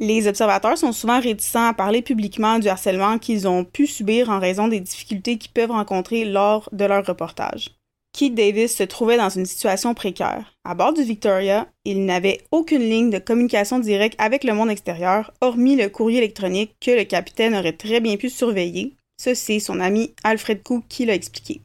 Les 0.02 0.26
observateurs 0.26 0.78
sont 0.78 0.92
souvent 0.92 1.20
réticents 1.20 1.68
à 1.68 1.74
parler 1.74 2.00
publiquement 2.00 2.58
du 2.58 2.68
harcèlement 2.68 3.18
qu'ils 3.18 3.46
ont 3.46 3.64
pu 3.64 3.86
subir 3.86 4.30
en 4.30 4.40
raison 4.40 4.66
des 4.66 4.80
difficultés 4.80 5.36
qu'ils 5.36 5.52
peuvent 5.52 5.70
rencontrer 5.70 6.24
lors 6.24 6.70
de 6.72 6.86
leur 6.86 7.04
reportage. 7.04 7.76
Keith 8.12 8.34
Davis 8.34 8.74
se 8.74 8.82
trouvait 8.82 9.18
dans 9.18 9.28
une 9.28 9.44
situation 9.44 9.92
précaire. 9.92 10.54
À 10.64 10.74
bord 10.74 10.94
du 10.94 11.02
Victoria, 11.02 11.68
il 11.84 12.06
n'avait 12.06 12.40
aucune 12.50 12.80
ligne 12.80 13.10
de 13.10 13.18
communication 13.18 13.78
directe 13.78 14.16
avec 14.18 14.42
le 14.42 14.54
monde 14.54 14.70
extérieur, 14.70 15.32
hormis 15.42 15.76
le 15.76 15.90
courrier 15.90 16.18
électronique 16.18 16.74
que 16.80 16.90
le 16.90 17.04
capitaine 17.04 17.54
aurait 17.54 17.74
très 17.74 18.00
bien 18.00 18.16
pu 18.16 18.30
surveiller. 18.30 18.96
Ce, 19.20 19.34
c'est 19.34 19.60
son 19.60 19.80
ami 19.80 20.14
Alfred 20.24 20.62
Cook 20.62 20.84
qui 20.88 21.04
l'a 21.04 21.14
expliqué. 21.14 21.60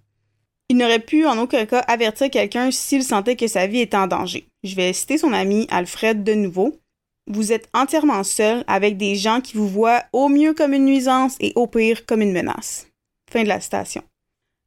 Il 0.68 0.78
n'aurait 0.78 1.00
pu 1.00 1.26
en 1.26 1.38
aucun 1.38 1.66
cas 1.66 1.80
avertir 1.80 2.30
quelqu'un 2.30 2.70
s'il 2.70 3.04
sentait 3.04 3.38
que 3.38 3.48
sa 3.48 3.66
vie 3.66 3.80
était 3.80 3.96
en 3.96 4.08
danger. 4.08 4.46
Je 4.64 4.76
vais 4.76 4.92
citer 4.92 5.18
son 5.18 5.32
ami 5.32 5.68
Alfred 5.70 6.24
de 6.24 6.34
nouveau. 6.34 6.78
Vous 7.28 7.52
êtes 7.52 7.68
entièrement 7.74 8.24
seul 8.24 8.64
avec 8.68 8.98
des 8.98 9.16
gens 9.16 9.42
qui 9.42 9.58
vous 9.58 9.68
voient 9.68 10.04
au 10.14 10.30
mieux 10.30 10.54
comme 10.54 10.74
une 10.74 10.86
nuisance 10.86 11.36
et 11.40 11.54
au 11.56 11.66
pire 11.66 12.06
comme 12.06 12.22
une 12.22 12.34
menace. 12.34 12.88
Fin 13.32 13.44
de 13.44 13.48
la 13.48 13.60
citation. 13.60 14.04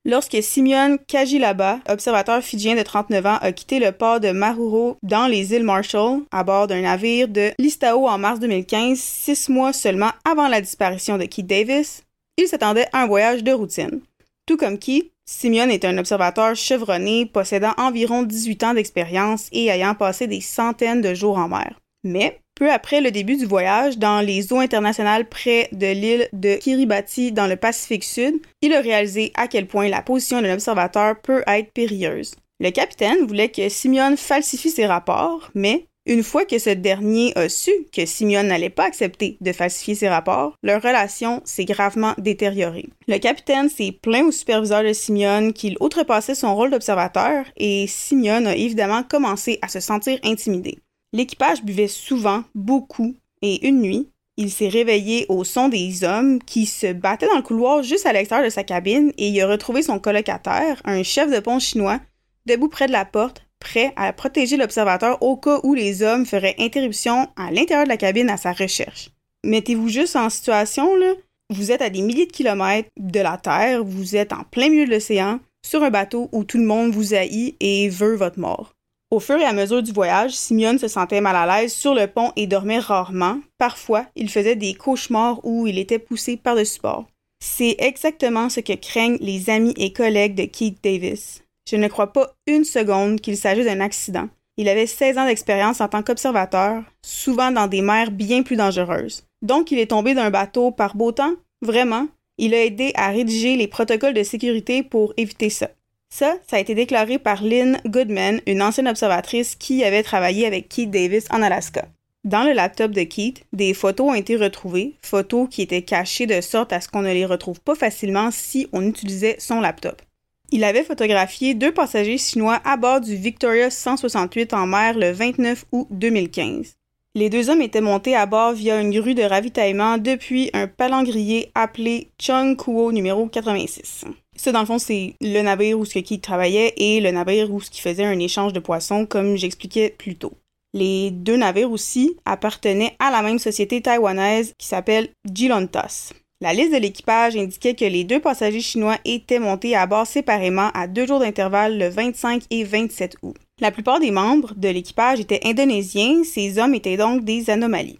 Lorsque 0.05 0.43
Simeon 0.43 0.99
Kajilaba, 1.07 1.81
observateur 1.89 2.43
fidjien 2.43 2.75
de 2.75 2.83
39 2.83 3.27
ans, 3.27 3.39
a 3.41 3.53
quitté 3.53 3.79
le 3.79 3.93
port 3.93 4.21
de 4.21 4.31
Maruro 4.31 4.97
dans 5.03 5.27
les 5.27 5.53
îles 5.53 5.65
Marshall 5.65 6.23
à 6.31 6.43
bord 6.45 6.67
d'un 6.67 6.81
navire 6.81 7.29
de 7.29 7.51
Listao 7.59 8.09
en 8.09 8.19
mars 8.19 8.41
2015, 8.41 8.99
six 8.99 9.49
mois 9.49 9.73
seulement 9.73 10.11
avant 10.25 10.49
la 10.49 10.61
disparition 10.61 11.19
de 11.19 11.27
Keith 11.27 11.47
Davis, 11.47 12.03
il 12.39 12.49
s'attendait 12.49 12.89
à 12.93 13.03
un 13.03 13.07
voyage 13.07 13.45
de 13.45 13.53
routine. 13.53 14.01
Tout 14.47 14.57
comme 14.57 14.79
Keith, 14.79 15.13
Simeon 15.27 15.69
est 15.69 15.85
un 15.85 15.99
observateur 15.99 16.57
chevronné, 16.57 17.27
possédant 17.27 17.75
environ 17.77 18.23
18 18.23 18.65
ans 18.65 18.75
d'expérience 18.75 19.49
et 19.53 19.67
ayant 19.67 19.95
passé 19.95 20.27
des 20.27 20.41
centaines 20.41 21.03
de 21.03 21.13
jours 21.13 21.37
en 21.37 21.49
mer. 21.49 21.79
Mais, 22.03 22.41
peu 22.59 22.71
après 22.71 23.01
le 23.01 23.13
début 23.13 23.37
du 23.37 23.47
voyage, 23.47 23.99
dans 23.99 24.21
les 24.21 24.53
eaux 24.53 24.59
internationales 24.59 25.29
près 25.29 25.69
de 25.71 25.87
l'île 25.87 26.29
de 26.33 26.57
Kiribati 26.57 27.31
dans 27.31 27.47
le 27.47 27.55
Pacifique 27.55 28.03
Sud, 28.03 28.35
il 28.63 28.75
a 28.75 28.81
réalisé 28.81 29.33
à 29.37 29.47
quel 29.47 29.67
point 29.67 29.89
la 29.89 30.03
position 30.03 30.43
d'un 30.43 30.55
observateur 30.55 31.21
peut 31.21 31.45
être 31.47 31.73
périlleuse. 31.73 32.35
Le 32.59 32.71
capitaine 32.71 33.27
voulait 33.27 33.51
que 33.51 33.69
Simeon 33.69 34.17
falsifie 34.17 34.71
ses 34.71 34.87
rapports, 34.87 35.51
mais 35.55 35.87
une 36.07 36.25
fois 36.25 36.45
que 36.45 36.59
ce 36.59 36.71
dernier 36.71 37.33
a 37.37 37.49
su 37.49 37.71
que 37.93 38.07
Simeon 38.07 38.43
n'allait 38.43 38.71
pas 38.71 38.87
accepter 38.87 39.37
de 39.41 39.53
falsifier 39.53 39.95
ses 39.95 40.09
rapports, 40.09 40.55
leur 40.65 40.83
relation 40.83 41.43
s'est 41.45 41.67
gravement 41.67 42.15
détériorée. 42.19 42.89
Le 43.07 43.19
capitaine 43.19 43.69
s'est 43.69 43.93
plaint 43.93 44.27
au 44.27 44.33
superviseur 44.33 44.83
de 44.83 44.93
Simeon 44.93 45.53
qu'il 45.53 45.77
outrepassait 45.81 46.35
son 46.35 46.57
rôle 46.57 46.71
d'observateur 46.71 47.45
et 47.57 47.87
Simeon 47.87 48.47
a 48.47 48.57
évidemment 48.57 49.05
commencé 49.05 49.61
à 49.63 49.69
se 49.69 49.79
sentir 49.79 50.19
intimidé. 50.25 50.79
L'équipage 51.13 51.63
buvait 51.63 51.89
souvent, 51.89 52.45
beaucoup, 52.55 53.15
et 53.41 53.67
une 53.67 53.81
nuit, 53.81 54.11
il 54.37 54.51
s'est 54.51 54.69
réveillé 54.69 55.27
au 55.29 55.43
son 55.43 55.69
des 55.69 56.05
hommes 56.05 56.39
qui 56.41 56.65
se 56.65 56.93
battaient 56.93 57.27
dans 57.27 57.37
le 57.37 57.43
couloir 57.43 57.83
juste 57.83 58.07
à 58.07 58.13
l'extérieur 58.13 58.47
de 58.47 58.53
sa 58.53 58.63
cabine 58.63 59.13
et 59.19 59.29
il 59.29 59.41
a 59.41 59.49
retrouvé 59.49 59.83
son 59.83 59.99
colocataire, 59.99 60.81
un 60.85 61.03
chef 61.03 61.29
de 61.29 61.41
pont 61.41 61.59
chinois, 61.59 62.01
debout 62.47 62.69
près 62.69 62.87
de 62.87 62.93
la 62.93 63.05
porte, 63.05 63.43
prêt 63.59 63.93
à 63.97 64.13
protéger 64.13 64.57
l'observateur 64.57 65.21
au 65.23 65.37
cas 65.37 65.59
où 65.65 65.75
les 65.75 66.03
hommes 66.03 66.25
feraient 66.25 66.55
interruption 66.61 67.29
à 67.37 67.51
l'intérieur 67.51 67.85
de 67.85 67.91
la 67.91 67.97
cabine 67.97 68.31
à 68.31 68.37
sa 68.37 68.53
recherche. 68.53 69.11
Mettez-vous 69.45 69.89
juste 69.89 70.15
en 70.15 70.31
situation, 70.31 70.95
là. 70.95 71.15
Vous 71.51 71.73
êtes 71.73 71.83
à 71.83 71.91
des 71.91 72.03
milliers 72.03 72.27
de 72.27 72.33
kilomètres 72.33 72.91
de 72.97 73.21
la 73.21 73.39
Terre, 73.39 73.83
vous 73.83 74.15
êtes 74.15 74.33
en 74.33 74.45
plein 74.45 74.69
milieu 74.69 74.87
de 74.87 74.93
l'océan, 74.93 75.41
sur 75.67 75.83
un 75.83 75.91
bateau 75.91 76.29
où 76.31 76.45
tout 76.45 76.59
le 76.59 76.65
monde 76.65 76.93
vous 76.93 77.15
haït 77.15 77.57
et 77.59 77.89
veut 77.89 78.15
votre 78.15 78.39
mort. 78.39 78.75
Au 79.11 79.21
fur 79.21 79.39
et 79.39 79.45
à 79.45 79.55
mesure 79.55 79.83
du 79.83 79.91
voyage, 79.91 80.33
Simeon 80.33 80.77
se 80.77 80.87
sentait 80.87 81.23
mal 81.23 81.35
à 81.35 81.47
l'aise 81.47 81.73
sur 81.73 81.95
le 81.95 82.07
pont 82.07 82.33
et 82.37 82.47
dormait 82.47 82.79
rarement. 82.79 83.39
Parfois, 83.57 84.05
il 84.17 84.29
faisait 84.29 84.55
des 84.55 84.75
cauchemars 84.75 85.41
où 85.45 85.67
il 85.67 85.79
était 85.79 85.99
poussé 85.99 86.37
par-dessus 86.37 86.81
bord. 86.83 87.07
C'est 87.43 87.77
exactement 87.79 88.51
ce 88.51 88.61
que 88.61 88.75
craignent 88.75 89.17
les 89.23 89.49
amis 89.49 89.73
et 89.79 89.95
collègues 89.95 90.35
de 90.35 90.45
Keith 90.45 90.85
Davis. 90.85 91.43
Je 91.71 91.77
ne 91.77 91.89
crois 91.89 92.13
pas 92.13 92.35
une 92.47 92.65
seconde 92.65 93.21
qu'il 93.23 93.39
s'agisse 93.39 93.65
d'un 93.65 93.81
accident. 93.81 94.29
Il 94.59 94.69
avait 94.69 94.87
16 94.87 95.17
ans 95.17 95.27
d'expérience 95.27 95.81
en 95.81 95.89
tant 95.89 96.03
qu'observateur, 96.03 96.83
souvent 97.03 97.51
dans 97.51 97.67
des 97.67 97.81
mers 97.81 98.11
bien 98.11 98.43
plus 98.43 98.57
dangereuses. 98.57 99.25
Donc 99.41 99.71
il 99.71 99.79
est 99.79 99.91
tombé 99.91 100.13
d'un 100.13 100.31
bateau 100.31 100.71
par 100.71 100.97
beau 100.97 101.13
temps? 101.13 101.35
Vraiment? 101.63 102.09
Il 102.37 102.55
a 102.55 102.63
aidé 102.63 102.93
à 102.95 103.09
rédiger 103.09 103.57
les 103.57 103.69
protocoles 103.69 104.15
de 104.15 104.23
sécurité 104.23 104.83
pour 104.83 105.15
éviter 105.17 105.49
ça. 105.49 105.71
Ça, 106.11 106.37
ça 106.47 106.57
a 106.57 106.61
été 106.61 106.75
déclaré 106.75 107.19
par 107.19 107.43
Lynn 107.43 107.79
Goodman, 107.87 108.41
une 108.47 108.63
ancienne 108.63 108.89
observatrice 108.89 109.55
qui 109.57 109.85
avait 109.85 110.03
travaillé 110.03 110.47
avec 110.47 110.69
Keith 110.69 110.91
Davis 110.91 111.27
en 111.31 111.43
Alaska. 111.43 111.87
Dans 112.25 112.43
le 112.43 112.53
laptop 112.53 112.91
de 112.91 113.05
Keith, 113.05 113.45
des 113.53 113.75
photos 113.75 114.11
ont 114.11 114.15
été 114.15 114.37
retrouvées, 114.37 114.95
photos 115.03 115.49
qui 115.51 115.63
étaient 115.63 115.83
cachées 115.83 116.27
de 116.27 116.41
sorte 116.41 116.73
à 116.73 116.81
ce 116.81 116.89
qu'on 116.89 117.03
ne 117.03 117.13
les 117.13 117.27
retrouve 117.27 117.61
pas 117.61 117.75
facilement 117.75 118.31
si 118.33 118.69
on 118.73 118.83
utilisait 118.83 119.37
son 119.39 119.61
laptop. 119.61 120.03
Il 120.51 120.65
avait 120.65 120.83
photographié 120.83 121.55
deux 121.55 121.73
passagers 121.73 122.19
chinois 122.19 122.61
à 122.65 122.77
bord 122.77 123.01
du 123.01 123.15
Victoria 123.15 123.71
168 123.71 124.55
en 124.55 124.67
mer 124.67 124.99
le 124.99 125.13
29 125.13 125.67
août 125.73 125.87
2015. 125.91 126.75
Les 127.15 127.31
deux 127.31 127.51
hommes 127.51 127.63
étaient 127.63 127.81
montés 127.81 128.17
à 128.17 128.27
bord 128.27 128.53
via 128.53 128.81
une 128.81 128.99
grue 128.99 129.15
de 129.15 129.23
ravitaillement 129.23 129.99
depuis 129.99 130.51
un 130.55 130.67
palangrier 130.67 131.51
appelé 131.55 132.09
Chung 132.19 132.57
Kuo 132.57 132.93
numéro 132.93 133.27
86. 133.27 134.05
Ça, 134.39 134.53
dans 134.53 134.61
le 134.61 134.67
fond, 134.67 134.79
c'est 134.79 135.15
le 135.21 135.43
navire 135.43 135.79
où 135.79 135.85
ce 135.85 135.99
qui 135.99 136.21
travaillait 136.21 136.73
et 136.77 137.01
le 137.01 137.11
navire 137.11 137.53
où 137.53 137.61
ce 137.61 137.71
qui 137.71 137.81
faisait 137.81 138.05
un 138.05 138.21
échange 138.21 138.53
de 138.53 138.61
poissons, 138.61 139.05
comme 139.05 139.37
j'expliquais 139.37 139.91
plus 139.91 140.15
tôt. 140.15 140.33
Les 140.75 141.11
deux 141.11 141.37
navires 141.37 141.73
aussi 141.73 142.17
appartenaient 142.25 142.95
à 143.01 143.11
la 143.11 143.23
même 143.23 143.41
société 143.41 143.83
taïwanaise 143.83 144.55
qui 144.57 144.69
s'appelle 144.69 145.09
Jilontas. 145.33 146.13
La 146.41 146.53
liste 146.53 146.73
de 146.73 146.79
l'équipage 146.79 147.37
indiquait 147.37 147.75
que 147.75 147.85
les 147.85 148.05
deux 148.05 148.21
passagers 148.21 148.61
chinois 148.61 148.99
étaient 149.05 149.41
montés 149.41 149.75
à 149.75 149.87
bord 149.87 150.07
séparément 150.07 150.71
à 150.73 150.87
deux 150.87 151.05
jours 151.05 151.19
d'intervalle 151.19 151.77
le 151.77 151.89
25 151.89 152.45
et 152.51 152.63
27 152.63 153.17
août. 153.23 153.35
La 153.61 153.73
plupart 153.73 153.99
des 153.99 154.13
membres 154.13 154.55
de 154.55 154.69
l'équipage 154.69 155.19
étaient 155.19 155.45
indonésiens, 155.45 156.23
ces 156.23 156.61
hommes 156.61 156.75
étaient 156.75 156.97
donc 156.97 157.25
des 157.25 157.51
anomalies. 157.51 157.99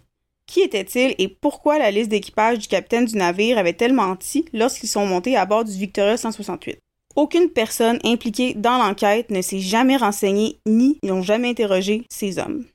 Qui 0.49 0.61
étaient-ils 0.61 1.13
et 1.19 1.27
pourquoi 1.27 1.77
la 1.77 1.91
liste 1.91 2.09
d'équipage 2.09 2.57
du 2.57 2.67
capitaine 2.67 3.05
du 3.05 3.15
navire 3.15 3.59
avait-elle 3.59 3.93
menti 3.93 4.45
lorsqu'ils 4.51 4.89
sont 4.89 5.05
montés 5.05 5.37
à 5.37 5.45
bord 5.45 5.63
du 5.63 5.73
Victoria 5.73 6.17
168? 6.17 6.79
Aucune 7.15 7.49
personne 7.49 7.99
impliquée 8.03 8.55
dans 8.55 8.79
l'enquête 8.79 9.29
ne 9.29 9.43
s'est 9.43 9.59
jamais 9.59 9.95
renseignée 9.95 10.57
ni 10.65 10.97
n'ont 11.03 11.21
jamais 11.21 11.49
interrogé 11.49 12.03
ces 12.09 12.39
hommes. 12.39 12.65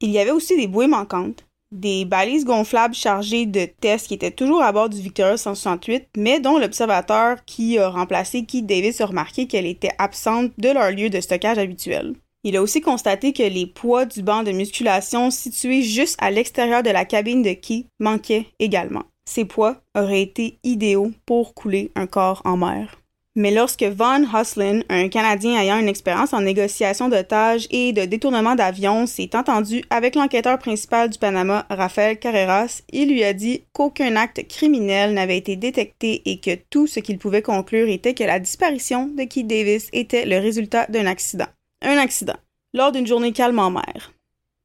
Il 0.00 0.10
y 0.10 0.20
avait 0.20 0.30
aussi 0.30 0.56
des 0.56 0.68
bouées 0.68 0.86
manquantes, 0.86 1.44
des 1.72 2.04
balises 2.04 2.44
gonflables 2.44 2.94
chargées 2.94 3.46
de 3.46 3.64
tests 3.64 4.06
qui 4.06 4.14
étaient 4.14 4.30
toujours 4.30 4.62
à 4.62 4.70
bord 4.70 4.88
du 4.88 5.00
Victoria 5.00 5.36
168, 5.36 6.10
mais 6.16 6.38
dont 6.38 6.58
l'observateur 6.58 7.44
qui 7.44 7.78
a 7.78 7.88
remplacé 7.88 8.44
Keith 8.44 8.66
Davis 8.66 9.00
a 9.00 9.06
remarqué 9.06 9.48
qu'elle 9.48 9.66
était 9.66 9.94
absente 9.98 10.52
de 10.58 10.68
leur 10.68 10.92
lieu 10.92 11.10
de 11.10 11.20
stockage 11.20 11.58
habituel. 11.58 12.14
Il 12.46 12.56
a 12.56 12.62
aussi 12.62 12.82
constaté 12.82 13.32
que 13.32 13.42
les 13.42 13.66
poids 13.66 14.04
du 14.04 14.22
banc 14.22 14.42
de 14.42 14.52
musculation 14.52 15.30
situé 15.30 15.80
juste 15.80 16.16
à 16.20 16.30
l'extérieur 16.30 16.82
de 16.82 16.90
la 16.90 17.06
cabine 17.06 17.42
de 17.42 17.54
Keith 17.54 17.86
manquaient 17.98 18.46
également. 18.58 19.04
Ces 19.26 19.46
poids 19.46 19.78
auraient 19.96 20.20
été 20.20 20.58
idéaux 20.62 21.10
pour 21.24 21.54
couler 21.54 21.90
un 21.96 22.06
corps 22.06 22.42
en 22.44 22.58
mer. 22.58 23.00
Mais 23.36 23.50
lorsque 23.50 23.82
Von 23.82 24.26
Hoslin, 24.32 24.82
un 24.88 25.08
Canadien 25.08 25.58
ayant 25.58 25.78
une 25.78 25.88
expérience 25.88 26.32
en 26.32 26.42
négociation 26.42 27.08
d'otages 27.08 27.66
et 27.70 27.92
de 27.92 28.04
détournement 28.04 28.54
d'avions, 28.54 29.06
s'est 29.06 29.34
entendu 29.34 29.82
avec 29.90 30.14
l'enquêteur 30.14 30.56
principal 30.58 31.10
du 31.10 31.18
Panama, 31.18 31.66
Rafael 31.68 32.18
Carreras, 32.18 32.82
il 32.92 33.08
lui 33.08 33.24
a 33.24 33.32
dit 33.32 33.64
qu'aucun 33.72 34.14
acte 34.14 34.46
criminel 34.46 35.14
n'avait 35.14 35.38
été 35.38 35.56
détecté 35.56 36.22
et 36.26 36.38
que 36.38 36.56
tout 36.70 36.86
ce 36.86 37.00
qu'il 37.00 37.18
pouvait 37.18 37.42
conclure 37.42 37.88
était 37.88 38.14
que 38.14 38.22
la 38.22 38.38
disparition 38.38 39.08
de 39.08 39.24
Keith 39.24 39.48
Davis 39.48 39.88
était 39.92 40.26
le 40.26 40.38
résultat 40.38 40.86
d'un 40.88 41.06
accident. 41.06 41.48
Un 41.86 41.98
accident, 41.98 42.36
lors 42.72 42.92
d'une 42.92 43.06
journée 43.06 43.32
calme 43.32 43.58
en 43.58 43.70
mer. 43.70 44.12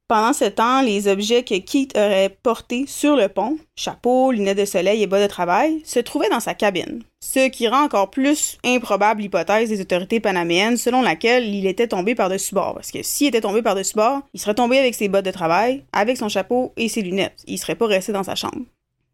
Pendant 0.08 0.32
ce 0.32 0.46
temps, 0.46 0.82
les 0.82 1.10
objets 1.10 1.44
que 1.44 1.60
Keith 1.60 1.96
aurait 1.98 2.36
portés 2.42 2.86
sur 2.88 3.18
le 3.18 3.28
pont, 3.28 3.60
chapeau, 3.76 4.32
lunettes 4.32 4.58
de 4.58 4.66
soleil 4.66 5.04
et 5.04 5.08
bas 5.08 5.22
de 5.22 5.28
travail, 5.28 5.82
se 5.84 6.00
trouvaient 6.00 6.30
dans 6.30 6.40
sa 6.40 6.56
cabine. 6.56 7.04
Ce 7.20 7.50
qui 7.50 7.68
rend 7.68 7.84
encore 7.84 8.10
plus 8.10 8.58
improbable 8.64 9.22
l'hypothèse 9.22 9.70
des 9.70 9.82
autorités 9.82 10.22
panaméennes 10.22 10.78
selon 10.78 11.02
laquelle 11.02 11.54
il 11.54 11.68
était 11.68 11.90
tombé 11.90 12.16
par-dessus 12.16 12.56
bord. 12.56 12.74
Parce 12.74 12.90
que 12.90 13.04
s'il 13.04 13.28
était 13.28 13.42
tombé 13.42 13.62
par-dessus 13.62 13.96
bord, 13.96 14.22
il 14.34 14.40
serait 14.40 14.56
tombé 14.56 14.80
avec 14.80 14.96
ses 14.96 15.10
bottes 15.10 15.26
de 15.26 15.32
travail, 15.32 15.84
avec 15.92 16.18
son 16.18 16.30
chapeau 16.30 16.72
et 16.78 16.88
ses 16.88 17.02
lunettes. 17.02 17.44
Il 17.48 17.60
serait 17.60 17.76
pas 17.76 17.86
resté 17.86 18.14
dans 18.14 18.24
sa 18.24 18.36
chambre. 18.36 18.64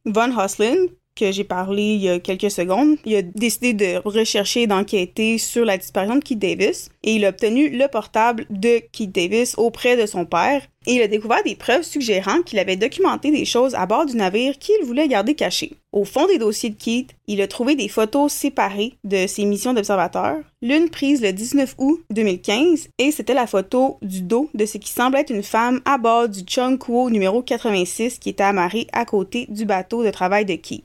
Von 0.05 0.37
Hoslin, 0.37 0.77
que 1.15 1.31
j'ai 1.31 1.43
parlé 1.43 1.81
il 1.81 2.01
y 2.01 2.09
a 2.09 2.19
quelques 2.19 2.51
secondes, 2.51 2.97
il 3.05 3.15
a 3.15 3.21
décidé 3.21 3.73
de 3.73 4.01
rechercher 4.03 4.63
et 4.63 4.67
d'enquêter 4.67 5.37
sur 5.37 5.63
la 5.65 5.77
disparition 5.77 6.17
de 6.17 6.23
Keith 6.23 6.39
Davis 6.39 6.89
et 7.03 7.15
il 7.15 7.25
a 7.25 7.29
obtenu 7.29 7.69
le 7.69 7.87
portable 7.87 8.45
de 8.49 8.81
Keith 8.91 9.13
Davis 9.13 9.55
auprès 9.57 9.95
de 9.95 10.05
son 10.05 10.25
père 10.25 10.61
et 10.87 10.93
il 10.93 11.01
a 11.01 11.07
découvert 11.07 11.43
des 11.43 11.55
preuves 11.55 11.83
suggérant 11.83 12.41
qu'il 12.41 12.59
avait 12.59 12.75
documenté 12.75 13.31
des 13.31 13.45
choses 13.45 13.75
à 13.75 13.85
bord 13.85 14.05
du 14.05 14.15
navire 14.15 14.59
qu'il 14.59 14.83
voulait 14.83 15.07
garder 15.07 15.33
cachées. 15.33 15.73
Au 15.91 16.03
fond 16.03 16.27
des 16.27 16.37
dossiers 16.37 16.69
de 16.69 16.75
Keith, 16.75 17.15
il 17.27 17.41
a 17.41 17.47
trouvé 17.47 17.75
des 17.75 17.87
photos 17.87 18.31
séparées 18.31 18.93
de 19.03 19.25
ses 19.25 19.45
missions 19.45 19.73
d'observateur, 19.73 20.37
l'une 20.61 20.89
prise 20.89 21.21
le 21.21 21.31
19 21.31 21.75
août 21.77 22.03
2015 22.11 22.89
et 22.99 23.11
c'était 23.11 23.33
la 23.33 23.47
photo 23.47 23.97
du 24.01 24.21
dos 24.21 24.49
de 24.53 24.65
ce 24.65 24.77
qui 24.77 24.91
semble 24.91 25.17
être 25.17 25.31
une 25.31 25.43
femme 25.43 25.81
à 25.85 25.97
bord 25.97 26.27
du 26.27 26.41
Chung 26.45 26.77
Kuo 26.77 27.09
numéro 27.09 27.41
86 27.41 28.19
qui 28.19 28.29
était 28.29 28.43
amarrée 28.43 28.87
à 28.91 29.05
côté 29.05 29.47
du 29.49 29.65
bateau 29.65 30.03
de 30.03 30.11
travail 30.11 30.43
de 30.43 30.55
Keith. 30.55 30.83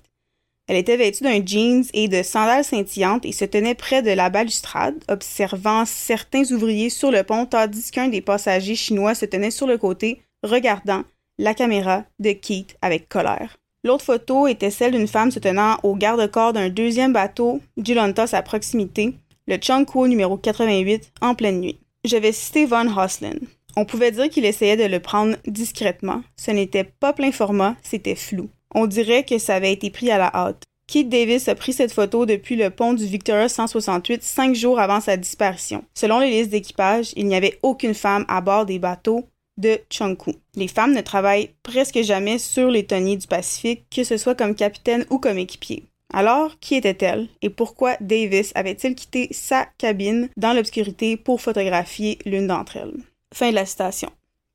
Elle 0.70 0.76
était 0.76 0.96
vêtue 0.96 1.24
d'un 1.24 1.44
jeans 1.44 1.82
et 1.94 2.06
de 2.06 2.22
sandales 2.22 2.62
scintillantes 2.62 3.26
et 3.26 3.32
se 3.32 3.44
tenait 3.44 3.74
près 3.74 4.02
de 4.02 4.12
la 4.12 4.30
balustrade, 4.30 5.02
observant 5.08 5.84
certains 5.84 6.48
ouvriers 6.52 6.90
sur 6.90 7.10
le 7.10 7.24
pont 7.24 7.44
tandis 7.44 7.90
qu'un 7.90 8.06
des 8.06 8.20
passagers 8.20 8.76
chinois 8.76 9.16
se 9.16 9.24
tenait 9.24 9.50
sur 9.50 9.66
le 9.66 9.78
côté, 9.78 10.20
regardant 10.44 11.02
la 11.38 11.54
caméra 11.54 12.04
de 12.20 12.30
Keith 12.30 12.76
avec 12.82 13.08
colère. 13.08 13.56
L'autre 13.82 14.04
photo 14.04 14.46
était 14.46 14.70
celle 14.70 14.92
d'une 14.92 15.08
femme 15.08 15.32
se 15.32 15.40
tenant 15.40 15.76
au 15.82 15.96
garde-corps 15.96 16.52
d'un 16.52 16.68
deuxième 16.68 17.14
bateau, 17.14 17.60
Gilantos 17.76 18.32
à 18.32 18.42
proximité, 18.42 19.14
le 19.48 19.58
Changkuo 19.60 20.06
numéro 20.06 20.36
88, 20.36 21.14
en 21.20 21.34
pleine 21.34 21.60
nuit. 21.60 21.80
Je 22.04 22.16
vais 22.16 22.30
citer 22.30 22.66
Von 22.66 22.96
Hoslin. 22.96 23.40
On 23.76 23.84
pouvait 23.84 24.12
dire 24.12 24.28
qu'il 24.28 24.44
essayait 24.44 24.76
de 24.76 24.84
le 24.84 25.00
prendre 25.00 25.34
discrètement. 25.48 26.22
Ce 26.36 26.52
n'était 26.52 26.84
pas 26.84 27.12
plein 27.12 27.32
format, 27.32 27.74
c'était 27.82 28.14
flou. 28.14 28.48
On 28.74 28.86
dirait 28.86 29.24
que 29.24 29.38
ça 29.38 29.54
avait 29.54 29.72
été 29.72 29.90
pris 29.90 30.10
à 30.10 30.18
la 30.18 30.30
hâte. 30.34 30.62
Keith 30.86 31.08
Davis 31.08 31.46
a 31.48 31.54
pris 31.54 31.72
cette 31.72 31.92
photo 31.92 32.26
depuis 32.26 32.56
le 32.56 32.70
pont 32.70 32.94
du 32.94 33.06
Victoria 33.06 33.48
168 33.48 34.24
cinq 34.24 34.54
jours 34.56 34.80
avant 34.80 35.00
sa 35.00 35.16
disparition. 35.16 35.84
Selon 35.94 36.18
les 36.18 36.30
listes 36.30 36.50
d'équipage, 36.50 37.12
il 37.14 37.26
n'y 37.26 37.36
avait 37.36 37.58
aucune 37.62 37.94
femme 37.94 38.24
à 38.26 38.40
bord 38.40 38.66
des 38.66 38.80
bateaux 38.80 39.28
de 39.56 39.78
Chongku. 39.88 40.32
Les 40.56 40.66
femmes 40.66 40.94
ne 40.94 41.00
travaillent 41.00 41.50
presque 41.62 42.02
jamais 42.02 42.38
sur 42.38 42.70
les 42.70 42.86
tonniers 42.86 43.16
du 43.16 43.28
Pacifique, 43.28 43.84
que 43.94 44.02
ce 44.02 44.16
soit 44.16 44.34
comme 44.34 44.56
capitaine 44.56 45.04
ou 45.10 45.18
comme 45.18 45.38
équipier. 45.38 45.84
Alors, 46.12 46.58
qui 46.58 46.74
était-elle 46.74 47.28
et 47.40 47.50
pourquoi 47.50 47.96
Davis 48.00 48.50
avait-il 48.56 48.96
quitté 48.96 49.28
sa 49.30 49.66
cabine 49.78 50.28
dans 50.36 50.54
l'obscurité 50.54 51.16
pour 51.16 51.40
photographier 51.40 52.18
l'une 52.26 52.48
d'entre 52.48 52.78
elles? 52.78 52.96
Fin 53.32 53.50
de 53.50 53.54
la 53.54 53.66
citation. 53.66 54.10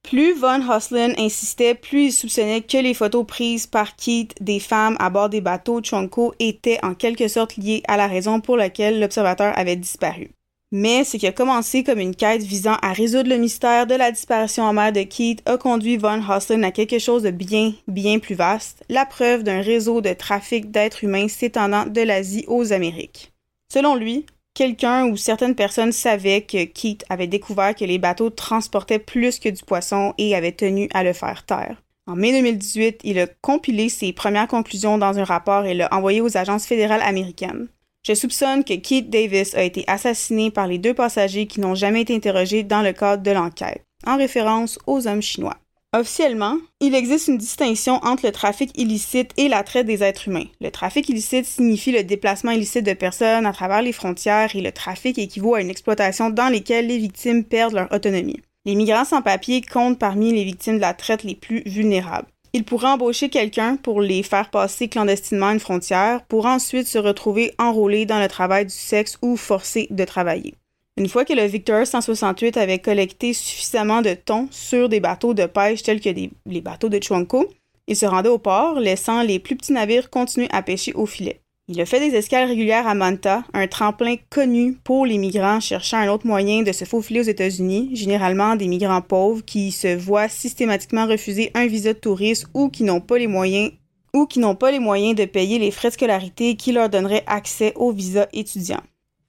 Plus 0.08 0.36
Von 0.36 0.62
Hoslin 0.70 1.14
insistait, 1.18 1.74
plus 1.74 2.06
il 2.06 2.12
soupçonnait 2.12 2.62
que 2.62 2.78
les 2.78 2.94
photos 2.94 3.26
prises 3.26 3.66
par 3.66 3.96
Keith 3.96 4.36
des 4.40 4.60
femmes 4.60 4.96
à 5.00 5.10
bord 5.10 5.30
des 5.30 5.42
bateaux 5.42 5.82
Chonko 5.82 6.36
étaient 6.40 6.78
en 6.84 6.94
quelque 6.94 7.28
sorte 7.28 7.58
liées 7.58 7.82
à 7.88 7.98
la 7.98 8.06
raison 8.06 8.40
pour 8.40 8.56
laquelle 8.56 9.00
l'observateur 9.00 9.58
avait 9.58 9.76
disparu. 9.76 10.30
Mais 10.72 11.04
ce 11.06 11.18
qui 11.18 11.26
a 11.26 11.32
commencé 11.32 11.84
comme 11.84 12.00
une 12.00 12.16
quête 12.16 12.44
visant 12.44 12.78
à 12.84 12.94
résoudre 12.94 13.30
le 13.30 13.38
mystère 13.38 13.88
de 13.88 13.96
la 13.96 14.12
disparition 14.12 14.66
en 14.66 14.74
mer 14.74 14.92
de 14.92 15.02
Keith 15.02 15.42
a 15.48 15.58
conduit 15.58 15.98
Von 15.98 16.22
Hoslin 16.30 16.62
à 16.62 16.72
quelque 16.72 17.00
chose 17.00 17.24
de 17.24 17.32
bien, 17.32 17.74
bien 17.88 18.20
plus 18.20 18.36
vaste, 18.36 18.84
la 18.90 19.08
preuve 19.08 19.42
d'un 19.42 19.62
réseau 19.62 20.02
de 20.02 20.14
trafic 20.14 20.70
d'êtres 20.70 21.04
humains 21.04 21.28
s'étendant 21.28 21.88
de 21.88 22.02
l'Asie 22.02 22.46
aux 22.48 22.74
Amériques. 22.74 23.32
Selon 23.74 23.96
lui, 23.96 24.26
quelqu'un 24.56 25.06
ou 25.06 25.18
certaines 25.18 25.54
personnes 25.54 25.92
savaient 25.92 26.42
que 26.42 26.64
Keith 26.64 27.06
avait 27.10 27.28
découvert 27.28 27.76
que 27.76 27.86
les 27.86 28.00
bateaux 28.00 28.32
transportaient 28.32 28.98
plus 28.98 29.38
que 29.38 29.50
du 29.50 29.62
poisson 29.64 30.16
et 30.18 30.36
avait 30.36 30.54
tenu 30.54 30.90
à 30.96 31.04
le 31.04 31.14
faire 31.14 31.46
taire. 31.46 31.84
En 32.08 32.16
mai 32.16 32.32
2018, 32.32 33.02
il 33.04 33.20
a 33.20 33.28
compilé 33.42 33.90
ses 33.90 34.14
premières 34.14 34.48
conclusions 34.48 34.98
dans 34.98 35.20
un 35.20 35.24
rapport 35.24 35.66
et 35.66 35.74
l'a 35.74 35.94
envoyé 35.94 36.22
aux 36.22 36.38
agences 36.38 36.66
fédérales 36.66 37.02
américaines. 37.02 37.68
Je 38.04 38.14
soupçonne 38.14 38.64
que 38.64 38.76
Keith 38.76 39.10
Davis 39.10 39.56
a 39.56 39.64
été 39.64 39.84
assassiné 39.88 40.52
par 40.52 40.68
les 40.68 40.78
deux 40.78 40.94
passagers 40.94 41.48
qui 41.48 41.60
n'ont 41.60 41.76
jamais 41.76 42.02
été 42.02 42.16
interrogés 42.16 42.64
dans 42.64 42.84
le 42.84 42.94
cadre 42.94 43.24
de 43.24 43.32
l'enquête, 43.32 43.84
en 44.06 44.18
référence 44.18 44.78
aux 44.86 45.08
hommes 45.08 45.24
chinois. 45.24 45.58
Officiellement, 45.98 46.58
il 46.82 46.94
existe 46.94 47.30
une 47.30 47.38
distinction 47.38 48.02
entre 48.04 48.26
le 48.26 48.34
trafic 48.34 48.70
illicite 48.78 49.32
et 49.38 49.48
la 49.48 49.64
traite 49.64 49.88
des 49.88 50.04
êtres 50.04 50.28
humains. 50.28 50.48
Le 50.60 50.70
trafic 50.70 51.08
illicite 51.08 51.46
signifie 51.46 51.94
le 51.94 52.04
déplacement 52.04 52.52
illicite 52.52 52.86
de 52.86 52.92
personnes 52.92 53.46
à 53.46 53.54
travers 53.54 53.82
les 53.82 53.94
frontières 53.94 54.54
et 54.58 54.62
le 54.62 54.74
trafic 54.74 55.18
équivaut 55.18 55.56
à 55.56 55.62
une 55.62 55.70
exploitation 55.70 56.30
dans 56.30 56.52
laquelle 56.52 56.88
les 56.88 56.98
victimes 56.98 57.46
perdent 57.46 57.76
leur 57.76 57.94
autonomie. 57.94 58.42
Les 58.66 58.76
migrants 58.76 59.06
sans 59.06 59.22
papier 59.22 59.62
comptent 59.62 59.98
parmi 59.98 60.34
les 60.34 60.44
victimes 60.44 60.76
de 60.76 60.82
la 60.82 60.94
traite 60.94 61.24
les 61.24 61.36
plus 61.36 61.64
vulnérables. 61.66 62.28
Ils 62.52 62.66
pourraient 62.66 62.90
embaucher 62.90 63.30
quelqu'un 63.30 63.78
pour 63.78 64.02
les 64.02 64.22
faire 64.22 64.50
passer 64.50 64.90
clandestinement 64.90 65.52
une 65.52 65.62
frontière 65.62 66.26
pour 66.26 66.46
ensuite 66.46 66.88
se 66.88 66.98
retrouver 66.98 67.54
enrôlés 67.58 68.06
dans 68.06 68.20
le 68.20 68.28
travail 68.28 68.66
du 68.66 68.74
sexe 68.74 69.18
ou 69.22 69.38
forcés 69.38 69.88
de 69.92 70.04
travailler. 70.04 70.56
Une 70.98 71.10
fois 71.10 71.26
que 71.26 71.34
le 71.34 71.44
Victor 71.44 71.86
168 71.86 72.56
avait 72.56 72.80
collecté 72.80 73.34
suffisamment 73.34 74.02
de 74.02 74.14
thon 74.14 74.48
sur 74.50 74.88
des 74.88 75.02
bateaux 75.02 75.34
de 75.34 75.46
pêche 75.46 75.84
tels 75.84 76.00
que 76.00 76.10
les 76.10 76.62
bateaux 76.62 76.88
de 76.88 77.04
Chuanco, 77.04 77.50
il 77.88 77.98
se 77.98 78.06
rendait 78.06 78.30
au 78.30 78.38
port, 78.38 78.80
laissant 78.80 79.22
les 79.22 79.40
plus 79.40 79.58
petits 79.58 79.74
navires 79.74 80.10
continuer 80.10 80.48
à 80.52 80.62
pêcher 80.62 80.94
au 80.94 81.06
filet. 81.06 81.42
Il 81.68 81.82
a 81.82 81.86
fait 81.86 82.00
des 82.00 82.16
escales 82.16 82.48
régulières 82.48 82.88
à 82.88 82.96
Manta, 82.96 83.44
un 83.54 83.68
tremplin 83.68 84.16
connu 84.30 84.78
pour 84.86 85.06
les 85.06 85.18
migrants 85.18 85.60
cherchant 85.60 85.98
un 85.98 86.10
autre 86.10 86.28
moyen 86.28 86.62
de 86.62 86.72
se 86.72 86.86
faufiler 86.86 87.20
aux 87.20 87.24
États-Unis, 87.24 87.90
généralement 87.94 88.56
des 88.56 88.68
migrants 88.68 89.02
pauvres 89.02 89.44
qui 89.44 89.74
se 89.74 89.94
voient 89.96 90.30
systématiquement 90.30 91.08
refuser 91.08 91.52
un 91.56 91.68
visa 91.68 91.92
de 91.92 92.00
touriste 92.00 92.46
ou 92.54 92.70
qui 92.70 92.84
n'ont 92.84 93.02
pas 93.02 93.18
les 93.18 93.28
moyens 93.28 93.72
ou 94.14 94.28
qui 94.28 94.40
n'ont 94.40 94.56
pas 94.56 94.72
les 94.72 94.80
moyens 94.80 95.16
de 95.16 95.26
payer 95.26 95.60
les 95.60 95.72
frais 95.72 95.90
de 95.90 95.96
scolarité 95.96 96.56
qui 96.56 96.72
leur 96.72 96.90
donneraient 96.90 97.26
accès 97.28 97.74
au 97.76 97.92
visa 97.92 98.30
étudiant. 98.32 98.82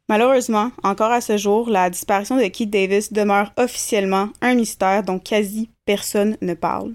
Malheureusement, 0.08 0.70
encore 0.84 1.10
à 1.10 1.20
ce 1.20 1.36
jour, 1.36 1.68
la 1.68 1.90
disparition 1.90 2.36
de 2.36 2.46
Keith 2.46 2.70
Davis 2.70 3.12
demeure 3.12 3.52
officiellement 3.56 4.28
un 4.40 4.54
mystère 4.54 5.02
dont 5.02 5.18
quasi 5.18 5.68
personne 5.84 6.36
ne 6.42 6.54
parle. 6.54 6.94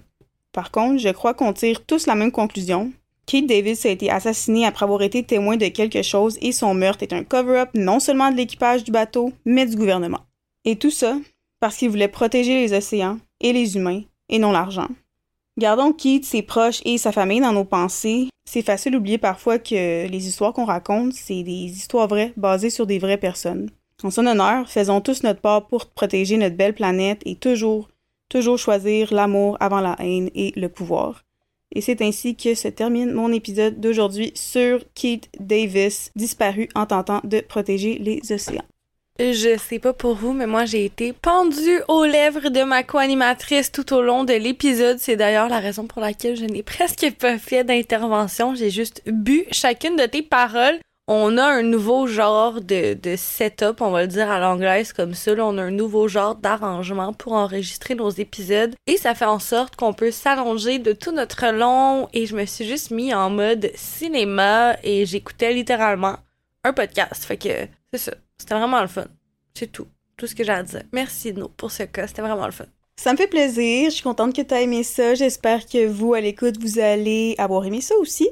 Par 0.53 0.72
contre, 0.72 0.99
je 0.99 1.09
crois 1.09 1.34
qu'on 1.34 1.53
tire 1.53 1.86
tous 1.86 2.07
la 2.07 2.16
même 2.16 2.32
conclusion. 2.32 2.91
Keith 3.26 3.47
Davis 3.47 3.86
a 3.86 3.89
été 3.89 4.09
assassiné 4.09 4.66
après 4.66 4.86
avoir 4.86 5.01
été 5.01 5.24
témoin 5.24 5.57
de 5.57 5.68
quelque 5.68 6.01
chose 6.01 6.38
et 6.41 6.51
son 6.51 6.74
meurtre 6.74 7.03
est 7.03 7.14
un 7.14 7.24
cover-up 7.24 7.70
non 7.74 7.99
seulement 7.99 8.32
de 8.32 8.38
l'équipage 8.38 8.84
du 8.84 8.91
bateau, 8.91 9.34
mais 9.45 9.66
du 9.66 9.76
gouvernement. 9.76 10.22
Et 10.66 10.78
tout 10.78 10.91
ça 10.91 11.16
parce 11.59 11.78
qu'il 11.78 11.89
voulait 11.89 12.07
protéger 12.07 12.55
les 12.55 12.74
océans 12.74 13.20
et 13.39 13.53
les 13.53 13.78
humains, 13.78 14.01
et 14.30 14.39
non 14.39 14.51
l'argent. 14.51 14.88
Gardons 15.62 15.93
Keith, 15.93 16.26
ses 16.26 16.41
proches 16.41 16.82
et 16.86 16.97
sa 16.97 17.12
famille 17.12 17.39
dans 17.39 17.53
nos 17.53 17.66
pensées. 17.66 18.30
C'est 18.45 18.64
facile 18.64 18.93
d'oublier 18.93 19.20
parfois 19.20 19.59
que 19.59 20.07
les 20.07 20.28
histoires 20.28 20.53
qu'on 20.53 20.66
raconte, 20.66 21.14
c'est 21.14 21.43
des 21.43 21.51
histoires 21.70 22.07
vraies, 22.07 22.34
basées 22.36 22.72
sur 22.72 22.88
des 22.88 22.97
vraies 22.97 23.20
personnes. 23.20 23.70
En 24.01 24.09
son 24.09 24.26
honneur, 24.26 24.68
faisons 24.68 25.01
tous 25.01 25.22
notre 25.22 25.39
part 25.39 25.68
pour 25.68 25.86
protéger 25.86 26.38
notre 26.38 26.55
belle 26.55 26.74
planète 26.74 27.22
et 27.28 27.36
toujours, 27.36 27.89
toujours 28.28 28.57
choisir 28.57 29.14
l'amour 29.14 29.55
avant 29.59 29.82
la 29.82 29.95
haine 29.99 30.32
et 30.34 30.51
le 30.55 30.68
pouvoir. 30.68 31.26
Et 31.76 31.82
c'est 31.82 32.01
ainsi 32.01 32.36
que 32.36 32.55
se 32.55 32.68
termine 32.68 33.12
mon 33.12 33.32
épisode 33.32 33.80
d'aujourd'hui 33.80 34.32
sur 34.34 34.84
Keith 34.95 35.30
Davis, 35.39 36.09
disparu 36.16 36.70
en 36.74 36.88
tentant 36.88 37.22
de 37.24 37.39
protéger 37.39 37.99
les 37.99 38.20
océans. 38.32 38.66
Je 39.20 39.57
sais 39.57 39.78
pas 39.78 39.93
pour 39.93 40.16
vous, 40.16 40.34
mais 40.34 40.47
moi 40.47 40.66
j'ai 40.66 40.86
été 40.86 41.14
pendue 41.14 41.82
aux 41.88 42.05
lèvres 42.05 42.49
de 42.49 42.64
ma 42.64 42.82
co-animatrice 42.82 43.72
tout 43.72 43.93
au 43.93 44.01
long 44.01 44.24
de 44.24 44.34
l'épisode. 44.34 44.97
C'est 44.99 45.16
d'ailleurs 45.16 45.49
la 45.49 45.59
raison 45.59 45.86
pour 45.86 46.01
laquelle 46.01 46.36
je 46.36 46.45
n'ai 46.45 46.64
presque 46.64 47.12
pas 47.20 47.38
fait 47.38 47.64
d'intervention. 47.64 48.55
J'ai 48.55 48.72
juste 48.72 49.03
bu 49.05 49.45
chacune 49.51 49.95
de 49.95 50.05
tes 50.05 50.24
paroles. 50.24 50.80
On 51.07 51.38
a 51.38 51.43
un 51.43 51.62
nouveau 51.62 52.07
genre 52.07 52.62
de, 52.62 52.95
setup, 53.18 53.82
on 53.82 53.91
va 53.91 54.03
le 54.03 54.07
dire 54.07 54.32
à 54.32 54.39
l'anglaise 54.39 54.93
comme 54.93 55.14
ça. 55.14 55.34
on 55.38 55.57
a 55.57 55.62
un 55.62 55.72
nouveau 55.72 56.07
genre 56.07 56.36
d'arrangement 56.36 57.12
pour 57.12 57.34
enregistrer 57.34 57.95
nos 57.95 58.09
épisodes. 58.09 58.74
Et 58.88 58.97
ça 58.97 59.14
fait 59.14 59.26
en 59.26 59.39
sorte 59.39 59.76
qu'on 59.76 59.93
peut 59.93 60.12
s'allonger 60.12 60.80
de 60.80 60.93
tout 60.93 61.12
notre 61.12 61.47
long. 61.51 62.07
Et 62.14 62.26
je 62.26 62.36
me 62.36 62.45
suis 62.45 62.66
juste 62.66 62.91
mis 62.91 63.14
en 63.14 63.30
mode 63.30 63.72
cinéma 63.76 64.78
et 64.84 65.05
j'écoutais 65.05 65.53
littéralement 65.53 66.16
un 66.64 66.72
podcast. 66.72 67.26
Fait 67.26 67.38
que 67.38 67.68
c'est 67.91 67.99
ça. 67.99 68.14
C'était 68.41 68.55
vraiment 68.55 68.81
le 68.81 68.87
fun. 68.87 69.05
C'est 69.53 69.71
tout. 69.71 69.87
Tout 70.17 70.25
ce 70.27 70.33
que 70.35 70.43
j'ai 70.43 70.51
à 70.51 70.63
dire. 70.63 70.83
Merci, 70.91 71.31
No, 71.33 71.47
pour 71.47 71.71
ce 71.71 71.83
cas. 71.83 72.07
C'était 72.07 72.23
vraiment 72.23 72.45
le 72.45 72.51
fun. 72.51 72.65
Ça 72.95 73.11
me 73.11 73.17
fait 73.17 73.27
plaisir. 73.27 73.89
Je 73.89 73.95
suis 73.95 74.03
contente 74.03 74.35
que 74.35 74.41
tu 74.41 74.53
aies 74.53 74.63
aimé 74.63 74.83
ça. 74.83 75.13
J'espère 75.13 75.65
que 75.67 75.85
vous, 75.87 76.13
à 76.13 76.21
l'écoute, 76.21 76.59
vous 76.59 76.79
allez 76.79 77.35
avoir 77.37 77.65
aimé 77.65 77.81
ça 77.81 77.95
aussi. 77.97 78.27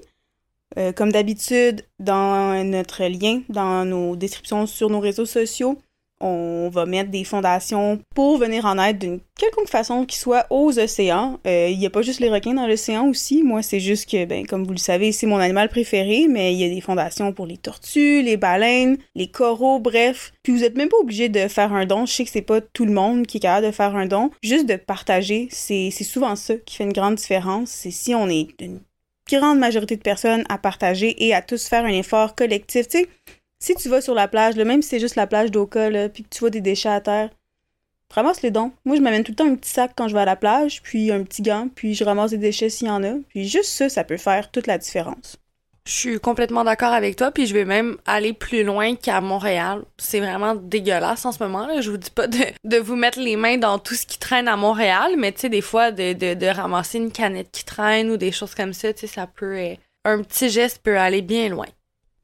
Euh, 0.77 0.91
comme 0.91 1.11
d'habitude, 1.11 1.85
dans 1.99 2.63
notre 2.63 3.03
lien, 3.05 3.41
dans 3.49 3.85
nos 3.85 4.15
descriptions 4.15 4.65
sur 4.65 4.89
nos 4.89 4.99
réseaux 4.99 5.25
sociaux, 5.25 5.77
on 6.21 6.69
va 6.69 6.85
mettre 6.85 7.09
des 7.09 7.23
fondations 7.23 7.99
pour 8.13 8.37
venir 8.37 8.65
en 8.65 8.77
aide 8.77 8.99
d'une 8.99 9.19
quelconque 9.37 9.69
façon 9.69 10.05
qui 10.05 10.17
soit 10.17 10.45
aux 10.49 10.77
océans. 10.77 11.39
Euh, 11.47 11.69
il 11.69 11.79
n'y 11.79 11.85
a 11.85 11.89
pas 11.89 12.01
juste 12.01 12.19
les 12.19 12.29
requins 12.29 12.53
dans 12.53 12.67
l'océan 12.67 13.07
aussi. 13.07 13.43
Moi, 13.43 13.61
c'est 13.61 13.79
juste 13.79 14.09
que, 14.09 14.25
ben, 14.25 14.45
comme 14.45 14.65
vous 14.65 14.71
le 14.71 14.77
savez, 14.77 15.11
c'est 15.11 15.27
mon 15.27 15.37
animal 15.37 15.69
préféré, 15.69 16.27
mais 16.29 16.53
il 16.53 16.59
y 16.59 16.65
a 16.65 16.69
des 16.69 16.81
fondations 16.81 17.31
pour 17.31 17.45
les 17.45 17.57
tortues, 17.57 18.21
les 18.21 18.37
baleines, 18.37 18.97
les 19.15 19.29
coraux, 19.29 19.79
bref. 19.79 20.33
Puis 20.43 20.53
vous 20.53 20.63
êtes 20.63 20.77
même 20.77 20.89
pas 20.89 20.97
obligé 20.97 21.29
de 21.29 21.47
faire 21.47 21.73
un 21.73 21.85
don. 21.85 22.05
Je 22.05 22.13
sais 22.13 22.25
que 22.25 22.31
c'est 22.31 22.41
pas 22.41 22.61
tout 22.61 22.85
le 22.85 22.93
monde 22.93 23.25
qui 23.25 23.37
est 23.37 23.41
capable 23.41 23.67
de 23.67 23.71
faire 23.71 23.95
un 23.95 24.05
don. 24.05 24.31
Juste 24.43 24.67
de 24.67 24.75
partager, 24.75 25.47
c'est 25.51 25.91
souvent 25.91 26.35
ça 26.35 26.55
qui 26.57 26.75
fait 26.75 26.83
une 26.83 26.93
grande 26.93 27.15
différence. 27.15 27.69
C'est 27.69 27.91
si 27.91 28.13
on 28.13 28.27
est 28.29 28.49
une 28.59 28.79
grande 29.31 29.59
majorité 29.59 29.95
de 29.95 30.01
personnes 30.01 30.43
à 30.49 30.57
partager 30.57 31.25
et 31.25 31.33
à 31.33 31.41
tous 31.41 31.67
faire 31.67 31.85
un 31.85 31.89
effort 31.89 32.35
collectif. 32.35 32.87
Tu 32.87 32.99
sais, 32.99 33.09
si 33.59 33.75
tu 33.75 33.89
vas 33.89 34.01
sur 34.01 34.13
la 34.13 34.27
plage, 34.27 34.55
même 34.55 34.81
si 34.81 34.89
c'est 34.89 34.99
juste 34.99 35.15
la 35.15 35.27
plage 35.27 35.51
d'Oka, 35.51 36.09
puis 36.09 36.23
que 36.23 36.29
tu 36.29 36.39
vois 36.39 36.49
des 36.49 36.61
déchets 36.61 36.89
à 36.89 37.01
terre, 37.01 37.29
ramasse 38.13 38.41
les 38.41 38.51
dons. 38.51 38.71
Moi, 38.85 38.95
je 38.95 39.01
m'amène 39.01 39.23
tout 39.23 39.31
le 39.31 39.35
temps 39.35 39.47
un 39.47 39.55
petit 39.55 39.69
sac 39.69 39.91
quand 39.95 40.07
je 40.07 40.13
vais 40.13 40.21
à 40.21 40.25
la 40.25 40.35
plage, 40.35 40.81
puis 40.81 41.11
un 41.11 41.23
petit 41.23 41.41
gant, 41.41 41.67
puis 41.73 41.93
je 41.93 42.03
ramasse 42.03 42.31
des 42.31 42.37
déchets 42.37 42.69
s'il 42.69 42.87
y 42.87 42.91
en 42.91 43.03
a. 43.03 43.13
Puis 43.29 43.47
juste 43.47 43.69
ça, 43.69 43.89
ça 43.89 44.03
peut 44.03 44.17
faire 44.17 44.49
toute 44.51 44.67
la 44.67 44.77
différence. 44.77 45.37
Je 45.85 45.93
suis 45.93 46.19
complètement 46.19 46.63
d'accord 46.63 46.93
avec 46.93 47.15
toi, 47.15 47.31
puis 47.31 47.47
je 47.47 47.53
vais 47.53 47.65
même 47.65 47.97
aller 48.05 48.33
plus 48.33 48.63
loin 48.63 48.95
qu'à 48.95 49.21
Montréal. 49.21 49.83
C'est 49.97 50.19
vraiment 50.19 50.53
dégueulasse 50.53 51.25
en 51.25 51.31
ce 51.31 51.41
moment. 51.41 51.65
Là. 51.65 51.81
Je 51.81 51.89
vous 51.89 51.97
dis 51.97 52.11
pas 52.11 52.27
de, 52.27 52.77
vous 52.77 52.95
mettre 52.95 53.19
les 53.19 53.35
mains 53.35 53.57
dans 53.57 53.79
tout 53.79 53.95
ce 53.95 54.05
qui 54.05 54.19
traîne 54.19 54.47
à 54.47 54.55
Montréal, 54.55 55.13
mais 55.17 55.31
tu 55.31 55.41
sais, 55.41 55.49
des 55.49 55.61
fois, 55.61 55.91
de, 55.91 56.55
ramasser 56.55 56.99
une 56.99 57.11
canette 57.11 57.49
qui 57.51 57.65
traîne 57.65 58.11
ou 58.11 58.17
des 58.17 58.31
choses 58.31 58.53
comme 58.53 58.73
ça, 58.73 58.93
tu 58.93 59.01
sais, 59.01 59.07
ça 59.07 59.27
peut... 59.27 59.57
Euh, 59.57 59.75
un 60.05 60.21
petit 60.21 60.49
geste 60.49 60.81
peut 60.83 60.97
aller 60.97 61.21
bien 61.21 61.49
loin. 61.49 61.67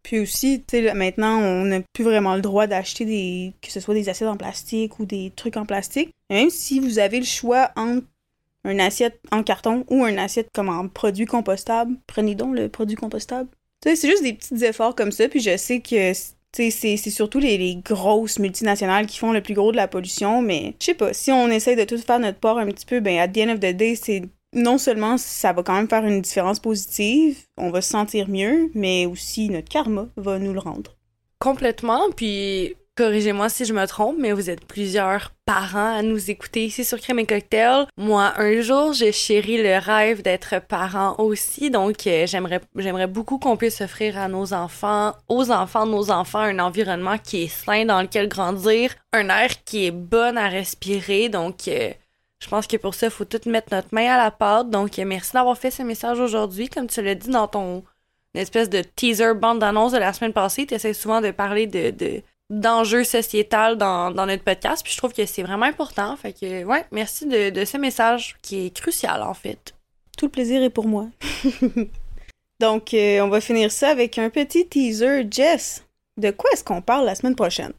Puis 0.05 0.19
aussi, 0.19 0.63
tu 0.67 0.83
sais, 0.83 0.93
maintenant, 0.93 1.39
on 1.39 1.65
n'a 1.65 1.79
plus 1.91 2.03
vraiment 2.03 2.35
le 2.35 2.41
droit 2.41 2.67
d'acheter 2.67 3.05
des. 3.05 3.53
que 3.59 3.71
ce 3.71 3.79
soit 3.79 3.95
des 3.95 4.07
assiettes 4.07 4.27
en 4.27 4.37
plastique 4.37 4.99
ou 4.99 5.05
des 5.07 5.33
trucs 5.35 5.57
en 5.57 5.65
plastique. 5.65 6.11
même 6.29 6.51
si 6.51 6.79
vous 6.79 6.99
avez 6.99 7.17
le 7.17 7.25
choix 7.25 7.71
entre 7.75 8.05
une 8.65 8.81
assiette 8.81 9.19
en 9.31 9.41
carton 9.41 9.83
ou 9.89 10.05
une 10.05 10.19
assiette 10.19 10.49
comme 10.53 10.69
en 10.69 10.87
produit 10.89 11.25
compostable, 11.25 11.95
prenez 12.05 12.35
donc 12.35 12.55
le 12.55 12.69
produit 12.69 12.95
compostable. 12.95 13.49
Tu 13.81 13.89
sais, 13.89 13.95
c'est 13.95 14.07
juste 14.07 14.21
des 14.21 14.33
petits 14.33 14.63
efforts 14.63 14.93
comme 14.93 15.11
ça. 15.11 15.27
Puis 15.27 15.39
je 15.39 15.57
sais 15.57 15.79
que 15.79 16.13
c'est 16.53 16.97
surtout 17.09 17.39
les, 17.39 17.75
grosses 17.77 18.37
multinationales 18.37 19.07
qui 19.07 19.17
font 19.17 19.31
le 19.31 19.41
plus 19.41 19.55
gros 19.55 19.71
de 19.71 19.77
la 19.77 19.87
pollution, 19.87 20.43
mais 20.43 20.75
je 20.79 20.85
sais 20.85 20.93
pas, 20.93 21.13
si 21.13 21.31
on 21.31 21.47
essaye 21.49 21.75
de 21.75 21.83
tout 21.83 21.97
faire 21.97 22.19
notre 22.19 22.39
part 22.39 22.59
un 22.59 22.67
petit 22.67 22.85
peu, 22.85 22.99
ben, 22.99 23.17
at 23.17 23.29
the 23.29 23.39
end 23.39 23.53
of 23.53 23.59
the 23.59 23.75
day, 23.75 23.95
c'est 23.95 24.21
non 24.55 24.77
seulement 24.77 25.17
ça 25.17 25.53
va 25.53 25.61
quand 25.61 25.75
même 25.75 25.89
faire 25.89 26.05
une 26.05 26.21
différence 26.21 26.59
positive, 26.59 27.37
on 27.57 27.69
va 27.69 27.81
se 27.81 27.91
sentir 27.91 28.29
mieux, 28.29 28.71
mais 28.73 29.05
aussi 29.05 29.49
notre 29.49 29.69
karma 29.69 30.07
va 30.15 30.39
nous 30.39 30.53
le 30.53 30.59
rendre. 30.59 30.95
Complètement, 31.39 32.09
puis 32.15 32.75
corrigez-moi 32.95 33.49
si 33.49 33.65
je 33.65 33.73
me 33.73 33.85
trompe, 33.85 34.15
mais 34.17 34.31
vous 34.31 34.49
êtes 34.49 34.65
plusieurs 34.65 35.33
parents 35.45 35.97
à 35.97 36.01
nous 36.01 36.31
écouter 36.31 36.65
ici 36.65 36.85
sur 36.85 36.99
Crème 36.99 37.19
et 37.19 37.25
Cocktail. 37.25 37.85
Moi, 37.97 38.33
un 38.37 38.61
jour, 38.61 38.93
j'ai 38.93 39.11
chéri 39.11 39.61
le 39.61 39.77
rêve 39.77 40.21
d'être 40.21 40.61
parent 40.65 41.15
aussi, 41.19 41.69
donc 41.69 42.07
euh, 42.07 42.25
j'aimerais 42.25 43.07
beaucoup 43.07 43.37
qu'on 43.37 43.57
puisse 43.57 43.81
offrir 43.81 44.17
à 44.17 44.29
nos 44.29 44.53
enfants, 44.53 45.13
aux 45.27 45.51
enfants 45.51 45.85
de 45.85 45.91
nos 45.91 46.09
enfants, 46.09 46.39
un 46.39 46.59
environnement 46.59 47.17
qui 47.17 47.43
est 47.43 47.47
sain 47.47 47.85
dans 47.85 48.01
lequel 48.01 48.29
grandir, 48.29 48.95
un 49.11 49.27
air 49.27 49.63
qui 49.65 49.87
est 49.87 49.91
bon 49.91 50.37
à 50.37 50.47
respirer, 50.47 51.27
donc 51.27 51.67
euh, 51.67 51.91
je 52.45 52.49
pense 52.51 52.67
que 52.67 52.77
pour 52.77 52.93
ça, 52.93 53.07
il 53.07 53.11
faut 53.11 53.25
tout 53.25 53.49
mettre 53.49 53.73
notre 53.73 53.87
main 53.91 54.05
à 54.13 54.17
la 54.17 54.29
pâte. 54.29 54.69
Donc, 54.69 54.99
euh, 54.99 55.03
merci 55.03 55.33
d'avoir 55.33 55.57
fait 55.57 55.71
ce 55.71 55.81
message 55.81 56.19
aujourd'hui. 56.19 56.69
Comme 56.69 56.85
tu 56.85 57.01
l'as 57.01 57.15
dit 57.15 57.31
dans 57.31 57.47
ton 57.47 57.83
espèce 58.35 58.69
de 58.69 58.83
teaser 58.83 59.33
bande 59.33 59.57
d'annonce 59.57 59.93
de 59.93 59.97
la 59.97 60.13
semaine 60.13 60.31
passée, 60.31 60.67
tu 60.67 60.75
essaies 60.75 60.93
souvent 60.93 61.21
de 61.21 61.31
parler 61.31 61.65
de, 61.65 61.89
de 61.89 62.21
d'enjeux 62.51 63.03
sociétals 63.03 63.77
dans, 63.77 64.11
dans, 64.11 64.27
notre 64.27 64.43
podcast, 64.43 64.83
puis 64.83 64.93
je 64.93 64.97
trouve 64.99 65.11
que 65.11 65.25
c'est 65.25 65.41
vraiment 65.41 65.65
important. 65.65 66.15
Fait 66.17 66.33
que, 66.33 66.63
ouais, 66.63 66.85
merci 66.91 67.25
de, 67.25 67.49
de 67.49 67.65
ce 67.65 67.77
message 67.77 68.35
qui 68.43 68.67
est 68.67 68.69
crucial, 68.69 69.23
en 69.23 69.33
fait. 69.33 69.73
Tout 70.15 70.25
le 70.25 70.31
plaisir 70.31 70.61
est 70.61 70.69
pour 70.69 70.85
moi. 70.85 71.07
Donc, 72.59 72.93
euh, 72.93 73.21
on 73.21 73.29
va 73.29 73.41
finir 73.41 73.71
ça 73.71 73.89
avec 73.89 74.19
un 74.19 74.29
petit 74.29 74.67
teaser. 74.67 75.25
Jess, 75.31 75.83
de 76.17 76.29
quoi 76.29 76.51
est-ce 76.53 76.63
qu'on 76.63 76.83
parle 76.83 77.05
la 77.05 77.15
semaine 77.15 77.35
prochaine? 77.35 77.73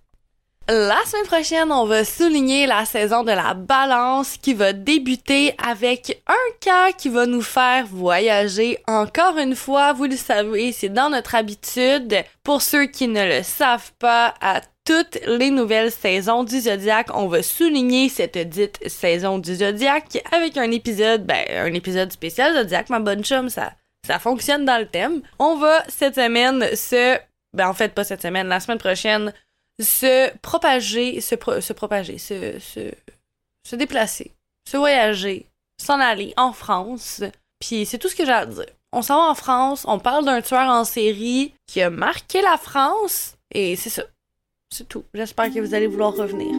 La 0.69 0.99
semaine 1.07 1.27
prochaine, 1.27 1.71
on 1.71 1.87
va 1.87 2.05
souligner 2.05 2.67
la 2.67 2.85
saison 2.85 3.23
de 3.23 3.31
la 3.31 3.55
balance 3.55 4.37
qui 4.37 4.53
va 4.53 4.73
débuter 4.73 5.55
avec 5.65 6.21
un 6.27 6.55
cas 6.61 6.91
qui 6.91 7.09
va 7.09 7.25
nous 7.25 7.41
faire 7.43 7.87
voyager. 7.87 8.77
Encore 8.89 9.39
une 9.39 9.55
fois, 9.55 9.93
vous 9.93 10.07
le 10.07 10.17
savez, 10.17 10.73
c'est 10.73 10.89
dans 10.89 11.09
notre 11.09 11.37
habitude. 11.37 12.17
Pour 12.43 12.63
ceux 12.63 12.87
qui 12.87 13.07
ne 13.07 13.25
le 13.25 13.45
savent 13.45 13.93
pas, 14.01 14.35
à 14.41 14.61
toutes 14.85 15.21
les 15.29 15.51
nouvelles 15.51 15.93
saisons 15.93 16.43
du 16.43 16.59
Zodiac, 16.59 17.11
on 17.15 17.29
va 17.29 17.45
souligner 17.45 18.09
cette 18.09 18.37
dite 18.37 18.81
saison 18.89 19.39
du 19.39 19.55
Zodiac 19.55 20.21
avec 20.33 20.57
un 20.57 20.73
épisode, 20.73 21.25
ben, 21.25 21.45
un 21.49 21.75
épisode 21.75 22.11
spécial 22.11 22.55
Zodiac, 22.55 22.91
ma 22.91 22.99
bonne 22.99 23.23
chum, 23.23 23.51
ça, 23.51 23.75
ça 24.05 24.19
fonctionne 24.19 24.65
dans 24.65 24.79
le 24.79 24.89
thème. 24.89 25.23
On 25.39 25.55
va 25.59 25.85
cette 25.87 26.17
semaine 26.17 26.75
se, 26.75 27.19
ben, 27.53 27.69
en 27.69 27.75
fait, 27.75 27.95
pas 27.95 28.03
cette 28.03 28.23
semaine, 28.23 28.49
la 28.49 28.59
semaine 28.59 28.79
prochaine, 28.79 29.33
se 29.81 30.37
propager, 30.39 31.21
se, 31.21 31.37
se 31.61 31.73
propager, 31.73 32.19
se, 32.19 32.59
se, 32.59 32.93
se 33.67 33.77
déplacer, 33.77 34.33
se 34.69 34.77
voyager, 34.77 35.47
s'en 35.81 36.01
aller 36.01 36.33
en 36.37 36.53
France. 36.53 37.23
Puis 37.61 37.87
c'est 37.87 37.99
tout 37.99 38.09
ce 38.09 38.17
que 38.17 38.25
j'ai 38.25 38.33
à 38.33 38.47
dire. 38.47 38.67
On 38.93 39.03
s'en 39.03 39.17
va 39.17 39.31
en 39.31 39.35
France, 39.35 39.85
on 39.87 39.99
parle 39.99 40.25
d'un 40.25 40.41
tueur 40.41 40.69
en 40.69 40.85
série 40.85 41.53
qui 41.67 41.83
a 41.83 41.91
marqué 41.91 42.41
la 42.41 42.57
France, 42.57 43.37
et 43.53 43.77
c'est 43.77 43.91
ça. 43.91 44.05
C'est 44.71 44.89
tout. 44.89 45.05
J'espère 45.15 45.53
que 45.53 45.61
vous 45.61 45.75
allez 45.75 45.87
vouloir 45.87 46.15
revenir. 46.15 46.55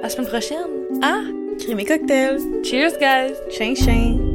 À 0.00 0.04
la 0.04 0.08
semaine 0.08 0.28
prochaine. 0.28 0.66
Ah! 1.02 1.22
Crime 1.58 1.80
et 1.80 1.84
cocktail. 1.84 2.38
Cheers, 2.64 2.98
guys! 2.98 3.34
Ching, 3.50 3.76
ching. 3.76 4.29